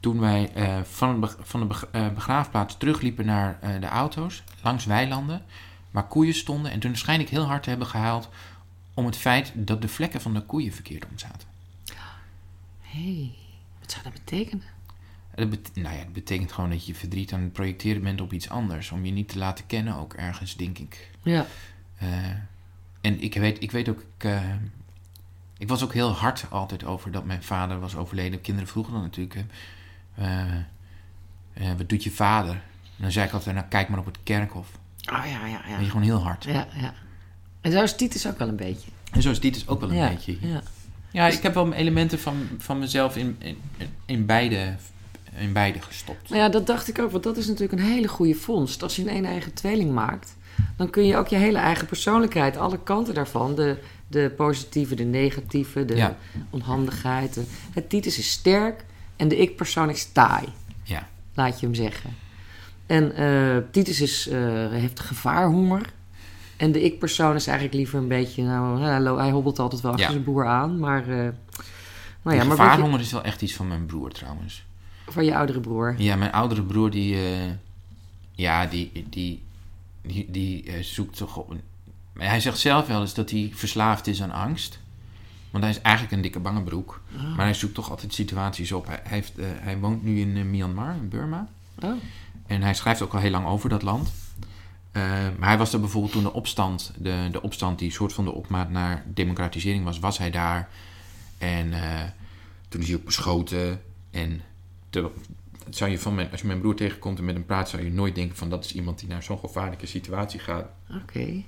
Toen 0.00 0.20
wij 0.20 0.52
eh, 0.54 0.82
van, 0.82 1.20
beg- 1.20 1.36
van 1.40 1.68
de 1.68 1.88
eh, 1.92 2.08
begraafplaats 2.12 2.76
terugliepen 2.76 3.26
naar 3.26 3.58
eh, 3.60 3.80
de 3.80 3.86
auto's, 3.86 4.42
langs 4.62 4.84
weilanden, 4.84 5.44
waar 5.90 6.06
koeien 6.06 6.34
stonden. 6.34 6.70
En 6.70 6.80
toen 6.80 6.96
schijn 6.96 7.20
ik 7.20 7.28
heel 7.28 7.44
hard 7.46 7.62
te 7.62 7.68
hebben 7.68 7.86
gehuild 7.88 8.28
om 8.94 9.06
het 9.06 9.16
feit 9.16 9.52
dat 9.54 9.82
de 9.82 9.88
vlekken 9.88 10.20
van 10.20 10.34
de 10.34 10.40
koeien 10.42 10.72
verkeerd 10.72 11.04
om 11.10 11.18
zaten. 11.18 11.48
hey, 12.80 13.30
wat 13.80 13.90
zou 13.90 14.04
dat 14.04 14.12
betekenen? 14.12 14.64
Dat 15.34 15.50
bet- 15.50 15.70
nou 15.74 15.94
ja, 15.94 16.00
het 16.00 16.12
betekent 16.12 16.52
gewoon 16.52 16.70
dat 16.70 16.86
je 16.86 16.94
verdriet 16.94 17.32
aan 17.32 17.40
het 17.40 17.52
projecteren 17.52 18.02
bent 18.02 18.20
op 18.20 18.32
iets 18.32 18.48
anders. 18.48 18.90
Om 18.90 19.04
je 19.04 19.12
niet 19.12 19.28
te 19.28 19.38
laten 19.38 19.66
kennen, 19.66 19.94
ook 19.96 20.14
ergens, 20.14 20.56
denk 20.56 20.78
ik. 20.78 21.10
Ja. 21.22 21.46
Eh, 21.98 22.08
en 23.00 23.20
ik 23.20 23.34
weet, 23.34 23.62
ik 23.62 23.70
weet 23.70 23.88
ook, 23.88 24.00
ik, 24.00 24.24
eh, 24.24 24.40
ik 25.58 25.68
was 25.68 25.84
ook 25.84 25.92
heel 25.92 26.10
hard 26.10 26.44
altijd 26.50 26.84
over 26.84 27.10
dat 27.10 27.24
mijn 27.24 27.42
vader 27.42 27.80
was 27.80 27.96
overleden. 27.96 28.40
Kinderen 28.40 28.68
vroegen 28.68 28.92
dan 28.92 29.02
natuurlijk, 29.02 29.44
eh, 30.14 31.72
wat 31.76 31.88
doet 31.88 32.04
je 32.04 32.10
vader? 32.10 32.52
En 32.96 33.02
dan 33.02 33.12
zei 33.12 33.26
ik 33.26 33.32
altijd, 33.32 33.54
nou 33.54 33.66
kijk 33.68 33.88
maar 33.88 33.98
op 33.98 34.04
het 34.06 34.18
kerkhof. 34.22 34.68
Oh 35.12 35.24
ja, 35.26 35.46
ja, 35.46 35.60
Ben 35.60 35.78
je 35.78 35.84
ja. 35.84 35.88
gewoon 35.88 36.02
heel 36.02 36.22
hard. 36.22 36.44
Ja, 36.44 36.66
ja. 36.74 36.94
En 37.60 37.72
zo 37.72 37.82
is 37.82 37.96
Titus 37.96 38.26
ook 38.26 38.38
wel 38.38 38.48
een 38.48 38.56
beetje. 38.56 38.90
En 39.12 39.22
zo 39.22 39.30
is 39.30 39.40
dit 39.40 39.54
dus 39.54 39.68
ook 39.68 39.80
wel 39.80 39.90
een 39.90 39.96
ja, 39.96 40.08
beetje. 40.08 40.36
Ja. 40.40 40.62
Ja, 41.10 41.26
ik 41.26 41.42
heb 41.42 41.54
wel 41.54 41.72
elementen 41.72 42.18
van, 42.18 42.48
van 42.58 42.78
mezelf 42.78 43.16
in, 43.16 43.36
in, 43.38 43.58
in, 44.04 44.26
beide, 44.26 44.74
in 45.34 45.52
beide 45.52 45.82
gestopt. 45.82 46.28
Nou 46.28 46.42
ja, 46.42 46.48
dat 46.48 46.66
dacht 46.66 46.88
ik 46.88 46.98
ook, 46.98 47.10
want 47.10 47.22
dat 47.22 47.36
is 47.36 47.46
natuurlijk 47.46 47.80
een 47.80 47.88
hele 47.88 48.08
goede 48.08 48.34
vondst. 48.34 48.82
Als 48.82 48.96
je 48.96 49.02
een 49.02 49.16
een 49.16 49.24
eigen 49.24 49.52
tweeling 49.52 49.92
maakt, 49.92 50.36
dan 50.76 50.90
kun 50.90 51.04
je 51.06 51.16
ook 51.16 51.28
je 51.28 51.36
hele 51.36 51.58
eigen 51.58 51.86
persoonlijkheid, 51.86 52.56
alle 52.56 52.78
kanten 52.82 53.14
daarvan, 53.14 53.54
de, 53.54 53.78
de 54.08 54.32
positieve, 54.36 54.94
de 54.94 55.04
negatieve, 55.04 55.84
de 55.84 55.96
Ja. 55.96 56.16
onhandigheid. 56.50 57.34
de- 57.34 57.44
het 57.72 57.88
Titus 57.88 58.18
is 58.18 58.30
sterk 58.30 58.84
en 59.16 59.28
de 59.28 59.36
ik-persoon 59.36 59.90
is 59.90 60.04
taai, 60.12 60.46
Ja. 60.82 61.08
laat 61.34 61.60
je 61.60 61.66
hem 61.66 61.74
zeggen. 61.74 62.10
En 62.86 63.14
eh, 63.16 63.56
Titus 63.70 64.00
is, 64.00 64.28
eh, 64.28 64.38
heeft 64.70 65.00
gevaarhonger. 65.00 65.82
En 66.56 66.72
de 66.72 66.82
ik-persoon 66.82 67.34
is 67.34 67.46
eigenlijk 67.46 67.76
liever 67.78 67.98
een 67.98 68.08
beetje, 68.08 68.42
nou, 68.42 69.18
hij 69.18 69.30
hobbelt 69.30 69.58
altijd 69.58 69.80
wel 69.80 69.90
achter 69.90 70.06
Ja. 70.06 70.12
zijn 70.12 70.24
broer 70.24 70.46
aan, 70.46 70.78
maar... 70.78 71.02
eh, 71.02 71.08
nou 71.08 71.26
Ja, 71.26 71.32
maar 72.22 72.34
je, 72.34 72.40
gevaarhonger 72.50 73.00
is 73.00 73.12
wel 73.12 73.22
echt 73.24 73.42
iets 73.42 73.54
van 73.54 73.68
mijn 73.68 73.86
broer 73.86 74.10
trouwens. 74.12 74.64
van 75.08 75.24
je 75.24 75.36
oudere 75.36 75.60
broer. 75.60 75.94
Ja, 75.98 76.16
mijn 76.16 76.32
oudere 76.32 76.62
broer 76.62 76.90
die, 76.90 77.16
ja, 78.32 78.66
die, 78.66 79.06
die, 79.10 79.42
die, 80.06 80.30
die 80.30 80.72
eh, 80.72 80.82
zoekt 80.82 81.16
toch 81.16 81.36
op 81.36 81.54
Hij 82.12 82.40
zegt 82.40 82.58
zelf 82.58 82.86
wel 82.86 83.00
eens 83.00 83.14
dat 83.14 83.30
hij 83.30 83.50
verslaafd 83.54 84.06
is 84.06 84.22
aan 84.22 84.30
angst. 84.30 84.78
Want 85.50 85.64
hij 85.64 85.72
is 85.72 85.80
eigenlijk 85.80 86.16
een 86.16 86.22
dikke 86.22 86.40
bange 86.40 86.62
broek. 86.62 87.00
Oh. 87.16 87.36
Maar 87.36 87.44
hij 87.44 87.54
zoekt 87.54 87.74
toch 87.74 87.90
altijd 87.90 88.14
situaties 88.14 88.72
op. 88.72 88.86
Hij, 88.86 89.00
heeft, 89.02 89.38
eh, 89.38 89.46
hij 89.50 89.78
woont 89.78 90.02
nu 90.02 90.20
in 90.20 90.36
eh, 90.36 90.44
Myanmar, 90.44 90.94
in 90.94 91.08
Burma. 91.08 91.48
Oh. 91.82 91.92
En 92.46 92.62
hij 92.62 92.74
schrijft 92.74 93.02
ook 93.02 93.14
al 93.14 93.20
heel 93.20 93.30
lang 93.30 93.46
over 93.46 93.68
dat 93.68 93.82
land. 93.82 94.12
Maar 95.38 95.48
hij 95.48 95.58
was 95.58 95.72
er 95.72 95.80
bijvoorbeeld 95.80 96.12
toen 96.12 96.22
de 96.22 96.32
opstand, 96.32 96.92
de, 96.98 97.28
de 97.32 97.42
opstand 97.42 97.78
die 97.78 97.90
soort 97.90 98.12
van 98.12 98.24
de 98.24 98.32
opmaat 98.32 98.70
naar 98.70 99.04
democratisering 99.06 99.84
was, 99.84 99.98
was 99.98 100.18
hij 100.18 100.30
daar. 100.30 100.68
En 101.38 101.72
toen 102.68 102.80
is 102.80 102.86
hij 102.86 102.96
ook 102.96 103.04
beschoten. 103.04 103.82
En 104.10 104.42
te- 104.90 105.10
zou 105.70 105.90
je 105.90 105.98
van 105.98 106.14
mijn, 106.14 106.30
als 106.30 106.40
je 106.40 106.46
mijn 106.46 106.60
broer 106.60 106.74
tegenkomt 106.76 107.18
en 107.18 107.24
met 107.24 107.34
hem 107.34 107.44
praat, 107.46 107.68
zou 107.68 107.84
je 107.84 107.90
nooit 107.92 108.14
denken 108.14 108.36
van 108.36 108.50
dat 108.50 108.64
is 108.64 108.74
iemand 108.74 108.98
die 108.98 109.08
naar 109.08 109.22
zo'n 109.22 109.38
gevaarlijke 109.38 109.86
situatie 109.86 110.40
gaat. 110.40 110.66
Oké. 111.02 111.42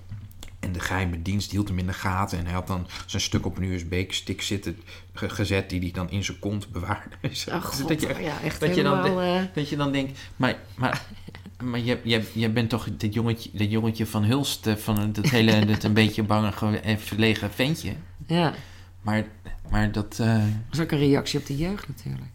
En 0.60 0.72
de 0.72 0.80
geheime 0.80 1.22
dienst 1.22 1.50
hield 1.50 1.68
hem 1.68 1.78
in 1.78 1.86
de 1.86 1.92
gaten 1.92 2.38
en 2.38 2.44
hij 2.44 2.54
had 2.54 2.66
dan 2.66 2.86
zijn 3.06 3.22
stuk 3.22 3.46
op 3.46 3.56
een 3.56 3.62
USB-stick 3.64 4.42
zitten 4.42 4.78
ge- 5.12 5.28
gezet 5.28 5.70
die 5.70 5.80
hij 5.80 5.90
dan 5.90 6.10
in 6.10 6.24
zijn 6.24 6.38
kont 6.38 6.72
bewaarde. 6.72 7.16
Ach, 7.50 7.64
god, 7.64 7.88
dat, 7.88 8.00
je, 8.00 8.06
ja, 8.20 8.40
echt 8.40 8.60
dat 8.60 8.74
je 8.74 8.82
dan 8.82 9.04
eh, 9.20 9.42
dat 9.54 9.68
je 9.68 9.76
dan 9.76 9.92
denkt, 9.92 10.18
maar, 10.36 10.56
maar, 10.76 11.02
maar 11.70 11.80
je, 11.80 12.00
je, 12.04 12.30
je 12.32 12.50
bent 12.50 12.70
toch 12.70 12.88
dat 12.96 13.14
jongetje, 13.14 13.50
dat 13.52 13.70
jongetje 13.70 14.06
van 14.06 14.24
Hulst, 14.24 14.66
eh, 14.66 14.76
van 14.76 15.12
dat 15.12 15.28
hele, 15.30 15.64
dat 15.66 15.82
een 15.82 15.92
beetje 15.94 16.22
bange 16.22 16.52
ge- 16.52 16.78
en 16.80 17.00
verlegen 17.00 17.50
ventje. 17.50 17.92
ja, 18.26 18.54
Maar, 19.00 19.26
maar 19.70 19.92
dat, 19.92 20.18
eh, 20.20 20.34
dat 20.34 20.44
is 20.72 20.80
ook 20.80 20.90
een 20.90 20.98
reactie 20.98 21.38
op 21.38 21.46
de 21.46 21.56
jeugd 21.56 21.88
natuurlijk. 21.88 22.30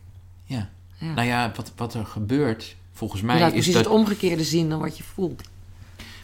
ja. 0.45 0.69
Ja. 1.03 1.13
Nou 1.13 1.27
ja, 1.27 1.51
wat, 1.55 1.71
wat 1.75 1.93
er 1.93 2.05
gebeurt, 2.05 2.75
volgens 2.91 3.21
mij, 3.21 3.41
is 3.41 3.51
precies 3.51 3.73
dat... 3.73 3.83
het 3.83 3.93
omgekeerde 3.93 4.43
zien 4.43 4.69
dan 4.69 4.79
wat 4.79 4.97
je 4.97 5.03
voelt. 5.03 5.41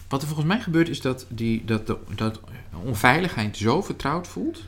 Wat 0.08 0.22
er 0.22 0.28
volgens 0.28 0.48
mij 0.48 0.60
gebeurt 0.60 0.90
is 0.90 1.02
dat, 1.02 1.26
die, 1.30 1.66
dat 1.66 1.88
de 1.88 1.98
dat 2.16 2.40
onveiligheid 2.84 3.58
zo 3.58 3.82
vertrouwd 3.82 4.28
voelt. 4.28 4.62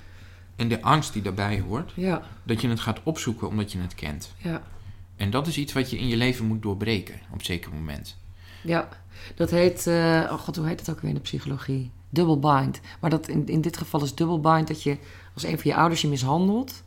En 0.56 0.68
de 0.68 0.82
angst 0.82 1.14
die 1.14 1.22
daarbij 1.22 1.60
hoort. 1.60 1.92
Ja, 1.96 2.22
Dat 2.44 2.62
je 2.62 2.70
het 2.70 2.80
gaat 2.80 3.00
opzoeken 3.04 3.48
omdat 3.48 3.72
je 3.72 3.80
het 3.80 3.96
kent. 3.96 4.34
ja, 4.38 4.62
En 5.16 5.30
dat 5.30 5.48
is 5.48 5.58
iets 5.58 5.74
wat 5.74 5.90
je 5.90 5.98
in 5.98 6.08
je 6.08 6.18
leven 6.18 6.46
moet 6.46 6.62
doorbreken 6.62 7.16
op 7.32 7.40
een 7.40 7.46
zeker 7.46 7.72
moment. 7.74 8.18
ja. 8.64 8.88
Dat 9.36 9.50
heet, 9.50 9.88
eh, 9.88 10.30
oh 10.32 10.40
god, 10.40 10.56
hoe 10.56 10.68
heet 10.68 10.80
het 10.80 10.90
ook 10.90 11.00
weer 11.00 11.10
in 11.10 11.16
de 11.16 11.22
psychologie? 11.22 11.92
Double 12.10 12.38
bind. 12.38 12.80
Maar 13.00 13.10
dat 13.10 13.28
in, 13.28 13.48
in 13.48 13.62
dit 13.62 13.78
geval 13.78 14.04
is 14.04 14.16
double 14.16 14.52
bind 14.52 14.68
dat 14.68 14.84
je, 14.84 14.98
als 15.34 15.44
een 15.44 15.60
van 15.60 15.72
je 15.72 15.76
ouders 15.78 16.02
je 16.02 16.08
mishandelt, 16.08 16.84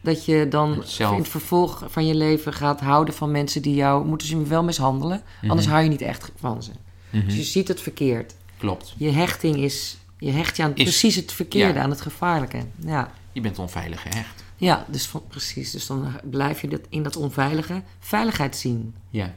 dat 0.00 0.24
je 0.24 0.46
dan 0.48 0.82
Zelf. 0.84 1.12
in 1.12 1.18
het 1.18 1.28
vervolg 1.28 1.84
van 1.88 2.06
je 2.06 2.14
leven 2.14 2.52
gaat 2.52 2.80
houden 2.80 3.14
van 3.14 3.30
mensen 3.30 3.62
die 3.62 3.74
jou, 3.74 4.06
moeten 4.06 4.26
ze 4.26 4.42
wel 4.42 4.62
mishandelen, 4.64 5.22
anders 5.46 5.66
hou 5.68 5.82
je 5.82 5.88
niet 5.88 6.00
echt 6.02 6.32
van 6.36 6.62
ze. 6.62 6.70
Mhm. 7.10 7.24
Dus 7.26 7.36
je 7.36 7.42
ziet 7.42 7.68
het 7.68 7.80
verkeerd. 7.80 8.34
Klopt. 8.58 8.94
Je 8.96 9.10
hechting 9.10 9.56
is, 9.56 9.96
je 10.18 10.30
hecht 10.30 10.56
je 10.56 10.62
aan 10.62 10.74
Is- 10.74 10.82
precies 10.82 11.16
het 11.16 11.32
verkeerde, 11.32 11.74
ja. 11.78 11.82
aan 11.84 11.90
het 11.90 12.00
gevaarlijke. 12.00 12.58
Ja. 12.84 13.10
Je 13.32 13.40
bent 13.40 13.58
onveilig 13.58 14.02
gehecht. 14.02 14.44
Ja, 14.56 14.84
dus 14.88 15.06
van, 15.06 15.22
precies. 15.28 15.70
Dus 15.70 15.86
dan 15.86 16.06
blijf 16.24 16.60
je 16.60 16.68
dat, 16.68 16.80
in 16.88 17.02
dat 17.02 17.16
onveilige 17.16 17.82
veiligheid 17.98 18.56
zien, 18.56 18.94
Ja. 19.10 19.34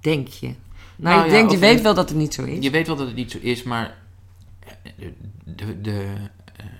denk 0.00 0.28
je. 0.28 0.46
Nou, 0.46 0.56
Nou 0.96 1.18
je, 1.20 1.24
ja, 1.26 1.32
denkt, 1.36 1.52
je 1.52 1.58
weet 1.58 1.80
wel 1.80 1.94
dat 1.94 2.08
het 2.08 2.18
niet 2.18 2.34
zo 2.34 2.42
is. 2.44 2.64
Je 2.64 2.70
weet 2.70 2.86
wel 2.86 2.96
dat 2.96 3.06
het 3.06 3.16
niet 3.16 3.30
zo 3.30 3.38
is, 3.40 3.62
maar 3.62 3.96
de, 4.96 5.12
de, 5.44 5.80
de, 5.80 6.06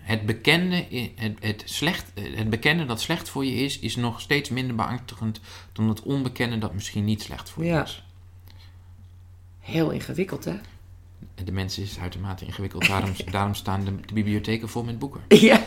het, 0.05 0.27
bekende, 0.27 0.87
het, 1.15 1.37
het, 1.41 1.63
slecht, 1.65 2.13
het 2.35 2.51
bekende 2.51 2.85
dat 2.85 3.01
slecht 3.01 3.29
voor 3.29 3.45
je 3.45 3.55
is, 3.55 3.79
is 3.79 3.97
nog 3.97 4.21
steeds 4.21 4.51
minder 4.51 4.77
beangstigend 4.77 5.41
dan 5.73 5.89
het 5.89 6.03
onbekende 6.03 6.59
dat 6.59 6.75
misschien 6.75 7.05
niet 7.05 7.23
slecht 7.23 7.51
voor 7.51 7.65
Ja. 7.65 7.77
je 7.77 7.83
is. 7.83 8.05
Heel 9.61 9.91
ingewikkeld, 9.91 10.45
hè? 10.45 10.55
De 11.45 11.53
mens 11.53 11.79
is 11.79 11.99
uitermate 11.99 12.45
ingewikkeld, 12.45 12.87
daarom, 12.87 13.11
daarom 13.31 13.55
staan 13.55 13.85
de, 13.85 14.01
de 14.07 14.15
bibliotheken 14.15 14.69
vol 14.69 14.85
met 14.85 14.99
boeken. 14.99 15.21
Ja, 15.29 15.63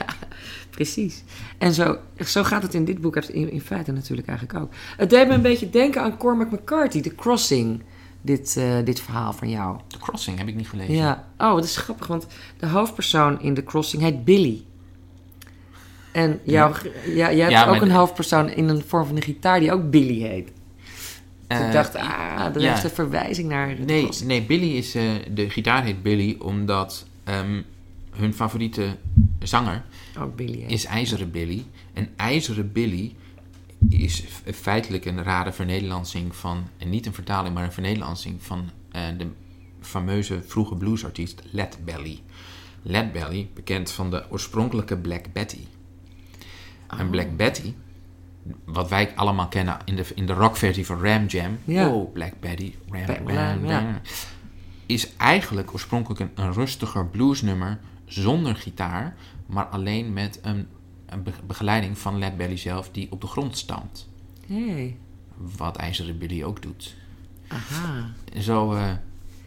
precies. 0.70 1.24
En 1.58 1.74
zo, 1.74 1.98
zo 2.26 2.44
gaat 2.44 2.64
het 2.64 2.74
in 2.74 2.86
dit 2.86 3.02
boek 3.02 3.16
in, 3.16 3.52
in 3.52 3.62
feite 3.62 3.92
natuurlijk 3.92 4.28
eigenlijk 4.28 4.60
ook. 4.60 4.74
Het 4.98 5.10
deed 5.10 5.28
me 5.28 5.34
een 5.34 5.42
beetje 5.42 5.70
denken 5.70 6.02
aan 6.02 6.18
Cormac 6.18 6.52
McCarthy, 6.52 7.02
The 7.02 7.16
Crossing, 7.16 7.84
dit, 8.28 8.58
eh, 8.58 8.76
dit 8.84 9.00
verhaal 9.02 9.34
van 9.34 9.50
jou. 9.50 9.78
The 9.88 9.98
Crossing 9.98 10.38
heb 10.38 10.48
ik 10.48 10.56
niet 10.56 10.70
gelezen. 10.70 10.94
Ja, 10.96 11.28
oh, 11.38 11.56
dat 11.56 11.64
is 11.64 11.78
grappig, 11.78 12.08
want 12.08 12.28
de 12.60 12.68
hoofdpersoon 12.68 13.42
in 13.42 13.54
The 13.54 13.64
Crossing 13.64 14.02
heet 14.04 14.26
Billy. 14.26 14.64
En 16.12 16.40
jouw, 16.44 16.72
ja, 17.06 17.32
jij 17.34 17.40
hebt 17.40 17.52
Ja, 17.52 17.66
ook 17.68 17.82
een 17.82 17.88
de- 17.88 17.94
hoofdpersoon 17.94 18.50
in 18.50 18.68
een 18.70 18.84
vorm 18.88 19.06
van 19.06 19.16
een 19.16 19.22
gitaar 19.22 19.60
die 19.60 19.72
ook 19.72 19.90
Billy 19.90 20.22
heet. 20.22 20.46
Dus 21.48 21.58
Eh, 21.60 21.66
ik 21.68 21.74
dacht, 21.74 21.96
ah, 21.96 22.54
dat 22.54 22.62
ja. 22.62 22.76
is 22.78 22.84
een 22.84 22.90
verwijzing 22.90 23.50
naar 23.50 23.76
Nee, 23.86 24.04
Crossing. 24.04 24.30
nee 24.30 24.42
Billy 24.44 24.76
is, 24.78 24.96
eh, 24.96 25.04
de 25.32 25.50
gitaar 25.50 25.84
heet 25.84 26.04
Billy 26.04 26.36
omdat 26.40 27.06
ehm, 27.24 27.62
hun 28.12 28.34
favoriete 28.34 28.96
zanger 29.40 29.84
Ook 30.20 30.36
Billy 30.36 30.60
heet. 30.62 30.72
is 30.72 30.86
IJzeren 30.86 31.32
Billy. 31.32 31.66
En 31.94 32.10
IJzeren 32.16 32.72
Billy 32.72 33.16
is 33.90 34.24
feitelijk 34.54 35.06
een 35.06 35.24
rare 35.24 35.52
vernederlandsing 35.52 36.36
van, 36.36 36.64
en 36.78 36.90
niet 36.90 37.06
een 37.06 37.14
vertaling, 37.14 37.54
maar 37.56 37.64
een 37.64 37.72
vernederlandsing 37.72 38.44
van 38.44 38.70
eh, 38.92 39.02
de 39.18 39.28
fameuze 39.82 40.42
vroege 40.48 40.76
bluesartiest 40.76 41.42
Led 41.52 41.78
Belly. 41.86 42.22
Led 42.82 43.12
Belly, 43.12 43.50
bekend 43.54 43.92
van 43.92 44.10
de 44.12 44.26
oorspronkelijke 44.32 44.98
Black 44.98 45.26
Betty. 45.34 45.60
En 46.88 47.06
Oh. 47.06 47.10
Black 47.12 47.36
Betty, 47.36 47.74
wat 48.66 48.90
wij 48.90 49.16
allemaal 49.16 49.48
kennen 49.48 49.78
in 49.86 49.96
de, 49.96 50.06
in 50.16 50.26
de 50.26 50.34
rockversie 50.34 50.86
van 50.86 51.02
Ram 51.02 51.26
Jam. 51.26 51.58
Ja. 51.66 51.90
Oh, 51.90 52.14
Black 52.14 52.34
Betty, 52.40 52.74
Ram, 52.90 53.06
Black- 53.06 53.30
Ram, 53.30 53.66
ja. 53.66 53.80
Ram. 53.80 54.00
Is 54.86 55.16
eigenlijk 55.18 55.74
oorspronkelijk 55.74 56.20
een, 56.20 56.32
een 56.36 56.54
rustiger 56.54 57.06
bluesnummer 57.08 57.80
zonder 58.06 58.56
gitaar, 58.56 59.16
maar 59.46 59.66
alleen 59.66 60.14
met 60.14 60.40
een, 60.42 60.68
een 61.18 61.24
be- 61.24 61.32
begeleiding 61.48 61.98
van 61.98 62.20
Led 62.20 62.38
Belly 62.38 62.58
zelf 62.58 62.90
die 62.92 63.08
op 63.12 63.22
de 63.22 63.28
grond 63.28 63.58
stampt. 63.58 64.08
Hey, 64.48 64.96
Wat 65.58 65.76
IJzeren 65.76 66.18
Billy 66.18 66.44
ook 66.44 66.62
doet. 66.62 66.96
aha. 67.48 68.10
Zo, 68.40 68.74
eh, 68.74 68.84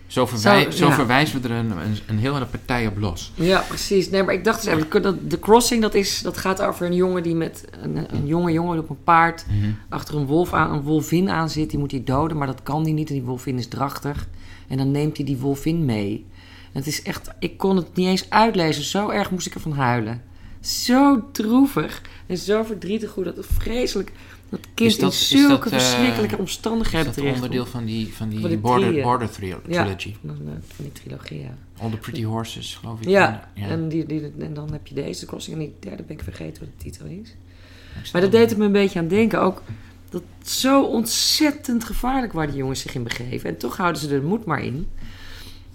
zo, 0.07 0.27
verwij- 0.27 0.65
Zo, 0.65 0.71
zo 0.71 0.87
ja. 0.87 0.95
verwijzen 0.95 1.43
we 1.43 1.49
er 1.49 1.55
een, 1.55 1.71
een, 1.71 1.97
een 2.07 2.19
hele 2.19 2.47
partij 2.47 2.87
op 2.87 2.99
los. 2.99 3.33
Ja, 3.35 3.61
precies. 3.69 4.11
Nee, 4.11 4.23
maar 4.23 4.35
ik 4.35 4.45
dacht 4.45 4.65
dus 4.65 4.85
dat- 5.03 5.31
de 5.31 5.39
crossing, 5.39 5.83
dat, 5.83 5.95
is, 5.95 6.21
dat 6.23 6.37
gaat 6.37 6.63
over 6.63 6.87
een 6.87 6.95
jongen 6.95 7.23
die 7.23 7.35
met 7.35 7.65
een, 7.71 8.15
een 8.15 8.27
jonge 8.27 8.53
jongen 8.53 8.79
op 8.79 8.91
een 8.91 9.03
paard 9.05 9.45
achter 9.89 10.15
een 10.17 10.27
wolf 10.27 10.53
aan, 10.53 10.73
een 10.73 10.83
wolvin 10.83 11.31
aan 11.31 11.51
zit. 11.51 11.71
Die 11.71 11.79
moet 11.79 11.91
hij 11.91 12.05
doden, 12.05 12.37
maar 12.37 12.47
dat 12.47 12.63
kan 12.63 12.83
hij 12.83 12.93
niet. 12.93 13.09
En 13.09 13.15
die 13.15 13.25
wolvin 13.25 13.59
is 13.59 13.69
drachtig. 13.69 14.29
En 14.69 14.77
dan 14.77 14.91
neemt 14.91 15.17
hij 15.17 15.27
die 15.27 15.39
wolvin 15.39 15.85
mee. 15.85 16.27
En 16.73 16.79
het 16.79 16.87
is 16.87 17.03
echt, 17.03 17.31
ik 17.39 17.57
kon 17.59 17.77
het 17.77 17.95
niet 17.97 18.07
eens 18.07 18.31
uitlezen. 18.31 18.83
Zo 18.85 19.09
erg 19.09 19.31
moest 19.31 19.47
ik 19.47 19.55
ervan 19.55 19.73
huilen. 19.73 20.23
Zo 20.61 21.29
droevig 21.33 22.03
en 22.27 22.37
zo 22.39 22.63
verdrietig 22.63 23.15
hoe 23.15 23.25
dat 23.25 23.47
vreselijk, 23.51 24.13
dat 24.49 24.61
kind 24.75 24.91
Is 24.91 24.99
dat- 24.99 25.13
in 25.13 25.19
is 25.19 25.29
zulke 25.29 25.71
dat, 25.71 25.73
eh, 25.73 25.87
verschrikkelijke 25.87 26.35
Is 26.35 26.41
omstandigheden 26.41 27.07
dat 27.07 27.15
terecht 27.15 27.35
onderdeel 27.35 27.67
van 27.67 27.85
die, 27.85 28.15
van 28.15 28.29
die, 28.29 28.41
Van 28.41 28.49
die 28.49 28.59
border, 28.59 29.03
border 29.03 29.31
tri- 29.31 29.47
Ja. 29.47 29.83
trilogy? 29.83 30.15
Van, 30.27 30.37
eh, 30.47 30.53
van 30.75 30.85
die 30.85 30.93
trilogie, 30.93 31.41
ja. 31.41 31.55
All 31.79 31.91
the 31.91 31.97
Pretty 31.97 32.25
Horses, 32.25 32.75
geloof 32.75 33.01
ik. 33.01 33.09
Ja, 33.09 33.51
ja. 33.55 33.67
En, 33.69 33.89
die, 33.89 34.07
die, 34.07 34.33
en 34.39 34.55
dan 34.55 34.73
heb 34.73 34.87
je 34.87 34.95
deze 34.95 35.27
crossing. 35.27 35.57
En 35.57 35.63
die 35.63 35.75
derde 35.81 36.03
ben 36.03 36.17
ik 36.17 36.23
vergeten 36.23 36.63
wat 36.65 36.73
de 36.79 36.85
titel 36.85 37.07
is. 37.07 37.35
Maar 38.13 38.21
dat 38.21 38.31
deed 38.33 38.49
het 38.51 38.59
me 38.59 38.65
een 38.65 38.73
beetje 38.73 38.99
aan 38.99 39.09
denken. 39.09 39.41
Ook 39.41 39.63
dat 40.11 40.23
zo 40.45 40.83
ontzettend 40.85 41.85
gevaarlijk 41.85 42.33
waar 42.33 42.47
die 42.47 42.57
jongens 42.57 42.81
zich 42.81 42.95
in 42.95 43.03
begeven. 43.03 43.51
En 43.51 43.57
toch 43.57 43.77
houden 43.77 44.01
ze 44.03 44.15
er 44.15 44.21
de 44.21 44.27
moed 44.27 44.45
maar 44.45 44.65
in. 44.65 44.87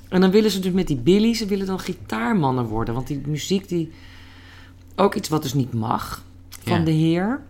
En 0.10 0.22
dan 0.22 0.32
willen 0.32 0.52
ze 0.52 0.60
dus 0.60 0.72
met 0.72 0.88
die 0.88 0.98
Billy, 0.98 1.34
ze 1.34 1.46
willen 1.46 1.66
dan 1.66 1.80
gitaarmannen 1.80 2.66
worden. 2.66 2.94
Want 2.94 3.08
die 3.08 3.22
muziek 3.26 3.68
die... 3.68 3.92
Ook 4.96 5.16
iets 5.16 5.30
wat 5.30 5.42
dus 5.42 5.54
niet 5.54 5.74
mag 5.74 6.24
van 6.64 6.80
Ja. 6.80 6.86
de 6.86 6.92
heer. 6.92 7.42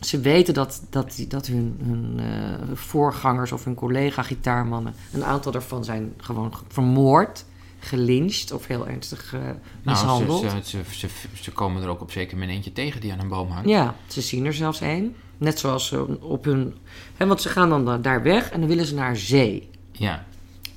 Ze 0.00 0.20
weten 0.20 0.54
dat, 0.54 0.82
dat, 0.90 1.24
dat 1.28 1.46
hun, 1.46 1.78
hun 1.82 2.20
eh, 2.20 2.76
voorgangers 2.76 3.52
of 3.52 3.64
hun 3.64 3.74
collega-gitaarmannen... 3.74 4.94
een 5.12 5.24
aantal 5.24 5.52
daarvan 5.52 5.84
zijn 5.84 6.14
gewoon 6.16 6.52
vermoord, 6.68 7.44
gelyncht 7.78 8.52
of 8.52 8.66
heel 8.66 8.88
ernstig 8.88 9.34
eh, 9.34 9.40
mishandeld. 9.82 10.42
Nou, 10.42 10.62
ze, 10.62 10.82
ze, 10.90 11.08
ze, 11.40 11.50
komen 11.52 11.82
er 11.82 11.88
ook 11.88 12.00
op 12.00 12.10
zeker 12.10 12.36
met 12.36 12.48
eentje 12.48 12.72
tegen 12.72 13.00
die 13.00 13.12
aan 13.12 13.18
een 13.20 13.28
boom 13.28 13.50
hangt. 13.50 13.68
Ja, 13.68 13.94
ze 14.06 14.20
zien 14.20 14.44
er 14.46 14.54
zelfs 14.54 14.80
één. 14.80 15.14
Net 15.38 15.58
zoals 15.58 15.86
ze 15.86 16.20
op 16.20 16.44
hun... 16.44 16.74
Hè, 17.16 17.26
want 17.26 17.40
ze 17.42 17.48
gaan 17.48 17.68
dan 17.68 17.84
da- 17.84 17.98
daar 17.98 18.22
weg 18.22 18.50
en 18.50 18.60
dan 18.60 18.68
willen 18.68 18.86
ze 18.86 18.94
naar 18.94 19.16
zee. 19.16 19.70
Ja, 19.92 20.24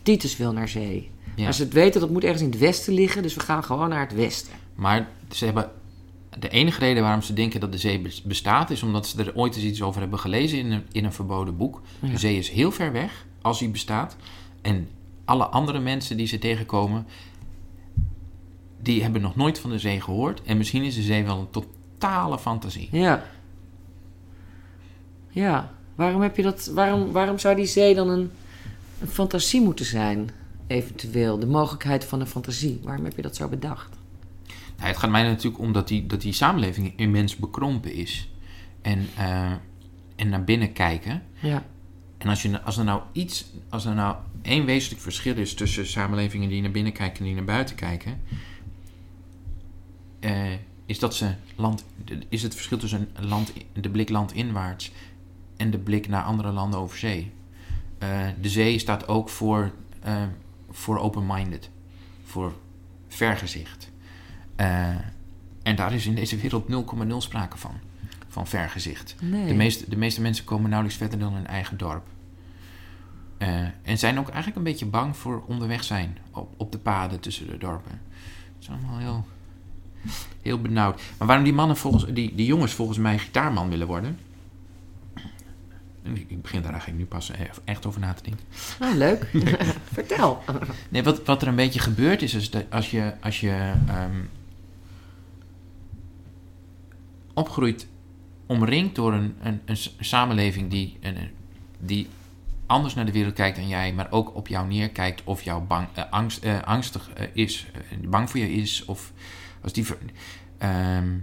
Titus 0.03 0.37
wil 0.37 0.53
naar 0.53 0.67
zee. 0.69 1.11
ja. 1.35 1.43
Maar 1.43 1.53
ze 1.53 1.67
weten 1.67 2.01
dat 2.01 2.09
moet 2.09 2.23
ergens 2.23 2.41
in 2.41 2.49
het 2.49 2.59
westen 2.59 2.93
liggen, 2.93 3.21
dus 3.21 3.33
we 3.33 3.39
gaan 3.39 3.63
gewoon 3.63 3.89
naar 3.89 3.99
het 4.07 4.13
westen. 4.15 4.53
Maar 4.75 5.07
ze 5.31 5.45
hebben... 5.45 5.71
De 6.39 6.49
enige 6.49 6.79
reden 6.79 7.03
waarom 7.03 7.21
ze 7.21 7.33
denken 7.33 7.59
dat 7.59 7.71
de 7.71 7.77
zee 7.77 7.99
bes- 7.99 8.21
bestaat... 8.21 8.69
is 8.69 8.83
omdat 8.83 9.07
ze 9.07 9.23
er 9.23 9.35
ooit 9.35 9.55
eens 9.55 9.63
iets 9.63 9.81
over 9.81 10.01
hebben 10.01 10.19
gelezen 10.19 10.57
in 10.59 10.71
een, 10.71 10.83
in 10.91 11.05
een 11.05 11.13
verboden 11.13 11.57
boek. 11.57 11.81
Ja. 11.99 12.09
De 12.09 12.17
zee 12.17 12.37
is 12.37 12.49
heel 12.49 12.71
ver 12.71 12.91
weg, 12.91 13.25
als 13.41 13.59
die 13.59 13.69
bestaat. 13.69 14.15
En 14.61 14.89
alle 15.25 15.45
andere 15.45 15.79
mensen 15.79 16.17
die 16.17 16.27
ze 16.27 16.39
tegenkomen... 16.39 17.05
die 18.81 19.01
hebben 19.01 19.21
nog 19.21 19.35
nooit 19.35 19.59
van 19.59 19.69
de 19.69 19.79
zee 19.79 20.01
gehoord. 20.01 20.41
En 20.41 20.57
misschien 20.57 20.83
is 20.83 20.95
de 20.95 21.01
zee 21.01 21.23
wel 21.23 21.39
een 21.39 21.49
totale 21.49 22.39
fantasie. 22.39 22.89
Ja. 22.91 23.25
Ja, 25.29 25.71
waarom 25.95 26.21
heb 26.21 26.35
je 26.35 26.43
dat... 26.43 26.71
Waarom, 26.73 27.11
waarom 27.11 27.39
zou 27.39 27.55
die 27.55 27.65
zee 27.65 27.95
dan 27.95 28.09
een, 28.09 28.31
een 29.01 29.07
fantasie 29.07 29.61
moeten 29.61 29.85
zijn? 29.85 30.29
Eventueel, 30.67 31.39
de 31.39 31.47
mogelijkheid 31.47 32.05
van 32.05 32.19
een 32.19 32.27
fantasie. 32.27 32.79
Waarom 32.83 33.05
heb 33.05 33.15
je 33.15 33.21
dat 33.21 33.35
zo 33.35 33.47
bedacht? 33.47 33.98
Het 34.79 34.97
gaat 34.97 35.09
mij 35.09 35.23
natuurlijk 35.23 35.63
om 35.63 35.71
dat 35.71 35.87
die, 35.87 36.05
dat 36.05 36.21
die 36.21 36.33
samenleving 36.33 36.93
immens 36.95 37.35
bekrompen 37.35 37.93
is. 37.93 38.29
En, 38.81 39.07
eh, 39.17 39.51
en 40.15 40.29
naar 40.29 40.43
binnen 40.43 40.73
kijken. 40.73 41.23
Ja, 41.39 41.65
En 42.17 42.29
als, 42.29 42.41
je, 42.41 42.61
als 42.61 42.77
er 42.77 42.83
nou 42.83 43.01
iets, 43.11 43.45
als 43.69 43.85
er 43.85 43.93
nou 43.93 44.15
één 44.41 44.65
wezenlijk 44.65 45.01
verschil 45.01 45.35
is 45.35 45.53
tussen 45.53 45.87
samenlevingen 45.87 46.49
die 46.49 46.61
naar 46.61 46.71
binnen 46.71 46.93
kijken 46.93 47.19
en 47.19 47.25
die 47.25 47.35
naar 47.35 47.43
buiten 47.43 47.75
kijken, 47.75 48.21
eh, 50.19 50.51
is 50.85 50.99
dat 50.99 51.15
ze 51.15 51.33
land, 51.55 51.85
is 52.29 52.43
het 52.43 52.55
verschil 52.55 52.77
tussen 52.77 53.09
een 53.13 53.27
land, 53.27 53.53
de 53.73 53.89
blik 53.89 54.09
landinwaarts 54.09 54.91
en 55.57 55.71
de 55.71 55.77
blik 55.77 56.07
naar 56.07 56.23
andere 56.23 56.51
landen 56.51 56.79
over 56.79 56.97
zee. 56.97 57.31
Eh, 57.97 58.27
de 58.41 58.49
zee 58.49 58.79
staat 58.79 59.07
ook 59.07 59.29
voor, 59.29 59.71
voor 60.69 60.99
open-minded, 60.99 61.69
voor 62.23 62.53
vergezicht. 63.07 63.91
Eh, 64.59 64.89
en 65.63 65.75
daar 65.75 65.93
is 65.93 66.05
in 66.05 66.15
deze 66.15 66.37
wereld 66.37 66.67
0,0 66.67 67.17
sprake 67.17 67.57
van, 67.57 67.71
van 68.27 68.47
vergezicht. 68.47 69.15
Nee. 69.21 69.47
De, 69.47 69.53
meeste, 69.53 69.89
de 69.89 69.97
meeste 69.97 70.21
mensen 70.21 70.45
komen 70.45 70.69
nauwelijks 70.69 70.99
verder 70.99 71.19
dan 71.19 71.33
hun 71.33 71.47
eigen 71.47 71.77
dorp. 71.77 72.07
Eh, 73.37 73.61
en 73.81 73.97
zijn 73.97 74.19
ook 74.19 74.27
eigenlijk 74.27 74.57
een 74.57 74.63
beetje 74.63 74.85
bang 74.85 75.17
voor 75.17 75.43
onderweg 75.47 75.83
zijn 75.83 76.17
op, 76.31 76.53
op 76.57 76.71
de 76.71 76.77
paden 76.77 77.19
tussen 77.19 77.47
de 77.47 77.57
dorpen. 77.57 77.91
Het 77.91 78.61
is 78.61 78.69
allemaal 78.69 78.97
heel, 78.97 79.25
heel 80.41 80.61
benauwd. 80.61 81.01
Maar 81.17 81.27
waarom 81.27 81.45
die, 81.45 81.53
mannen 81.53 81.77
volgens, 81.77 82.05
die, 82.05 82.35
die 82.35 82.45
jongens 82.45 82.73
volgens 82.73 82.97
mij 82.97 83.17
gitaarman 83.17 83.69
willen 83.69 83.87
worden... 83.87 84.17
En 86.03 86.17
Ik 86.17 86.41
begin 86.41 86.61
daar 86.61 86.71
eigenlijk 86.71 87.01
nu 87.01 87.07
pas 87.07 87.29
e- 87.29 87.49
echt 87.63 87.85
over 87.85 87.99
na 87.99 88.13
te 88.13 88.23
denken. 88.23 88.45
Oh, 88.81 88.95
leuk. 88.95 89.29
Vertel. 89.93 90.43
Nee, 90.89 91.03
wat, 91.03 91.25
wat 91.25 91.41
er 91.41 91.47
een 91.47 91.55
beetje 91.55 91.79
gebeurt 91.79 92.21
is, 92.21 92.33
is 92.33 92.49
dat 92.49 92.63
als 92.69 92.91
je, 92.91 93.13
als 93.21 93.39
je 93.39 93.73
ehm, 93.87 94.21
opgroeit 97.39 97.87
omringd 98.45 98.95
door 98.95 99.13
een, 99.13 99.35
een, 99.41 99.61
een 99.65 99.77
samenleving 99.99 100.69
die, 100.69 100.97
een, 101.01 101.15
die 101.79 102.07
anders 102.65 102.93
naar 102.93 103.05
de 103.05 103.11
wereld 103.11 103.33
kijkt 103.33 103.57
dan 103.57 103.67
jij, 103.67 103.93
maar 103.93 104.07
ook 104.11 104.35
op 104.35 104.47
jou 104.47 104.67
neerkijkt 104.67 105.23
of 105.23 105.41
jou 105.41 105.63
bang, 105.63 105.87
eh, 105.93 106.03
angst, 106.09 106.43
eh, 106.43 106.61
angstig 106.61 107.09
eh, 107.13 107.25
is, 107.33 107.67
bang 108.05 108.29
voor 108.29 108.39
je 108.39 108.51
is, 108.51 108.85
of 108.85 109.13
als 109.61 109.73
die. 109.73 109.85
ehm, 110.57 111.17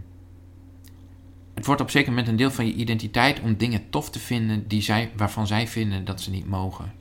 het 1.54 1.66
wordt 1.66 1.80
op 1.80 1.90
zeker 1.90 2.08
moment 2.08 2.28
een 2.28 2.36
deel 2.36 2.50
van 2.50 2.66
je 2.66 2.72
identiteit 2.72 3.40
om 3.40 3.56
dingen 3.56 3.90
tof 3.90 4.10
te 4.10 4.18
vinden 4.18 4.68
die 4.68 4.82
zij, 4.82 5.10
waarvan 5.16 5.46
zij 5.46 5.68
vinden 5.68 6.04
dat 6.04 6.20
ze 6.20 6.30
niet 6.30 6.46
mogen. 6.46 6.92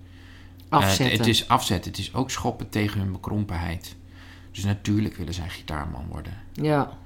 Afzetten. 0.69 1.05
het, 1.05 1.17
het 1.17 1.27
is 1.27 1.47
afzetten. 1.47 1.91
Het 1.91 1.99
is 1.99 2.13
ook 2.13 2.31
schoppen 2.31 2.69
tegen 2.69 2.99
hun 2.99 3.11
bekrompenheid. 3.11 3.95
Dus 4.51 4.63
natuurlijk 4.63 5.15
willen 5.15 5.33
zij 5.33 5.49
gitaarman 5.49 6.07
worden. 6.07 6.33
Ja. 6.53 6.97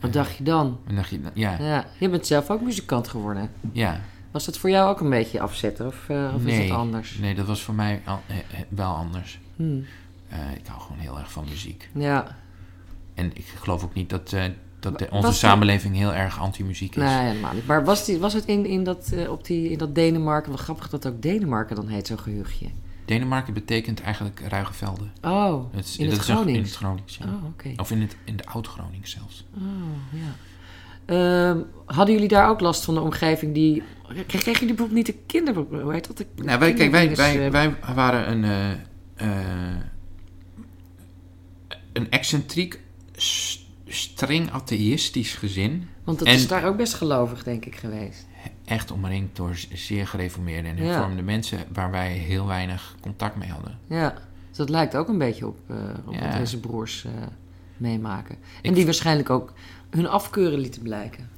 Wat 0.00 0.12
dacht 0.12 0.36
je 0.36 0.44
dan? 0.44 0.78
Dacht 0.94 1.10
je, 1.10 1.20
ja, 1.34 1.56
Ja, 1.60 1.84
je 1.98 2.08
bent 2.08 2.26
zelf 2.26 2.50
ook 2.50 2.60
muzikant 2.60 3.08
geworden. 3.08 3.50
ja. 3.72 4.00
Was 4.30 4.44
dat 4.44 4.58
voor 4.58 4.70
jou 4.70 4.90
ook 4.90 5.00
een 5.00 5.10
beetje 5.10 5.40
afzetten? 5.40 5.86
Of, 5.86 6.08
eh, 6.08 6.32
of 6.34 6.44
is 6.44 6.58
het 6.58 6.70
anders? 6.70 7.18
Nee, 7.18 7.34
dat 7.34 7.46
was 7.46 7.62
voor 7.62 7.74
mij 7.74 8.02
al- 8.04 8.20
eh, 8.26 8.36
eh, 8.36 8.42
wel 8.68 8.94
anders. 8.94 9.38
Hm. 9.56 9.62
Eh, 10.28 10.38
ik 10.56 10.66
hou 10.66 10.80
gewoon 10.80 10.98
heel 10.98 11.18
erg 11.18 11.32
van 11.32 11.44
muziek. 11.48 11.88
Ja. 11.94 12.36
En 13.14 13.30
ik 13.34 13.44
geloof 13.46 13.84
ook 13.84 13.94
niet 13.94 14.10
dat, 14.10 14.30
dat 14.80 14.98
de- 14.98 15.04
onze 15.10 15.26
was 15.26 15.40
die- 15.40 15.48
samenleving 15.48 15.94
heel 15.96 16.12
erg 16.14 16.40
anti-muziek 16.40 16.96
is. 16.96 17.02
Nee, 17.02 17.26
helemaal 17.28 17.54
niet. 17.54 17.66
Maar 17.66 17.84
was, 17.84 18.04
die, 18.04 18.18
was 18.18 18.32
het 18.32 18.44
in, 18.44 18.66
in, 18.66 18.84
dat, 18.84 19.12
op 19.28 19.44
die, 19.46 19.70
in 19.70 19.78
dat 19.78 19.94
Denemarken... 19.94 20.50
Wat 20.50 20.60
grappig 20.60 20.88
dat 20.88 21.06
ook 21.06 21.22
Denemarken 21.22 21.76
dan 21.76 21.88
heet, 21.88 22.06
zo'n 22.06 22.18
gehuchtje. 22.18 22.66
Denemarken 23.06 23.54
betekent 23.54 24.00
eigenlijk 24.02 24.40
ruige 24.48 24.72
velden. 24.72 25.12
Oh, 25.22 25.72
Het 25.74 25.94
in 25.98 26.10
het 26.10 26.20
is 26.20 26.28
een- 26.28 26.34
In 26.36 26.42
Gronings. 26.42 26.68
het 26.70 26.78
Gronings, 26.78 27.16
ja. 27.16 27.24
Oh. 27.24 27.72
Of 27.80 27.90
in, 27.90 28.00
het, 28.00 28.16
in 28.24 28.36
de 28.36 28.46
oud-Gronings 28.46 29.10
zelfs. 29.10 29.44
Oh, 29.56 29.62
ja. 30.12 30.34
Ehm, 31.06 31.58
hadden 31.86 32.14
jullie 32.14 32.28
daar 32.28 32.48
ook 32.48 32.60
last 32.60 32.84
van 32.84 32.94
de 32.94 33.00
omgeving 33.00 33.54
die... 33.54 33.82
Kreeg, 34.08 34.26
kregen 34.26 34.52
jullie 34.52 34.66
bijvoorbeeld 34.74 34.92
niet 34.92 35.06
de 35.06 35.22
kinder... 35.26 35.54
Hoe 35.82 35.92
heet 35.92 36.06
dat? 36.06 36.16
De 36.16 36.26
Nou, 36.44 36.58
wij, 36.58 36.72
kijk, 36.74 36.90
wij, 36.90 37.16
wij, 37.16 37.50
wij 37.50 37.74
waren 37.94 38.30
een, 38.30 38.44
eh, 38.44 38.70
eh, 39.14 39.76
een 41.92 42.10
excentriek, 42.10 42.80
streng 43.88 44.50
atheïstisch 44.50 45.34
gezin. 45.34 45.88
Want 46.04 46.18
dat 46.18 46.28
en- 46.28 46.34
is 46.34 46.48
daar 46.48 46.64
ook 46.64 46.76
best 46.76 46.94
gelovig, 46.94 47.42
denk 47.42 47.64
ik, 47.64 47.76
geweest. 47.76 48.26
Echt 48.66 48.90
omringd 48.90 49.36
door 49.36 49.56
zeer 49.72 50.06
gereformeerde 50.06 50.68
en 50.68 50.76
Ja. 50.76 50.82
hervormde 50.84 51.22
mensen 51.22 51.58
waar 51.72 51.90
wij 51.90 52.12
heel 52.12 52.46
weinig 52.46 52.94
contact 53.00 53.36
mee 53.36 53.48
hadden. 53.50 53.78
Ja, 53.86 54.14
dus 54.48 54.56
dat 54.56 54.68
lijkt 54.68 54.96
ook 54.96 55.08
een 55.08 55.18
beetje 55.18 55.46
op, 55.46 55.58
eh, 55.66 55.76
op 56.06 56.14
Ja. 56.14 56.20
wat 56.28 56.32
deze 56.38 56.60
broers 56.60 57.04
eh, 57.04 57.12
meemaken. 57.76 58.34
En 58.62 58.70
Ik- 58.70 58.74
die 58.74 58.84
waarschijnlijk 58.84 59.30
ook 59.30 59.52
hun 59.90 60.06
afkeuren 60.06 60.58
lieten 60.58 60.82
blijken. 60.82 61.30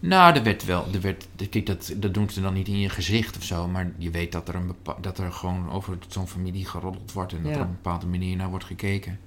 Nou, 0.00 0.36
er 0.36 0.42
werd 0.42 0.64
wel, 0.64 0.86
er 0.94 1.00
werd, 1.00 1.28
kijk, 1.50 1.66
dat, 1.66 1.92
dat 1.96 2.14
doen 2.14 2.30
ze 2.30 2.40
dan 2.40 2.54
niet 2.54 2.68
in 2.68 2.78
je 2.78 2.88
gezicht 2.88 3.36
of 3.36 3.42
zo, 3.42 3.68
maar 3.68 3.92
je 3.96 4.10
weet 4.10 4.32
dat 4.32 4.48
er, 4.48 4.54
een 4.54 4.74
dat 5.00 5.18
er 5.18 5.32
gewoon 5.32 5.70
over 5.70 5.98
zo'n 6.08 6.28
familie 6.28 6.64
geroddeld 6.66 7.12
wordt 7.12 7.32
en 7.32 7.42
dat 7.42 7.50
Ja. 7.52 7.56
er 7.56 7.62
op 7.62 7.68
een 7.68 7.74
bepaalde 7.82 8.06
manier 8.06 8.36
naar 8.36 8.48
wordt 8.48 8.64
gekeken. 8.64 9.18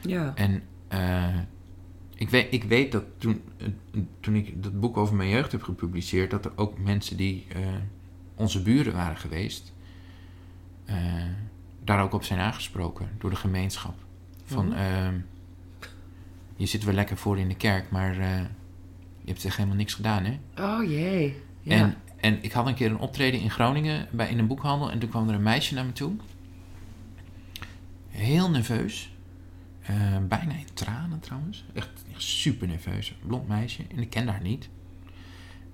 Ja. 0.00 0.32
En 0.34 0.62
eh, 0.88 1.24
ik, 2.20 2.30
weet, 2.30 2.52
ik 2.52 2.64
weet 2.64 2.92
dat 2.92 3.04
toen, 3.18 3.42
eh, 3.56 3.66
toen 4.20 4.34
ik 4.34 4.62
dat 4.62 4.80
boek 4.80 4.96
over 4.96 5.14
mijn 5.14 5.28
jeugd 5.28 5.52
heb 5.52 5.62
gepubliceerd, 5.62 6.30
dat 6.30 6.44
er 6.44 6.52
ook 6.56 6.78
mensen 6.78 7.16
die 7.16 7.46
eh, 7.48 7.60
onze 8.34 8.62
buren 8.62 8.92
waren 8.92 9.16
geweest, 9.16 9.72
eh, 10.84 10.96
daar 11.84 12.02
ook 12.02 12.12
op 12.12 12.24
zijn 12.24 12.40
aangesproken 12.40 13.08
door 13.18 13.30
de 13.30 13.36
gemeenschap. 13.36 13.94
Van, 14.44 14.66
Mhm. 14.66 14.76
ehm, 14.76 15.14
je 16.56 16.66
zit 16.66 16.84
wel 16.84 16.94
lekker 16.94 17.16
voor 17.16 17.38
in 17.38 17.48
de 17.48 17.56
kerk, 17.56 17.90
maar 17.90 18.14
je 18.14 19.26
hebt 19.26 19.44
echt 19.44 19.56
helemaal 19.56 19.76
niks 19.76 19.94
gedaan, 19.94 20.24
hè? 20.24 20.38
Oh 20.58 20.90
jee. 20.90 21.36
Ja. 21.60 21.74
En, 21.76 21.94
en 22.16 22.42
ik 22.42 22.52
had 22.52 22.66
een 22.66 22.74
keer 22.74 22.90
een 22.90 22.98
optreden 22.98 23.40
in 23.40 23.50
Groningen 23.50 24.06
bij, 24.10 24.30
in 24.30 24.38
een 24.38 24.46
boekhandel 24.46 24.90
en 24.90 24.98
toen 24.98 25.08
kwam 25.08 25.28
er 25.28 25.34
een 25.34 25.42
meisje 25.42 25.74
naar 25.74 25.84
me 25.84 25.92
toe. 25.92 26.12
Heel 28.08 28.50
nerveus. 28.50 29.12
Eh, 29.90 30.16
bijna 30.28 30.52
in 30.52 30.66
tranen 30.74 31.20
trouwens. 31.20 31.64
Echt, 31.74 31.88
echt 32.12 32.22
super 32.22 32.66
nerveus. 32.68 33.14
Blond 33.26 33.48
meisje. 33.48 33.82
En 33.94 33.98
ik 33.98 34.10
kende 34.10 34.30
haar 34.30 34.42
niet. 34.42 34.68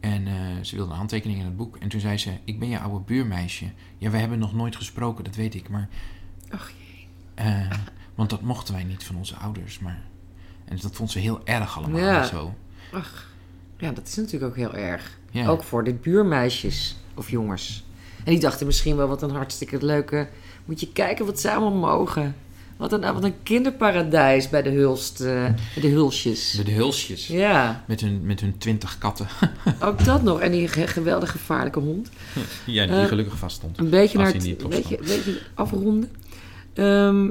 En 0.00 0.26
eh, 0.26 0.34
ze 0.62 0.76
wilde 0.76 0.90
een 0.90 0.96
handtekening 0.96 1.38
in 1.38 1.44
het 1.44 1.56
boek. 1.56 1.76
En 1.76 1.88
toen 1.88 2.00
zei 2.00 2.18
ze, 2.18 2.30
ik 2.44 2.58
ben 2.58 2.68
je 2.68 2.78
oude 2.78 3.04
buurmeisje. 3.04 3.64
Ja, 3.98 4.10
we 4.10 4.16
hebben 4.18 4.38
nog 4.38 4.54
nooit 4.54 4.76
gesproken, 4.76 5.24
dat 5.24 5.34
weet 5.34 5.54
ik. 5.54 5.68
Maar, 5.68 5.88
Ach 6.50 6.70
jee. 6.78 7.06
eh, 7.34 7.70
want 8.14 8.30
dat 8.30 8.40
mochten 8.40 8.74
wij 8.74 8.84
niet 8.84 9.04
van 9.04 9.16
onze 9.16 9.34
ouders. 9.36 9.78
Maar, 9.78 10.02
en 10.64 10.78
dat 10.80 10.96
vond 10.96 11.10
ze 11.10 11.18
heel 11.18 11.40
erg 11.46 11.78
allemaal 11.78 12.00
Ja. 12.00 12.24
zo. 12.24 12.54
Ach. 12.92 13.30
Ja, 13.78 13.90
dat 13.92 14.06
is 14.06 14.16
natuurlijk 14.16 14.44
ook 14.50 14.56
heel 14.56 14.74
erg. 14.74 15.18
Ja. 15.30 15.46
Ook 15.48 15.62
voor 15.62 15.84
de 15.84 15.94
buurmeisjes 15.94 16.96
of 17.14 17.30
jongens. 17.30 17.84
En 18.24 18.32
die 18.32 18.40
dachten 18.40 18.66
misschien 18.66 18.96
wel 18.96 19.08
wat 19.08 19.22
een 19.22 19.30
hartstikke 19.30 19.84
leuke... 19.84 20.28
Moet 20.64 20.80
je 20.80 20.92
kijken 20.92 21.26
wat 21.26 21.40
ze 21.40 21.50
allemaal 21.52 21.96
mogen. 21.98 22.36
Wat 22.76 22.92
een, 22.92 23.00
wat 23.00 23.24
een 23.24 23.34
kinderparadijs 23.42 24.48
bij 24.48 24.62
de 24.62 24.70
Hulst, 24.70 25.18
bij 25.18 25.54
de 25.80 25.88
Hulsjes. 25.88 26.50
De, 26.50 26.62
de 26.64 26.72
hulsjes. 26.72 27.26
Ja, 27.26 27.84
Met 27.86 28.00
hun, 28.00 28.20
met 28.26 28.40
hun 28.40 28.58
twintig 28.58 28.98
katten. 28.98 29.26
ook 29.80 30.04
dat 30.04 30.22
nog. 30.22 30.40
En 30.40 30.52
die 30.52 30.68
ge- 30.68 30.86
geweldig 30.86 31.30
gevaarlijke 31.30 31.78
hond. 31.78 32.08
ja, 32.66 32.86
die 32.86 32.96
Eh, 32.96 33.04
gelukkig 33.04 33.36
vast 33.38 33.56
stond. 33.56 33.78
Een 33.78 33.90
beetje 33.90 34.18
naar 34.18 34.26
het 34.32 34.46
een 34.46 34.68
beetje, 34.68 35.38
afronden. 35.54 36.10
Ehm, 36.74 37.28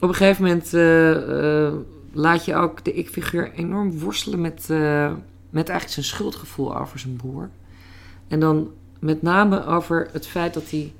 op 0.00 0.08
een 0.08 0.14
gegeven 0.14 0.42
moment 0.44 0.74
eh, 0.74 1.72
laat 2.12 2.44
je 2.44 2.54
ook 2.54 2.84
de 2.84 2.92
ik-figuur 2.94 3.52
enorm 3.54 3.98
worstelen 3.98 4.40
met, 4.40 4.64
met 5.50 5.68
eigenlijk 5.68 5.88
zijn 5.90 6.04
schuldgevoel 6.04 6.78
over 6.78 6.98
zijn 6.98 7.16
broer. 7.16 7.48
En 8.28 8.40
dan 8.40 8.70
met 8.98 9.22
name 9.22 9.66
over 9.66 10.08
het 10.12 10.26
feit 10.26 10.54
dat 10.54 10.70
hij, 10.70 10.92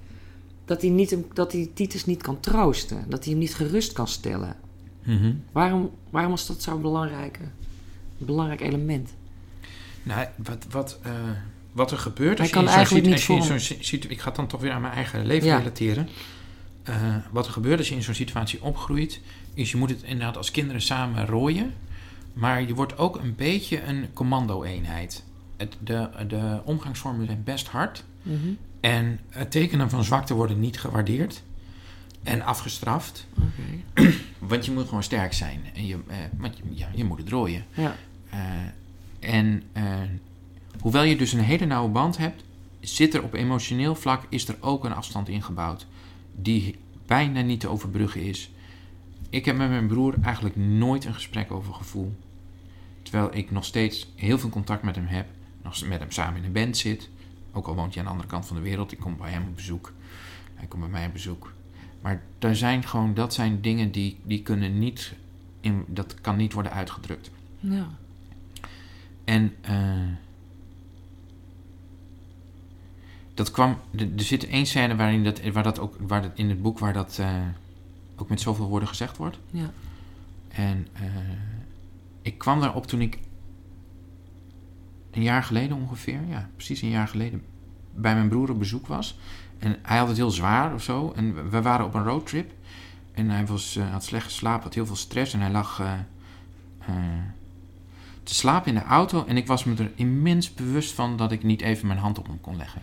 dat 0.64 0.80
hij, 0.80 0.90
niet, 0.90 1.10
hem- 1.10 1.26
dat 1.32 1.52
hij 1.52 1.70
Titus 1.74 2.06
niet 2.06 2.22
kan 2.22 2.40
troosten. 2.40 3.04
Dat 3.08 3.22
hij 3.24 3.32
hem 3.32 3.42
niet 3.42 3.54
gerust 3.54 3.92
kan 3.92 4.08
stellen. 4.08 4.56
Mhm. 5.02 5.32
Waarom, 5.52 5.90
waarom 6.10 6.30
was 6.30 6.46
dat 6.46 6.62
zo'n 6.62 6.80
belangrijke, 6.82 7.40
belangrijk 8.18 8.60
element? 8.60 9.10
Nou, 10.02 10.26
wat, 10.36 10.66
wat, 10.70 10.98
eh, 11.02 11.10
wat 11.72 11.90
er 11.90 11.98
gebeurt 11.98 12.40
als 12.40 12.48
je 12.50 12.54
in 12.54 12.60
zo'n 12.60 12.68
eigenlijk 12.74 13.04
situ- 13.04 13.06
niet 13.06 13.12
als 13.12 13.26
je 13.26 13.32
in 13.32 13.38
voor 13.38 13.48
zo'n 13.48 13.76
si- 13.78 13.84
situ- 13.84 14.08
Ik 14.08 14.20
ga 14.20 14.26
het 14.26 14.36
dan 14.36 14.46
toch 14.46 14.60
weer 14.60 14.72
aan 14.72 14.80
mijn 14.80 14.92
eigen 14.94 15.26
leven 15.26 15.46
Ja. 15.48 15.56
relateren. 15.58 16.08
Eh, 16.82 17.16
wat 17.30 17.46
er 17.46 17.52
gebeurt 17.52 17.78
als 17.78 17.88
je 17.88 17.94
in 17.94 18.02
zo'n 18.02 18.14
situatie 18.14 18.62
opgroeit... 18.62 19.20
is 19.54 19.70
je 19.70 19.76
moet 19.76 19.90
het 19.90 20.02
inderdaad 20.02 20.36
als 20.36 20.50
kinderen 20.50 20.82
samen 20.82 21.26
rooien... 21.26 21.74
maar 22.32 22.62
je 22.62 22.74
wordt 22.74 22.98
ook 22.98 23.16
een 23.16 23.34
beetje 23.34 23.82
een 23.82 24.06
commando-eenheid. 24.12 25.24
De, 25.78 26.08
de 26.28 26.60
omgangsvormen 26.64 27.26
zijn 27.26 27.42
best 27.44 27.68
hard... 27.68 28.04
Mhm. 28.22 28.36
En 28.82 29.20
het 29.28 29.50
tekenen 29.50 29.90
van 29.90 30.04
zwakte 30.04 30.34
worden 30.34 30.60
niet 30.60 30.80
gewaardeerd... 30.80 31.42
en 32.22 32.42
afgestraft. 32.42 33.26
Want 34.38 34.64
je 34.64 34.72
moet 34.72 34.84
gewoon 34.88 35.02
sterk 35.02 35.32
zijn. 35.32 35.60
En 35.74 35.86
je, 35.86 35.98
eh, 36.06 36.16
want 36.36 36.56
je, 36.56 36.62
ja, 36.70 36.88
je 36.94 37.04
moet 37.04 37.18
het 37.18 37.28
rooien. 37.28 37.64
Ja. 37.74 37.96
Eh, 38.30 38.38
en 39.20 39.62
eh, 39.72 39.84
hoewel 40.80 41.02
je 41.02 41.16
dus 41.16 41.32
een 41.32 41.40
hele 41.40 41.64
nauwe 41.64 41.90
band 41.90 42.16
hebt, 42.16 42.44
zit 42.80 43.14
er 43.14 43.22
op 43.22 43.34
emotioneel 43.34 43.94
vlak 43.94 44.26
is 44.28 44.48
er 44.48 44.56
ook 44.60 44.84
een 44.84 44.94
afstand 44.94 45.28
ingebouwd 45.28 45.86
die 46.34 46.76
bijna 47.06 47.40
niet 47.40 47.60
te 47.60 47.68
overbruggen 47.68 48.22
is. 48.22 48.50
Ik 49.30 49.44
heb 49.44 49.56
met 49.56 49.68
mijn 49.68 49.86
broer 49.86 50.14
eigenlijk 50.22 50.56
nooit 50.56 51.04
een 51.04 51.14
gesprek 51.14 51.50
over 51.50 51.74
gevoel. 51.74 52.14
Terwijl 53.02 53.28
ik 53.32 53.50
nog 53.50 53.64
steeds 53.64 54.12
heel 54.16 54.38
veel 54.38 54.48
contact 54.48 54.82
met 54.82 54.94
hem 54.94 55.06
heb, 55.06 55.26
nog 55.62 55.84
met 55.86 56.00
hem 56.00 56.10
samen 56.10 56.36
in 56.36 56.44
een 56.44 56.52
band 56.52 56.76
zit. 56.76 57.08
Ook 57.52 57.66
al 57.66 57.74
woont 57.74 57.94
hij 57.94 57.98
aan 57.98 58.04
de 58.04 58.12
andere 58.12 58.28
kant 58.28 58.46
van 58.46 58.56
de 58.56 58.62
wereld, 58.62 58.92
ik 58.92 58.98
kom 58.98 59.16
bij 59.16 59.30
hem 59.30 59.42
op 59.48 59.56
bezoek. 59.56 59.92
Hij 60.54 60.66
komt 60.66 60.82
bij 60.82 60.90
mij 60.90 61.06
op 61.06 61.12
bezoek. 61.12 61.52
Maar 62.00 62.22
er 62.38 62.56
zijn 62.56 62.84
gewoon, 62.84 63.14
dat 63.14 63.34
zijn 63.34 63.60
dingen 63.60 63.90
die, 63.90 64.18
die 64.22 64.42
kunnen 64.42 64.78
niet, 64.78 65.14
in, 65.60 65.84
dat 65.86 66.20
kan 66.20 66.36
niet 66.36 66.52
worden 66.52 66.72
uitgedrukt. 66.72 67.30
Ja. 67.58 67.86
En 69.24 69.54
eh, 69.60 70.16
dat 73.34 73.50
kwam, 73.50 73.76
er 73.96 74.08
er 74.16 74.22
zit 74.22 74.46
één 74.46 74.66
scène 74.66 74.96
waarin 74.96 75.24
dat, 75.24 75.40
waar 75.40 75.62
dat 75.62 75.78
ook, 75.78 75.96
waar 76.00 76.22
dat 76.22 76.30
in 76.34 76.48
het 76.48 76.62
boek 76.62 76.78
waar 76.78 76.92
dat 76.92 77.18
eh, 77.18 77.36
ook 78.16 78.28
met 78.28 78.40
zoveel 78.40 78.68
woorden 78.68 78.88
gezegd 78.88 79.16
wordt. 79.16 79.38
Ja. 79.50 79.70
En 80.48 80.88
eh, 80.92 81.02
ik 82.22 82.38
kwam 82.38 82.60
daarop 82.60 82.86
toen 82.86 83.00
ik 83.00 83.18
een 85.12 85.22
jaar 85.22 85.42
geleden 85.42 85.76
ongeveer, 85.76 86.20
ja, 86.28 86.48
precies 86.54 86.82
een 86.82 86.88
jaar 86.88 87.08
geleden, 87.08 87.42
bij 87.94 88.14
mijn 88.14 88.28
broer 88.28 88.50
op 88.50 88.58
bezoek 88.58 88.86
was. 88.86 89.18
En 89.58 89.76
hij 89.82 89.98
had 89.98 90.08
het 90.08 90.16
heel 90.16 90.30
zwaar 90.30 90.74
of 90.74 90.82
zo. 90.82 91.12
En 91.16 91.50
we- 91.50 91.62
waren 91.62 91.86
op 91.86 91.94
een 91.94 92.04
roadtrip. 92.04 92.52
En 93.12 93.30
hij 93.30 93.46
was, 93.46 93.76
eh, 93.76 93.90
had 93.90 94.04
slecht 94.04 94.24
geslapen, 94.24 94.62
had 94.62 94.74
heel 94.74 94.86
veel 94.86 94.96
stress. 94.96 95.34
En 95.34 95.40
hij 95.40 95.50
lag 95.50 95.80
eh, 95.80 95.92
eh, 96.78 96.94
te 98.22 98.34
slapen 98.34 98.68
in 98.72 98.78
de 98.78 98.84
auto. 98.84 99.24
En 99.26 99.36
ik 99.36 99.46
was 99.46 99.64
me 99.64 99.74
er 99.76 99.90
immens 99.94 100.54
bewust 100.54 100.92
van 100.92 101.16
dat 101.16 101.32
ik 101.32 101.42
niet 101.42 101.60
even 101.60 101.86
mijn 101.86 101.98
hand 101.98 102.18
op 102.18 102.26
hem 102.26 102.40
kon 102.40 102.56
leggen. 102.56 102.82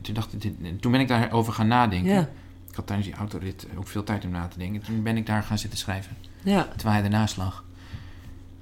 Toen, 0.00 0.14
dacht 0.14 0.44
ik, 0.44 0.80
toen 0.80 0.92
ben 0.92 1.00
ik 1.00 1.08
daarover 1.08 1.52
gaan 1.52 1.68
nadenken. 1.68 2.12
Ja. 2.12 2.28
Ik 2.68 2.74
had 2.74 2.86
tijdens 2.86 3.08
die 3.08 3.16
autorit 3.18 3.66
ook 3.76 3.88
veel 3.88 4.04
tijd 4.04 4.24
om 4.24 4.30
na 4.30 4.46
te 4.48 4.58
denken. 4.58 4.82
Toen 4.82 5.02
ben 5.02 5.16
ik 5.16 5.26
daar 5.26 5.42
gaan 5.42 5.58
zitten 5.58 5.78
schrijven. 5.78 6.16
Ja. 6.42 6.62
Terwijl 6.62 6.94
hij 6.96 7.04
ernaast 7.04 7.36
lag. 7.36 7.64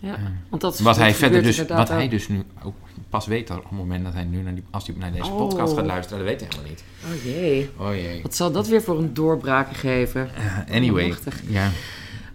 Ja. 0.04 0.18
Want 0.48 0.62
dat, 0.62 0.78
wat 0.78 0.96
hij 0.96 1.14
verder 1.14 1.42
dus, 1.42 1.66
wat 1.66 1.88
hij 1.88 2.08
dus 2.08 2.28
nu 2.28 2.42
ook 2.64 2.74
pas 3.08 3.26
weet 3.26 3.50
op 3.50 3.62
het 3.62 3.70
moment 3.70 4.04
dat 4.04 4.12
hij 4.12 4.24
nu 4.24 4.42
naar 4.42 4.54
die, 4.54 4.64
als 4.70 4.86
hij 4.86 4.96
naar 4.98 5.12
deze 5.12 5.30
Oh. 5.30 5.36
podcast 5.38 5.74
gaat 5.74 5.86
luisteren, 5.86 6.18
dat 6.18 6.28
weet 6.28 6.40
hij 6.40 6.48
helemaal 6.50 6.70
niet. 6.70 6.84
Oh 7.06 7.24
jee. 7.24 7.70
Oh 7.76 7.94
jee. 7.94 8.22
Wat 8.22 8.34
zal 8.34 8.52
dat 8.52 8.68
weer 8.68 8.82
voor 8.82 8.98
een 8.98 9.14
doorbraak 9.14 9.76
geven? 9.76 10.30
Eh, 10.34 10.74
anyway, 10.76 11.14
ja, 11.48 11.70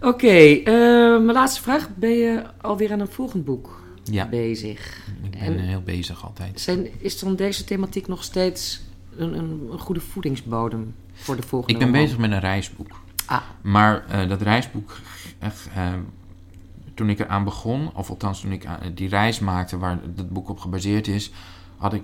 Oké, 0.00 0.26
eh, 0.28 0.64
mijn 1.10 1.32
laatste 1.32 1.62
vraag. 1.62 1.88
Ben 1.94 2.10
je 2.10 2.42
alweer 2.60 2.92
aan 2.92 3.00
een 3.00 3.08
volgend 3.08 3.44
boek 3.44 3.82
ja, 4.04 4.28
bezig? 4.28 4.98
ik 5.22 5.30
ben 5.30 5.40
En- 5.40 5.58
heel 5.58 5.82
bezig 5.82 6.24
altijd. 6.24 6.60
Zijn, 6.60 6.86
is 6.98 7.18
dan 7.18 7.36
deze 7.36 7.64
thematiek 7.64 8.08
nog 8.08 8.24
steeds 8.24 8.80
een, 9.16 9.38
een, 9.38 9.68
een 9.72 9.78
goede 9.78 10.00
voedingsbodem 10.00 10.94
voor 11.12 11.36
de 11.36 11.42
volgende 11.42 11.72
Ik 11.72 11.78
ben 11.78 11.88
roman? 11.88 12.02
bezig 12.04 12.18
met 12.18 12.30
een 12.30 12.40
reisboek. 12.40 13.00
Ah, 13.26 13.40
Maar 13.60 14.04
eh, 14.08 14.28
dat 14.28 14.42
reisboek, 14.42 14.96
toen 17.00 17.10
ik 17.10 17.18
eraan 17.18 17.44
begon, 17.44 17.90
of 17.94 18.10
althans 18.10 18.40
toen 18.40 18.52
ik 18.52 18.66
aan- 18.66 18.78
die 18.94 19.08
reis 19.08 19.38
maakte 19.38 19.78
waar 19.78 19.98
dat 20.14 20.30
boek 20.30 20.48
op 20.48 20.58
gebaseerd 20.58 21.08
is, 21.08 21.30
had 21.76 21.92
ik 21.92 22.02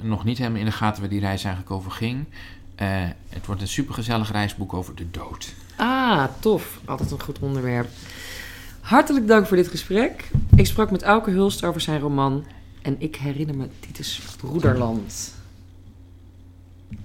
nog 0.00 0.24
niet 0.24 0.38
helemaal 0.38 0.58
in 0.58 0.64
de 0.64 0.72
gaten 0.72 1.00
waar 1.00 1.10
die 1.10 1.20
reis 1.20 1.44
eigenlijk 1.44 1.74
over 1.74 1.90
ging. 1.90 2.24
Eh, 2.74 2.88
het 3.28 3.46
wordt 3.46 3.60
een 3.60 3.68
supergezellig 3.68 4.32
reisboek 4.32 4.74
over 4.74 4.94
de 4.94 5.10
dood. 5.10 5.54
ah, 5.76 6.24
tof. 6.40 6.80
Altijd 6.84 7.10
een 7.10 7.20
goed 7.22 7.38
onderwerp. 7.38 7.88
Hartelijk 8.80 9.26
dank 9.28 9.46
voor 9.46 9.56
dit 9.56 9.68
gesprek. 9.68 10.30
Ik 10.56 10.66
sprak 10.66 10.90
met 10.90 11.02
Auke 11.02 11.30
Hulst 11.30 11.64
over 11.64 11.80
zijn 11.80 12.00
roman. 12.00 12.44
En 12.82 12.96
ik 12.98 13.16
herinner 13.16 13.56
me 13.56 13.68
Titus 13.80 14.20
Broederland. 14.36 15.33